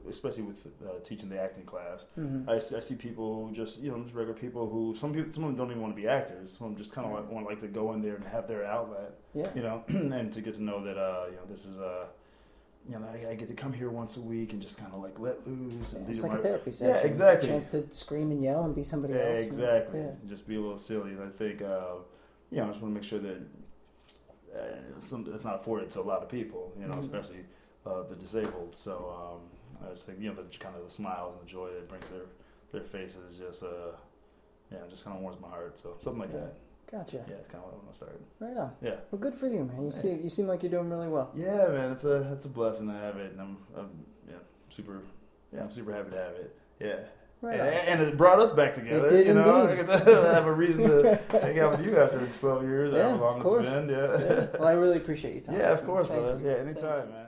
especially 0.09 0.43
with 0.45 0.66
uh, 0.85 0.99
teaching 1.05 1.28
the 1.28 1.39
acting 1.41 1.64
class, 1.64 2.07
Mhm. 2.18 2.49
I, 2.49 2.55
I 2.57 2.80
see 2.80 2.95
people 2.95 3.47
who 3.47 3.53
just, 3.55 3.80
you 3.83 3.91
know, 3.91 4.01
just 4.03 4.14
regular 4.14 4.39
people 4.39 4.68
who, 4.70 4.95
some 4.95 5.12
people, 5.12 5.30
some 5.33 5.45
of 5.45 5.51
them 5.51 5.57
don't 5.57 5.70
even 5.70 5.83
want 5.83 5.95
to 5.95 6.01
be 6.01 6.09
actors. 6.09 6.57
Some 6.57 6.66
of 6.68 6.72
them 6.72 6.78
just 6.83 6.95
kind 6.95 7.07
of 7.07 7.12
like, 7.12 7.30
want 7.30 7.47
like 7.47 7.61
to 7.61 7.68
go 7.68 7.93
in 7.93 8.01
there 8.01 8.14
and 8.16 8.24
have 8.24 8.49
their 8.49 8.64
outlet, 8.64 9.12
yeah. 9.35 9.51
you 9.55 9.62
know, 9.62 9.85
and 9.89 10.33
to 10.33 10.41
get 10.41 10.55
to 10.55 10.62
know 10.62 10.83
that, 10.85 10.97
uh, 10.97 11.26
you 11.30 11.37
know, 11.37 11.43
this 11.49 11.66
is, 11.66 11.78
uh, 11.78 12.07
you 12.89 12.99
know, 12.99 13.05
I, 13.07 13.30
I 13.33 13.35
get 13.35 13.49
to 13.49 13.55
come 13.55 13.72
here 13.72 13.91
once 13.91 14.16
a 14.16 14.20
week 14.20 14.53
and 14.55 14.62
just 14.62 14.78
kind 14.78 14.93
of 14.95 15.01
like 15.01 15.18
let 15.20 15.47
loose. 15.47 15.93
And 15.93 16.07
Yeah, 16.07 16.12
it's 16.12 16.22
like 16.22 16.33
a 16.33 16.37
my- 16.37 16.41
therapy 16.41 16.70
Yeah, 16.80 16.97
exactly. 16.99 17.51
It's 17.51 17.68
a 17.68 17.72
chance 17.80 17.89
to 17.91 17.95
scream 17.95 18.30
and 18.30 18.43
yell 18.43 18.64
and 18.64 18.74
be 18.74 18.83
somebody 18.83 19.14
Yeah, 19.14 19.20
else. 19.28 19.39
and- 19.39 19.47
exactly. 19.49 20.01
yeah. 20.01 20.11
Just 20.26 20.49
be 20.49 20.57
a 20.57 20.61
little 20.61 20.78
silly, 20.78 21.11
and 21.12 21.22
I 21.22 21.28
think, 21.28 21.61
uh, 21.62 21.97
you 22.51 22.57
know, 22.59 22.64
I 22.64 22.68
just 22.68 22.80
want 22.83 22.95
to 22.95 23.01
make 23.01 23.05
sure 23.05 23.18
that 23.20 23.37
uh, 24.55 25.01
some, 25.01 25.26
it's 25.33 25.45
not 25.45 25.55
afforded 25.57 25.91
to 25.91 26.01
a 26.01 26.03
lot 26.03 26.22
of 26.22 26.28
people, 26.28 26.72
you 26.78 26.87
know, 26.87 26.95
Mhm. 26.97 26.99
especially 27.01 27.45
uh, 27.87 28.03
the 28.03 28.14
disabled. 28.16 28.74
So 28.74 29.39
um, 29.41 29.89
I 29.89 29.93
just 29.95 30.07
think, 30.07 30.20
you 30.20 30.28
know, 30.28 30.35
the 30.35 30.57
kind 30.59 30.76
of 30.76 30.85
the 30.85 30.91
smiles 30.91 31.35
and 31.35 31.43
the 31.47 31.51
joy 31.51 31.68
that 31.68 31.78
it 31.78 31.89
brings 31.89 32.11
their 32.11 32.22
their 32.72 32.83
faces, 32.85 33.37
just 33.39 33.62
uh, 33.62 33.93
yeah, 34.70 34.78
just 34.89 35.05
kind 35.05 35.16
of 35.16 35.22
warms 35.22 35.39
my 35.41 35.49
heart. 35.49 35.78
So 35.78 35.97
something 36.01 36.20
like 36.22 36.30
Yeah. 36.33 36.41
that. 36.41 36.55
Gotcha. 36.91 37.24
Yeah, 37.26 37.37
it's 37.37 37.49
kind 37.51 37.64
of 37.64 37.70
what 37.70 37.72
I 37.72 37.76
want 37.78 37.89
to 37.91 37.95
start. 37.97 38.20
Right 38.39 38.57
on. 38.57 38.72
Yeah. 38.83 38.97
Well, 39.11 39.18
good 39.18 39.35
for 39.35 39.47
you, 39.49 39.64
man. 39.64 39.83
You 39.85 39.91
seem 39.91 40.20
you 40.22 40.28
seem 40.28 40.47
like 40.47 40.62
you're 40.62 40.70
doing 40.70 40.91
really 40.91 41.09
well. 41.09 41.30
Yeah, 41.35 41.68
man, 41.68 41.91
it's 41.93 42.05
a 42.05 42.30
it's 42.33 42.45
a 42.45 42.51
blessing 42.51 42.87
to 42.89 42.93
have 42.93 43.16
it, 43.16 43.33
and 43.33 43.41
I'm, 43.41 43.57
I'm 43.76 43.89
yeah 44.28 44.35
super 44.70 45.01
yeah 45.55 45.62
I'm 45.62 45.70
super 45.70 45.93
happy 45.95 46.11
to 46.11 46.16
have 46.18 46.35
it. 46.35 46.57
Yeah. 46.80 46.97
Right 47.41 47.59
and, 47.59 48.01
and 48.01 48.03
it 48.03 48.16
brought 48.16 48.39
us 48.39 48.51
back 48.53 48.72
together. 48.74 49.07
It 49.07 49.09
did 49.11 49.26
you 49.26 49.35
know, 49.35 49.66
indeed. 49.66 49.91
I 49.91 50.33
have 50.35 50.47
a 50.47 50.53
reason 50.53 50.85
to 50.85 51.20
hang 51.33 51.59
out 51.59 51.76
with 51.78 51.85
you 51.87 51.99
after 51.99 52.24
12 52.39 52.62
years, 52.62 52.93
Yeah, 52.95 53.03
however 53.03 53.16
long 53.24 53.37
of 53.39 53.43
course. 53.43 53.68
it's 53.68 53.74
been. 53.74 53.89
Yeah. 53.89 54.37
Yeah. 54.37 54.47
Well, 54.61 54.68
I 54.68 54.72
really 54.74 54.99
appreciate 54.99 55.35
your 55.35 55.43
time. 55.47 55.57
Yeah, 55.59 55.72
of 55.72 55.85
course, 55.85 56.07
brother. 56.07 56.41
Yeah, 56.45 56.53
anytime, 56.53 57.09
you. 57.09 57.12
man. 57.14 57.26